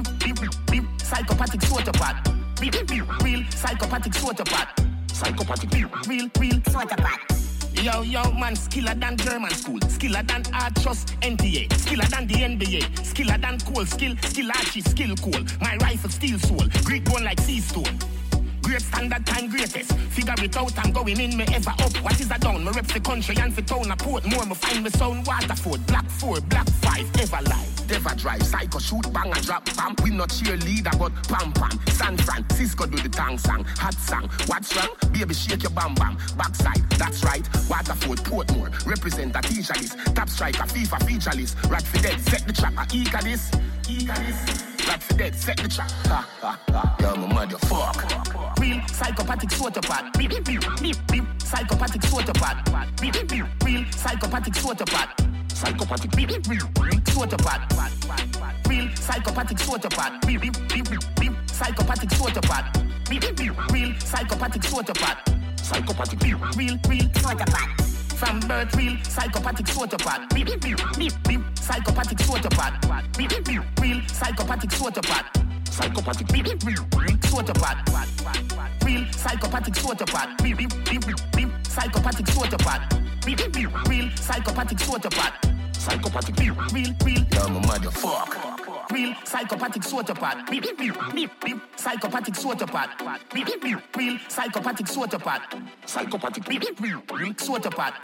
[0.71, 0.85] beep.
[1.01, 1.61] Psychopathic
[2.59, 3.23] beep.
[3.23, 4.67] Real psychopathic sociopath.
[5.11, 5.71] Psychopathic.
[5.73, 7.35] Real, real sociopath.
[7.83, 12.35] Yo, yo, man, skiller than German school, skiller than art trust NTA, skiller than the
[12.35, 15.43] NBA, skiller than cool, skill, skill archie, skill cool.
[15.61, 17.99] My rifle steel soul, Greek bone like sea stone.
[18.65, 19.93] Great standard time greatest.
[20.09, 21.95] Figure it out, I'm going in, me ever up.
[21.97, 22.65] What is a down?
[22.65, 24.25] Me reps the country and fi town a port.
[24.25, 25.85] More, me find me sound Waterford.
[25.85, 27.89] Black four, black five, ever live.
[27.89, 29.93] Never drive, psycho shoot, bang a drop, bam.
[30.03, 31.79] We not cheerleader, but pam pam.
[31.89, 34.31] San Francisco do the tang song, hot song.
[34.47, 34.89] What's wrong?
[35.11, 36.17] Baby, shake your bam bam.
[36.35, 37.47] Backside, that's right.
[37.69, 38.71] Waterford, Portmore.
[38.87, 39.95] Represent a teacher list.
[40.15, 41.55] Top striker, FIFA feature list.
[41.69, 42.87] Rat for dead, set the trapper.
[42.91, 43.51] Eager this,
[43.87, 44.74] eager this.
[44.85, 45.91] For dead, set the trap.
[45.91, 46.97] Ha ha ha.
[46.99, 48.59] Yo, my motherfucker.
[48.59, 50.17] Real psychopathic sociopath.
[50.17, 51.23] Beep beep beep beep.
[51.41, 53.01] Psychopathic sociopath.
[53.01, 53.45] Beep beep beep.
[53.63, 55.09] Real psychopathic sociopath.
[55.51, 56.61] Psychopathic beep beep beep.
[57.05, 57.61] Sociopath.
[58.69, 60.27] Real psychopathic sociopath.
[60.27, 60.87] Beep beep beep
[61.19, 61.33] beep.
[61.51, 63.09] Psychopathic sociopath.
[63.09, 63.71] Beep beep beep.
[63.71, 65.17] Real psychopathic sociopath.
[65.59, 66.57] Psychopathic beep.
[66.57, 67.94] Real real sociopath.
[68.15, 70.33] From birth, real psychopathic sociopath.
[70.33, 71.41] Beep beep beep beep beep.
[71.59, 73.17] Psychopathic sociopath.
[73.17, 73.61] Beep beep beep.
[73.81, 75.25] Real psychopathic sociopath.
[75.69, 76.77] Psychopathic beep beep beep.
[77.21, 78.85] Sociopath.
[78.85, 80.41] Real psychopathic sociopath.
[80.41, 81.49] Beep beep beep beep beep.
[81.67, 83.25] Psychopathic sociopath.
[83.25, 83.87] Beep beep beep.
[83.89, 85.75] Real psychopathic sociopath.
[85.75, 86.71] Psychopathic beep.
[86.71, 87.25] Real real.
[87.33, 88.64] Yo, my motherfucker.
[88.91, 90.49] Real psychopathic sociopath.
[90.49, 91.61] Beep beep beep.
[91.75, 92.89] Psychopathic sociopath.
[93.33, 93.79] Beep beep.
[93.95, 95.41] Real psychopathic sociopath.
[95.85, 97.11] Psychopathic beep beep.
[97.11, 97.95] Real sociopath.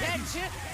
[0.00, 0.73] That shit.